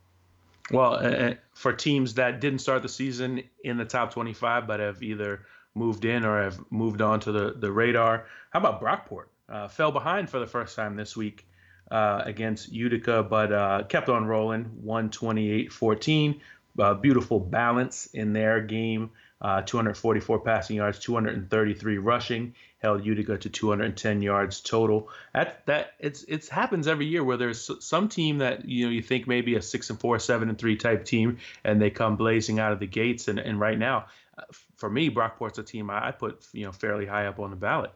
Well, 0.71 0.95
uh, 0.95 1.33
for 1.53 1.73
teams 1.73 2.13
that 2.15 2.39
didn't 2.39 2.59
start 2.59 2.81
the 2.81 2.89
season 2.89 3.43
in 3.63 3.77
the 3.77 3.85
top 3.85 4.13
25, 4.13 4.65
but 4.65 4.79
have 4.79 5.03
either 5.03 5.41
moved 5.75 6.05
in 6.05 6.23
or 6.23 6.41
have 6.41 6.59
moved 6.71 7.01
on 7.01 7.19
to 7.21 7.31
the, 7.31 7.53
the 7.53 7.71
radar, 7.71 8.25
how 8.51 8.59
about 8.59 8.81
Brockport? 8.81 9.25
Uh, 9.49 9.67
fell 9.67 9.91
behind 9.91 10.29
for 10.29 10.39
the 10.39 10.47
first 10.47 10.75
time 10.75 10.95
this 10.95 11.17
week 11.17 11.45
uh, 11.91 12.21
against 12.25 12.71
Utica, 12.71 13.23
but 13.23 13.51
uh, 13.51 13.83
kept 13.83 14.09
on 14.09 14.25
rolling, 14.25 14.63
128 14.81 15.71
14. 15.71 16.41
Uh, 16.79 16.93
beautiful 16.95 17.39
balance 17.39 18.07
in 18.13 18.33
their 18.33 18.59
game 18.59 19.11
uh, 19.43 19.61
244 19.61 20.39
passing 20.39 20.77
yards, 20.77 20.99
233 20.99 21.97
rushing, 21.97 22.55
held 22.79 23.05
Utica 23.05 23.37
to 23.37 23.49
210 23.49 24.21
yards 24.21 24.61
total. 24.61 25.09
That 25.33 25.65
that 25.65 25.93
it's 25.99 26.23
it's 26.23 26.47
happens 26.47 26.87
every 26.87 27.05
year 27.05 27.23
where 27.23 27.37
there's 27.37 27.69
some 27.85 28.07
team 28.07 28.37
that 28.39 28.65
you 28.65 28.85
know 28.85 28.91
you 28.91 29.01
think 29.01 29.27
maybe 29.27 29.55
a 29.55 29.61
six 29.61 29.89
and 29.89 29.99
four, 29.99 30.17
seven 30.19 30.49
and 30.49 30.57
three 30.57 30.77
type 30.77 31.05
team, 31.05 31.37
and 31.63 31.81
they 31.81 31.89
come 31.89 32.15
blazing 32.15 32.59
out 32.59 32.71
of 32.71 32.79
the 32.79 32.87
gates. 32.87 33.27
And 33.27 33.39
and 33.39 33.59
right 33.59 33.77
now, 33.77 34.05
uh, 34.37 34.43
for 34.75 34.89
me, 34.89 35.09
Brockport's 35.09 35.59
a 35.59 35.63
team 35.63 35.89
I, 35.89 36.07
I 36.07 36.11
put 36.11 36.45
you 36.53 36.65
know 36.65 36.71
fairly 36.71 37.05
high 37.05 37.27
up 37.27 37.39
on 37.39 37.49
the 37.49 37.57
ballot 37.57 37.91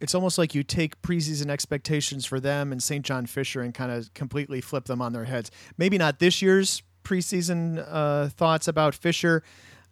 it's 0.00 0.14
almost 0.14 0.38
like 0.38 0.54
you 0.54 0.62
take 0.62 1.00
preseason 1.02 1.50
expectations 1.50 2.24
for 2.24 2.40
them 2.40 2.72
and 2.72 2.82
St. 2.82 3.04
John 3.04 3.26
Fisher 3.26 3.60
and 3.60 3.74
kind 3.74 3.92
of 3.92 4.12
completely 4.14 4.60
flip 4.60 4.86
them 4.86 5.02
on 5.02 5.12
their 5.12 5.24
heads. 5.24 5.50
Maybe 5.76 5.98
not 5.98 6.18
this 6.18 6.40
year's 6.40 6.82
preseason 7.04 7.84
uh, 7.86 8.28
thoughts 8.30 8.66
about 8.66 8.94
Fisher, 8.94 9.42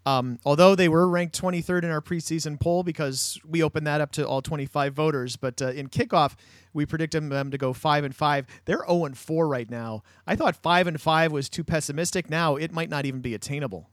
um, 0.09 0.39
although 0.47 0.75
they 0.75 0.89
were 0.89 1.07
ranked 1.07 1.39
23rd 1.39 1.83
in 1.83 1.91
our 1.91 2.01
preseason 2.01 2.59
poll 2.59 2.83
because 2.83 3.39
we 3.47 3.63
opened 3.63 3.87
that 3.87 4.01
up 4.01 4.11
to 4.13 4.27
all 4.27 4.41
25 4.41 4.95
voters, 4.95 5.37
but 5.37 5.61
uh, 5.61 5.69
in 5.69 5.89
kickoff 5.89 6.35
we 6.73 6.87
predicted 6.87 7.29
them 7.29 7.51
to 7.51 7.59
go 7.59 7.75
five 7.75 8.05
and 8.05 8.17
five. 8.17 8.47
They're 8.65 8.85
0 8.89 9.05
and 9.05 9.19
four 9.19 9.47
right 9.47 9.69
now. 9.69 10.03
I 10.27 10.35
thought 10.35 10.57
five 10.57 10.87
and 10.87 10.99
five 10.99 11.31
was 11.31 11.51
too 11.51 11.63
pessimistic. 11.63 12.31
Now 12.31 12.57
it 12.57 12.73
might 12.73 12.89
not 12.89 13.05
even 13.05 13.21
be 13.21 13.35
attainable. 13.35 13.91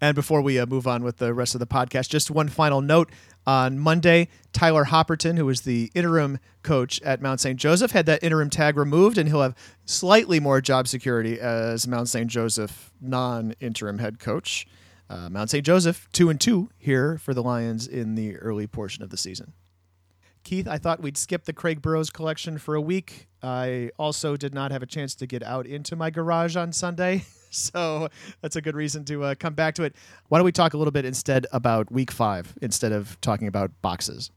And 0.00 0.14
before 0.14 0.42
we 0.42 0.60
uh, 0.60 0.66
move 0.66 0.86
on 0.86 1.02
with 1.02 1.18
the 1.18 1.34
rest 1.34 1.56
of 1.56 1.58
the 1.58 1.66
podcast, 1.66 2.08
just 2.08 2.30
one 2.30 2.48
final 2.48 2.80
note. 2.80 3.10
On 3.44 3.76
Monday, 3.76 4.28
Tyler 4.52 4.84
Hopperton, 4.84 5.36
who 5.36 5.46
was 5.46 5.62
the 5.62 5.90
interim 5.94 6.38
coach 6.62 7.02
at 7.02 7.20
Mount 7.20 7.40
St. 7.40 7.58
Joseph, 7.58 7.90
had 7.90 8.06
that 8.06 8.22
interim 8.22 8.50
tag 8.50 8.76
removed, 8.76 9.18
and 9.18 9.28
he'll 9.28 9.42
have 9.42 9.56
slightly 9.84 10.38
more 10.38 10.60
job 10.60 10.86
security 10.86 11.40
as 11.40 11.88
Mount 11.88 12.08
St. 12.08 12.28
Joseph 12.28 12.92
non 13.00 13.54
interim 13.60 13.98
head 13.98 14.20
coach. 14.20 14.66
Uh, 15.12 15.28
Mount 15.28 15.50
St. 15.50 15.64
Joseph, 15.64 16.08
two 16.12 16.30
and 16.30 16.40
two 16.40 16.70
here 16.78 17.18
for 17.18 17.34
the 17.34 17.42
Lions 17.42 17.86
in 17.86 18.14
the 18.14 18.36
early 18.38 18.66
portion 18.66 19.02
of 19.02 19.10
the 19.10 19.18
season. 19.18 19.52
Keith, 20.42 20.66
I 20.66 20.78
thought 20.78 21.02
we'd 21.02 21.18
skip 21.18 21.44
the 21.44 21.52
Craig 21.52 21.82
Burrows 21.82 22.08
collection 22.08 22.56
for 22.56 22.74
a 22.74 22.80
week. 22.80 23.28
I 23.42 23.90
also 23.98 24.36
did 24.38 24.54
not 24.54 24.72
have 24.72 24.82
a 24.82 24.86
chance 24.86 25.14
to 25.16 25.26
get 25.26 25.42
out 25.42 25.66
into 25.66 25.96
my 25.96 26.08
garage 26.08 26.56
on 26.56 26.72
Sunday, 26.72 27.26
so 27.50 28.08
that's 28.40 28.56
a 28.56 28.62
good 28.62 28.74
reason 28.74 29.04
to 29.04 29.22
uh, 29.22 29.34
come 29.34 29.52
back 29.52 29.74
to 29.74 29.82
it. 29.82 29.94
Why 30.28 30.38
don't 30.38 30.46
we 30.46 30.52
talk 30.52 30.72
a 30.72 30.78
little 30.78 30.92
bit 30.92 31.04
instead 31.04 31.46
about 31.52 31.92
week 31.92 32.10
five 32.10 32.54
instead 32.62 32.92
of 32.92 33.20
talking 33.20 33.48
about 33.48 33.70
boxes? 33.82 34.30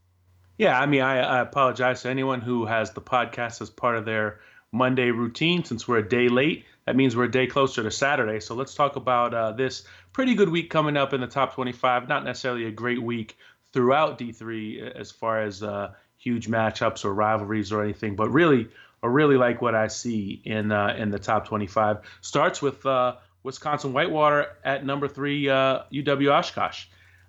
Yeah, 0.57 0.77
I 0.77 0.85
mean, 0.87 1.01
I, 1.01 1.19
I 1.19 1.39
apologize 1.39 2.01
to 2.01 2.09
anyone 2.09 2.41
who 2.41 2.65
has 2.65 2.91
the 2.91 3.01
podcast 3.01 3.61
as 3.61 3.69
part 3.69 3.95
of 3.95 4.03
their 4.03 4.41
Monday 4.73 5.11
routine 5.11 5.63
since 5.63 5.87
we're 5.87 5.99
a 5.99 6.07
day 6.07 6.27
late. 6.27 6.65
That 6.85 6.95
means 6.95 7.15
we're 7.15 7.25
a 7.25 7.31
day 7.31 7.47
closer 7.47 7.81
to 7.81 7.91
Saturday. 7.91 8.39
So 8.39 8.55
let's 8.55 8.75
talk 8.75 8.95
about 8.95 9.33
uh, 9.33 9.51
this 9.53 9.83
pretty 10.13 10.35
good 10.35 10.49
week 10.49 10.69
coming 10.69 10.97
up 10.97 11.13
in 11.13 11.21
the 11.21 11.27
top 11.27 11.55
25. 11.55 12.07
Not 12.07 12.23
necessarily 12.23 12.65
a 12.65 12.71
great 12.71 13.01
week 13.01 13.37
throughout 13.73 14.19
D3 14.19 14.95
as 14.95 15.11
far 15.11 15.41
as 15.41 15.63
uh, 15.63 15.93
huge 16.17 16.47
matchups 16.47 17.03
or 17.03 17.13
rivalries 17.13 17.71
or 17.71 17.83
anything, 17.83 18.15
but 18.15 18.29
really, 18.29 18.69
I 19.03 19.07
really 19.07 19.37
like 19.37 19.61
what 19.61 19.75
I 19.75 19.87
see 19.87 20.41
in 20.45 20.71
uh, 20.71 20.95
in 20.97 21.11
the 21.11 21.19
top 21.19 21.47
25. 21.47 21.97
Starts 22.21 22.61
with 22.61 22.85
uh, 22.85 23.15
Wisconsin 23.43 23.93
Whitewater 23.93 24.47
at 24.63 24.85
number 24.85 25.07
three, 25.07 25.49
uh, 25.49 25.83
UW 25.93 26.31
Oshkosh. 26.31 26.85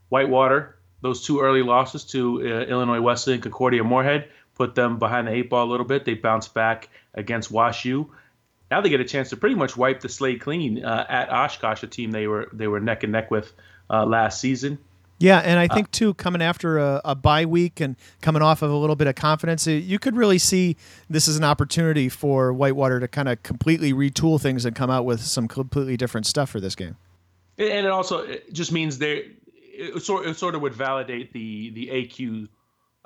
Whitewater, 0.09 0.77
those 1.03 1.27
two 1.27 1.41
early 1.41 1.63
losses 1.63 2.05
to 2.05 2.41
uh, 2.41 2.65
Illinois 2.65 3.01
Wesleyan 3.01 3.37
and 3.37 3.43
Concordia 3.43 3.85
Moorhead 3.85 4.31
put 4.55 4.75
them 4.75 4.99
behind 4.99 5.29
the 5.29 5.33
eight 5.33 5.51
ball 5.51 5.67
a 5.67 5.71
little 5.71 5.85
bit. 5.85 6.05
They 6.05 6.15
bounced 6.15 6.55
back 6.55 6.89
against 7.15 7.53
WashU. 7.53 8.09
Now 8.71 8.81
they 8.81 8.89
get 8.89 9.01
a 9.01 9.05
chance 9.05 9.31
to 9.31 9.37
pretty 9.37 9.55
much 9.55 9.77
wipe 9.77 10.01
the 10.01 10.09
slate 10.09 10.41
clean 10.41 10.85
uh, 10.85 11.07
at 11.09 11.31
Oshkosh, 11.31 11.83
a 11.83 11.87
team 11.87 12.11
they 12.11 12.27
were 12.27 12.49
they 12.53 12.67
were 12.67 12.81
neck 12.81 13.03
and 13.03 13.12
neck 13.12 13.31
with 13.31 13.53
uh, 13.91 14.05
last 14.05 14.41
season. 14.41 14.79
Yeah, 15.19 15.39
and 15.39 15.59
I 15.59 15.67
think 15.67 15.91
too, 15.93 16.12
coming 16.14 16.43
after 16.43 16.79
a, 16.79 17.01
a 17.03 17.14
bye 17.14 17.47
week 17.47 17.81
and 17.81 17.97
coming 18.21 18.43
off 18.43 18.61
of 18.61 18.71
a 18.71 18.77
little 18.77 18.97
bit 18.97 19.07
of 19.07 19.14
confidence, 19.14 19.67
uh, 19.67 19.71
you 19.71 19.99
could 19.99 20.14
really 20.14 20.39
see 20.39 20.77
this 21.09 21.27
is 21.27 21.39
an 21.39 21.45
opportunity 21.45 22.11
for 22.11 22.53
Whitewater 22.53 23.01
to 23.01 23.09
kind 23.09 23.29
of 23.29 23.43
completely 23.43 23.95
retool 23.95 24.39
things 24.39 24.67
and 24.67 24.77
come 24.77 24.91
out 24.91 25.07
with 25.07 25.23
some 25.23 25.49
completely 25.49 25.97
different 25.97 26.27
stuff 26.27 26.51
for 26.51 26.61
this 26.61 26.75
game. 26.75 26.97
And 27.57 27.87
it 27.87 27.91
also 27.91 28.19
it 28.19 28.53
just 28.53 28.73
means 28.73 28.99
they 28.99 29.31
it 29.55 30.03
sort 30.03 30.27
it 30.27 30.37
sort 30.37 30.55
of 30.55 30.61
would 30.61 30.75
validate 30.75 31.33
the 31.33 31.71
the 31.71 31.89
AQ 31.89 32.49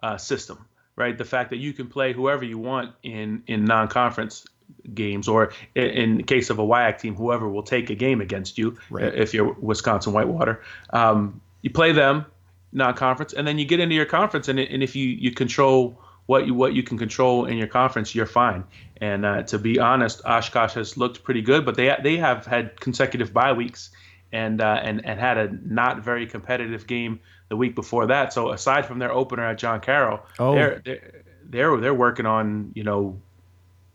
uh, 0.02 0.16
system, 0.16 0.66
right? 0.96 1.16
The 1.16 1.24
fact 1.24 1.50
that 1.50 1.58
you 1.58 1.72
can 1.72 1.86
play 1.86 2.12
whoever 2.12 2.44
you 2.44 2.58
want 2.58 2.92
in 3.04 3.44
in 3.46 3.64
non-conference 3.64 4.46
games, 4.94 5.28
or 5.28 5.52
in, 5.74 5.84
in 5.84 6.24
case 6.24 6.50
of 6.50 6.58
a 6.58 6.62
WIAC 6.62 6.98
team, 7.00 7.14
whoever 7.14 7.48
will 7.48 7.62
take 7.62 7.90
a 7.90 7.94
game 7.94 8.20
against 8.20 8.58
you 8.58 8.76
Right. 8.90 9.04
uh, 9.04 9.08
if 9.14 9.34
you're 9.34 9.52
Wisconsin 9.54 10.12
Whitewater. 10.12 10.62
Um, 10.92 11.40
you 11.62 11.70
play 11.70 11.92
them 11.92 12.24
non-conference, 12.72 13.32
and 13.32 13.46
then 13.46 13.58
you 13.58 13.64
get 13.64 13.80
into 13.80 13.94
your 13.94 14.06
conference, 14.06 14.48
and, 14.48 14.58
and 14.58 14.82
if 14.82 14.94
you 14.96 15.06
you 15.08 15.32
control 15.32 16.00
what 16.26 16.46
you 16.46 16.54
what 16.54 16.72
you 16.74 16.82
can 16.82 16.96
control 16.98 17.46
in 17.46 17.56
your 17.58 17.66
conference, 17.66 18.14
you're 18.14 18.26
fine. 18.26 18.64
And 19.00 19.24
uh, 19.26 19.42
to 19.44 19.58
be 19.58 19.78
honest, 19.80 20.22
Oshkosh 20.24 20.74
has 20.74 20.96
looked 20.96 21.24
pretty 21.24 21.42
good, 21.42 21.64
but 21.64 21.74
they 21.74 21.94
they 22.02 22.16
have 22.18 22.46
had 22.46 22.78
consecutive 22.80 23.32
bye 23.32 23.52
weeks, 23.52 23.90
and 24.32 24.60
uh, 24.60 24.78
and 24.82 25.04
and 25.04 25.18
had 25.18 25.38
a 25.38 25.48
not 25.64 26.04
very 26.04 26.26
competitive 26.26 26.86
game 26.86 27.18
the 27.48 27.56
week 27.56 27.74
before 27.74 28.06
that. 28.06 28.32
So 28.32 28.50
aside 28.52 28.86
from 28.86 29.00
their 29.00 29.10
opener 29.12 29.44
at 29.44 29.58
John 29.58 29.80
Carroll, 29.80 30.20
Oh. 30.38 30.54
they're, 30.54 30.80
they're 30.84 31.24
they're 31.44 31.76
they're 31.80 31.94
working 31.94 32.26
on 32.26 32.70
you 32.74 32.84
know 32.84 33.20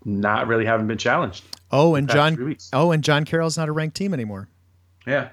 not 0.06 0.48
really 0.48 0.66
having 0.66 0.88
been 0.88 0.98
challenged. 0.98 1.44
Oh, 1.72 1.96
and 1.96 2.08
John. 2.10 2.56
Oh, 2.72 2.92
and 2.92 3.04
John 3.04 3.26
Carroll's 3.26 3.58
not 3.58 3.68
a 3.68 3.72
ranked 3.72 3.98
team 3.98 4.14
anymore. 4.14 4.48
Yeah. 5.06 5.30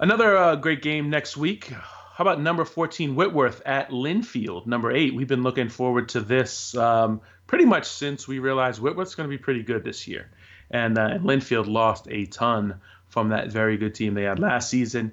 Another 0.00 0.36
uh, 0.36 0.56
great 0.56 0.82
game 0.82 1.10
next 1.10 1.36
week. 1.36 1.66
How 1.66 2.22
about 2.22 2.40
number 2.40 2.64
14 2.64 3.16
Whitworth 3.16 3.60
at 3.66 3.90
Linfield? 3.90 4.66
Number 4.66 4.92
eight. 4.92 5.14
We've 5.14 5.28
been 5.28 5.42
looking 5.42 5.68
forward 5.68 6.10
to 6.10 6.20
this 6.20 6.76
um, 6.76 7.20
pretty 7.46 7.64
much 7.64 7.86
since 7.86 8.28
we 8.28 8.38
realized 8.38 8.80
Whitworth's 8.80 9.14
going 9.14 9.28
to 9.28 9.36
be 9.36 9.42
pretty 9.42 9.62
good 9.62 9.84
this 9.84 10.06
year. 10.06 10.30
And, 10.70 10.96
uh, 10.96 11.18
Linfield 11.18 11.66
lost 11.66 12.06
a 12.10 12.26
ton 12.26 12.80
from 13.08 13.28
that 13.28 13.50
very 13.50 13.76
good 13.76 13.94
team 13.94 14.14
they 14.14 14.22
had 14.22 14.38
last 14.38 14.70
season. 14.70 15.12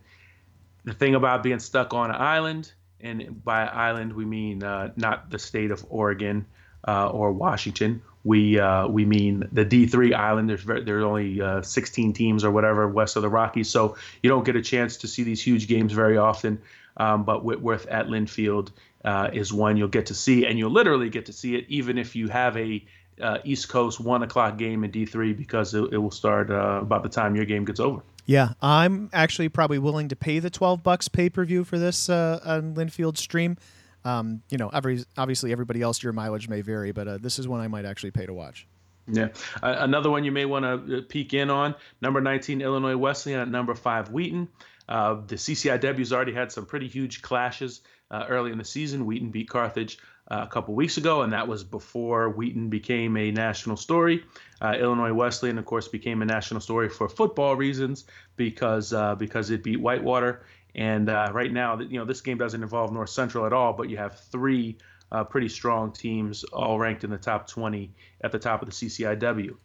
The 0.86 0.94
thing 0.94 1.16
about 1.16 1.44
being 1.44 1.60
stuck 1.60 1.94
on 1.94 2.10
an 2.10 2.16
island, 2.16 2.72
and 3.00 3.44
by 3.44 3.66
island 3.66 4.14
we 4.14 4.26
mean 4.26 4.64
uh, 4.64 4.92
not 4.96 5.30
the 5.30 5.38
state 5.38 5.72
of 5.72 5.86
Oregon 5.90 6.46
uh, 6.88 7.10
or 7.10 7.32
Washington. 7.32 8.02
We 8.24 8.60
uh, 8.60 8.88
we 8.88 9.06
mean 9.06 9.48
the 9.52 9.66
D3 9.66 10.14
island. 10.14 10.50
There's 10.50 10.62
very, 10.62 10.84
there's 10.84 11.04
only 11.04 11.42
uh, 11.42 11.62
16 11.62 12.14
teams 12.14 12.44
or 12.44 12.52
whatever 12.52 12.88
west 12.88 13.16
of 13.16 13.24
the 13.24 13.30
Rockies, 13.30 13.70
so 13.70 13.96
you 14.22 14.30
don't 14.30 14.46
get 14.46 14.56
a 14.56 14.62
chance 14.62 14.98
to 14.98 15.08
see 15.08 15.24
these 15.24 15.42
huge 15.42 15.68
games 15.68 15.94
very 15.94 16.18
often. 16.18 16.62
Um, 16.98 17.24
but 17.24 17.44
Whitworth 17.44 17.88
at 17.88 18.08
Linfield 18.08 18.72
uh, 19.06 19.30
is 19.34 19.52
one 19.52 19.78
you'll 19.78 19.88
get 19.88 20.08
to 20.08 20.14
see, 20.14 20.46
and 20.46 20.60
you'll 20.60 20.72
literally 20.72 21.10
get 21.10 21.26
to 21.28 21.34
see 21.34 21.56
it 21.56 21.66
even 21.68 21.98
if 21.98 22.16
you 22.16 22.28
have 22.28 22.56
a 22.58 22.84
uh, 23.22 23.38
East 23.44 23.70
Coast 23.70 24.00
one 24.00 24.24
o'clock 24.24 24.58
game 24.58 24.84
in 24.84 24.92
D3 24.92 25.38
because 25.38 25.74
it, 25.74 25.94
it 25.94 25.98
will 25.98 26.12
start 26.12 26.50
uh, 26.50 26.80
about 26.82 27.04
the 27.04 27.10
time 27.10 27.36
your 27.36 27.46
game 27.46 27.66
gets 27.66 27.80
over. 27.80 28.02
Yeah, 28.26 28.54
I'm 28.62 29.10
actually 29.14 29.50
probably 29.50 29.80
willing 29.80 30.08
to 30.10 30.16
pay 30.16 30.40
the 30.40 30.50
12 30.50 30.84
bucks 30.84 31.08
pay 31.08 31.30
per 31.30 31.44
view 31.46 31.64
for 31.64 31.80
this 31.80 32.10
uh, 32.10 32.40
on 32.44 32.76
Linfield 32.76 33.18
stream. 33.18 33.58
Um, 34.04 34.42
you 34.50 34.58
know, 34.58 34.70
every 34.70 35.04
obviously 35.18 35.52
everybody 35.52 35.82
else 35.82 36.02
your 36.02 36.14
mileage 36.14 36.50
may 36.50 36.62
vary, 36.62 36.92
but 36.92 37.08
uh, 37.08 37.18
this 37.20 37.40
is 37.40 37.48
one 37.48 37.62
I 37.62 37.68
might 37.68 37.86
actually 37.86 38.12
pay 38.12 38.26
to 38.26 38.34
watch. 38.34 38.68
Yeah. 39.08 39.30
Uh, 39.62 39.76
another 39.80 40.10
one 40.10 40.24
you 40.24 40.32
may 40.32 40.46
want 40.46 40.88
to 40.88 41.02
peek 41.02 41.34
in 41.34 41.50
on 41.50 41.76
number 42.02 42.22
19, 42.22 42.62
Illinois 42.62 42.96
Wesleyan 42.96 43.40
at 43.40 43.50
number 43.50 43.76
five, 43.76 44.10
Wheaton. 44.10 44.48
Uh, 44.88 45.22
the 45.26 45.36
CCIW's 45.36 46.12
already 46.12 46.34
had 46.34 46.52
some 46.52 46.66
pretty 46.66 46.88
huge 46.88 47.22
clashes 47.22 47.82
uh, 48.10 48.26
early 48.28 48.52
in 48.52 48.58
the 48.58 48.66
season. 48.66 49.06
Wheaton 49.06 49.30
beat 49.30 49.50
Carthage 49.50 50.00
uh, 50.30 50.44
a 50.44 50.48
couple 50.48 50.74
weeks 50.76 50.98
ago, 50.98 51.22
and 51.22 51.34
that 51.34 51.48
was 51.48 51.64
before 51.64 52.30
Wheaton 52.30 52.70
became 52.70 53.18
a 53.18 53.32
national 53.32 53.78
story. 53.78 54.24
Uh, 54.62 54.76
Illinois 54.80 55.14
Wesleyan, 55.14 55.58
of 55.58 55.66
course, 55.66 55.88
became 55.88 56.22
a 56.22 56.26
national 56.26 56.62
story 56.62 56.90
for 56.90 57.10
football 57.10 57.56
reasons 57.56 58.06
because 58.36 58.94
uh, 58.94 59.16
because 59.16 59.50
it 59.50 59.64
beat 59.64 59.80
Whitewater. 59.80 60.46
And 60.76 61.10
uh, 61.10 61.32
right 61.34 61.52
now, 61.52 61.80
you 61.80 62.00
know, 62.00 62.06
this 62.06 62.22
game 62.22 62.38
doesn't 62.38 62.62
involve 62.62 62.92
North 62.94 63.10
Central 63.10 63.46
at 63.46 63.54
all, 63.54 63.74
but 63.74 63.90
you 63.90 63.98
have 63.98 64.20
three 64.20 64.78
uh, 65.12 65.24
pretty 65.24 65.50
strong 65.50 65.92
teams, 65.92 66.44
all 66.46 66.80
ranked 66.80 67.04
in 67.04 67.10
the 67.10 67.18
top 67.18 67.48
20 67.48 67.92
at 68.22 68.32
the 68.32 68.40
top 68.40 68.62
of 68.62 68.70
the 68.70 68.74
CCIW. 68.74 69.56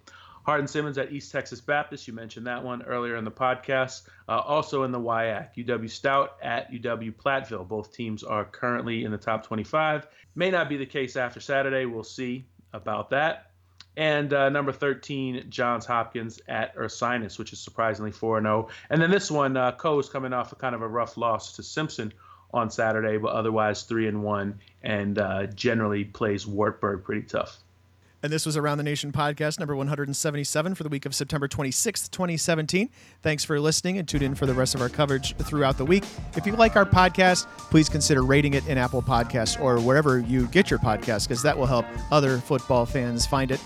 Hardin 0.45 0.69
Simmons 0.69 0.97
at 0.97 1.11
East 1.11 1.33
Texas 1.33 1.61
Baptist, 1.61 2.07
you 2.07 2.15
mentioned 2.15 2.47
that 2.47 2.63
one 2.63 2.83
earlier 2.83 3.17
in 3.17 3.25
the 3.25 3.31
podcast. 3.33 4.03
Uh, 4.29 4.39
also 4.39 4.85
in 4.85 4.93
the 4.93 5.01
WIAC, 5.01 5.49
UW 5.57 5.91
Stout 5.91 6.37
at 6.41 6.71
UW 6.71 7.13
Platteville. 7.13 7.67
Both 7.67 7.93
teams 7.93 8.23
are 8.23 8.45
currently 8.45 9.05
in 9.05 9.11
the 9.11 9.19
top 9.19 9.45
25. 9.45 10.07
May 10.37 10.53
not 10.53 10.69
be 10.69 10.77
the 10.77 10.87
case 10.87 11.17
after 11.17 11.41
Saturday. 11.41 11.85
We'll 11.85 12.05
see 12.05 12.47
about 12.73 13.11
that. 13.11 13.51
And 13.97 14.33
uh, 14.33 14.51
number 14.51 14.73
13, 14.73 15.47
Johns 15.49 15.87
Hopkins 15.87 16.41
at 16.49 16.77
Ursinus, 16.77 17.39
which 17.39 17.53
is 17.53 17.59
surprisingly 17.59 18.13
4 18.13 18.43
0. 18.43 18.69
And 18.91 19.01
then 19.01 19.11
this 19.11 19.31
one, 19.31 19.57
uh, 19.57 19.73
Coe 19.73 19.99
is 19.99 20.09
coming 20.09 20.33
off 20.33 20.53
a 20.53 20.57
kind 20.57 20.75
of 20.75 20.83
a 20.83 20.89
rough 20.89 21.17
loss 21.17 21.57
to 21.57 21.63
Simpson 21.63 22.13
on 22.53 22.71
Saturday, 22.71 23.17
but 23.17 23.33
otherwise 23.33 23.85
3 23.85 24.09
and 24.09 24.23
1, 24.23 24.61
and 24.83 25.19
uh, 25.19 25.47
generally 25.47 26.05
plays 26.05 26.47
Wartburg 26.47 27.05
pretty 27.05 27.23
tough. 27.23 27.59
And 28.27 28.33
this 28.33 28.45
was 28.45 28.57
Around 28.57 28.79
the 28.79 28.83
Nation 28.83 29.13
podcast 29.13 29.61
number 29.61 29.77
177 29.77 30.75
for 30.75 30.83
the 30.83 30.89
week 30.89 31.07
of 31.07 31.15
September 31.15 31.47
26th, 31.47 32.11
2017. 32.11 32.91
Thanks 33.23 33.45
for 33.45 33.61
listening 33.61 33.99
and 33.99 34.09
tune 34.09 34.21
in 34.21 34.35
for 34.35 34.47
the 34.47 34.53
rest 34.53 34.75
of 34.75 34.81
our 34.81 34.89
coverage 34.89 35.37
throughout 35.37 35.79
the 35.79 35.85
week. 35.85 36.03
If 36.37 36.45
you 36.45 36.51
like 36.57 36.75
our 36.75 36.85
podcast, 36.85 37.47
please 37.71 37.89
consider 37.89 38.25
rating 38.25 38.55
it 38.55 38.67
in 38.67 38.79
Apple 38.79 39.01
Podcasts 39.01 39.61
or 39.61 39.79
wherever 39.79 40.19
you 40.19 40.49
get 40.49 40.73
your 40.73 40.81
podcast 40.81 41.29
because 41.29 41.41
that 41.43 41.57
will 41.57 41.67
help 41.67 41.87
other 42.11 42.39
football 42.39 42.85
fans 42.85 43.25
find 43.27 43.53
it. 43.53 43.61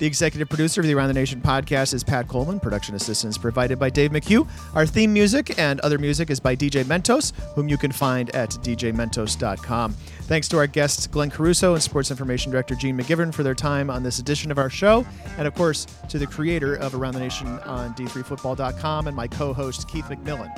The 0.00 0.06
executive 0.06 0.48
producer 0.48 0.80
of 0.80 0.86
the 0.86 0.94
Around 0.94 1.08
the 1.08 1.14
Nation 1.14 1.42
podcast 1.42 1.92
is 1.92 2.02
Pat 2.02 2.26
Coleman. 2.26 2.58
Production 2.58 2.94
assistance 2.94 3.36
provided 3.36 3.78
by 3.78 3.90
Dave 3.90 4.12
McHugh. 4.12 4.48
Our 4.74 4.86
theme 4.86 5.12
music 5.12 5.58
and 5.58 5.78
other 5.80 5.98
music 5.98 6.30
is 6.30 6.40
by 6.40 6.56
DJ 6.56 6.84
Mentos, 6.84 7.34
whom 7.54 7.68
you 7.68 7.76
can 7.76 7.92
find 7.92 8.34
at 8.34 8.48
djmentos.com. 8.48 9.92
Thanks 10.22 10.48
to 10.48 10.56
our 10.56 10.66
guests 10.66 11.06
Glenn 11.06 11.30
Caruso 11.30 11.74
and 11.74 11.82
Sports 11.82 12.10
Information 12.10 12.50
Director 12.50 12.74
Gene 12.76 12.96
McGivern 12.96 13.34
for 13.34 13.42
their 13.42 13.54
time 13.54 13.90
on 13.90 14.02
this 14.02 14.18
edition 14.20 14.50
of 14.50 14.56
our 14.56 14.70
show, 14.70 15.04
and 15.36 15.46
of 15.46 15.54
course 15.54 15.86
to 16.08 16.18
the 16.18 16.26
creator 16.26 16.76
of 16.76 16.94
Around 16.94 17.12
the 17.12 17.20
Nation 17.20 17.46
on 17.60 17.92
d3football.com 17.92 19.06
and 19.06 19.14
my 19.14 19.28
co-host 19.28 19.86
Keith 19.86 20.06
McMillan. 20.06 20.50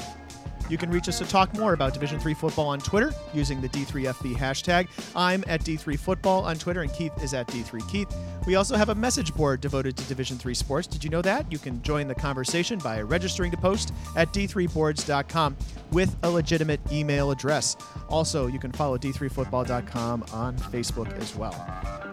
You 0.72 0.78
can 0.78 0.90
reach 0.90 1.06
us 1.06 1.18
to 1.18 1.26
talk 1.26 1.52
more 1.58 1.74
about 1.74 1.92
Division 1.92 2.18
3 2.18 2.32
football 2.32 2.68
on 2.68 2.78
Twitter 2.78 3.12
using 3.34 3.60
the 3.60 3.68
D3FB 3.68 4.34
hashtag. 4.34 4.88
I'm 5.14 5.44
at 5.46 5.60
D3Football 5.60 6.44
on 6.44 6.56
Twitter, 6.56 6.80
and 6.80 6.90
Keith 6.94 7.12
is 7.22 7.34
at 7.34 7.46
D3Keith. 7.48 8.10
We 8.46 8.54
also 8.54 8.76
have 8.76 8.88
a 8.88 8.94
message 8.94 9.34
board 9.34 9.60
devoted 9.60 9.98
to 9.98 10.04
Division 10.04 10.38
3 10.38 10.54
sports. 10.54 10.86
Did 10.86 11.04
you 11.04 11.10
know 11.10 11.20
that? 11.20 11.52
You 11.52 11.58
can 11.58 11.82
join 11.82 12.08
the 12.08 12.14
conversation 12.14 12.78
by 12.78 13.02
registering 13.02 13.50
to 13.50 13.56
post 13.58 13.92
at 14.16 14.32
D3Boards.com 14.32 15.58
with 15.90 16.16
a 16.22 16.30
legitimate 16.30 16.80
email 16.90 17.30
address. 17.30 17.76
Also, 18.08 18.46
you 18.46 18.58
can 18.58 18.72
follow 18.72 18.96
D3Football.com 18.96 20.24
on 20.32 20.56
Facebook 20.56 21.12
as 21.18 21.36
well. 21.36 21.54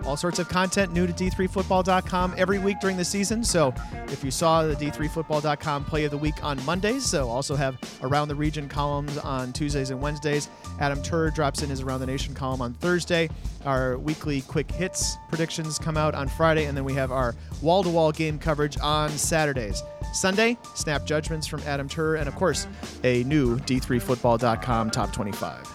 All 0.04 0.18
sorts 0.18 0.40
of 0.40 0.50
content 0.50 0.92
new 0.92 1.08
to 1.08 1.14
D3Football.com 1.14 2.36
every 2.38 2.60
week 2.60 2.82
during 2.82 2.98
the 2.98 3.06
season. 3.06 3.42
So 3.42 3.74
if 4.08 4.22
you 4.22 4.32
saw 4.32 4.64
the 4.64 4.76
D3Football.com 4.76 5.86
play 5.86 6.04
of 6.04 6.12
the 6.12 6.18
week 6.18 6.44
on 6.44 6.64
Mondays, 6.66 7.06
so 7.06 7.30
also 7.30 7.56
have 7.56 7.78
Around 8.02 8.30
the 8.30 8.36
Region 8.50 8.68
columns 8.68 9.16
on 9.20 9.54
Tuesdays 9.54 9.92
and 9.92 10.02
Wednesdays. 10.02 10.50
Adam 10.80 10.98
Turer 11.04 11.32
drops 11.32 11.62
in 11.62 11.70
his 11.70 11.82
Around 11.82 12.00
the 12.00 12.08
Nation 12.08 12.34
column 12.34 12.64
on 12.64 12.74
Thursday. 12.74 13.30
Our 13.64 14.00
weekly 14.00 14.42
quick 14.42 14.72
hits 14.72 15.18
predictions 15.28 15.78
come 15.78 15.98
out 15.98 16.16
on 16.16 16.28
Friday, 16.28 16.66
and 16.66 16.76
then 16.76 16.84
we 16.84 16.96
have 16.96 17.12
our 17.12 17.36
wall 17.62 17.84
to 17.84 17.90
wall 17.90 18.12
game 18.12 18.40
coverage 18.40 18.76
on 18.80 19.12
Saturdays. 19.12 19.84
Sunday, 20.14 20.58
snap 20.74 21.06
judgments 21.06 21.46
from 21.46 21.62
Adam 21.62 21.88
Turer, 21.88 22.20
and 22.20 22.28
of 22.28 22.36
course, 22.36 22.66
a 23.04 23.24
new 23.26 23.60
D3Football.com 23.60 24.90
top 24.90 25.14
25. 25.14 25.68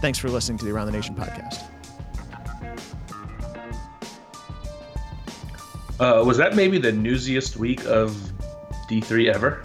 Thanks 0.00 0.18
for 0.18 0.28
listening 0.28 0.58
to 0.58 0.64
the 0.64 0.72
Around 0.72 0.86
the 0.86 0.92
Nation 0.92 1.14
podcast. 1.14 1.70
Uh, 6.00 6.24
was 6.26 6.36
that 6.36 6.56
maybe 6.56 6.78
the 6.78 6.90
newsiest 6.90 7.56
week 7.58 7.86
of 7.86 8.10
D3 8.90 9.32
ever? 9.32 9.62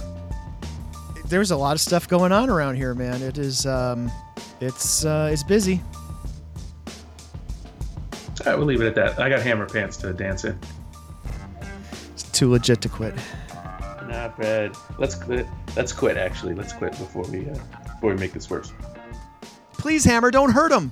There's 1.33 1.49
a 1.49 1.57
lot 1.57 1.73
of 1.73 1.81
stuff 1.81 2.07
going 2.07 2.31
on 2.31 2.47
around 2.47 2.75
here, 2.75 2.93
man. 2.93 3.23
It 3.23 3.39
is, 3.39 3.65
um, 3.65 4.11
it's, 4.61 5.03
uh, 5.03 5.29
it's 5.33 5.41
busy. 5.41 5.81
All 6.85 8.45
right, 8.45 8.55
we'll 8.55 8.67
leave 8.67 8.81
it 8.81 8.85
at 8.85 8.93
that. 8.95 9.19
I 9.19 9.29
got 9.29 9.41
hammer 9.41 9.67
pants 9.67 9.97
to 9.97 10.13
dance 10.13 10.43
in. 10.43 10.59
It's 12.11 12.21
too 12.31 12.51
legit 12.51 12.81
to 12.81 12.89
quit. 12.89 13.15
Not 14.07 14.37
bad. 14.37 14.75
Let's 14.99 15.15
quit. 15.15 15.47
Let's 15.75 15.91
quit. 15.91 16.17
Actually, 16.17 16.53
let's 16.53 16.71
quit 16.71 16.91
before 16.91 17.23
we 17.23 17.49
uh, 17.49 17.57
before 17.83 18.11
we 18.11 18.15
make 18.17 18.33
this 18.33 18.47
worse. 18.47 18.71
Please, 19.71 20.05
Hammer, 20.05 20.29
don't 20.29 20.51
hurt 20.51 20.71
him. 20.71 20.91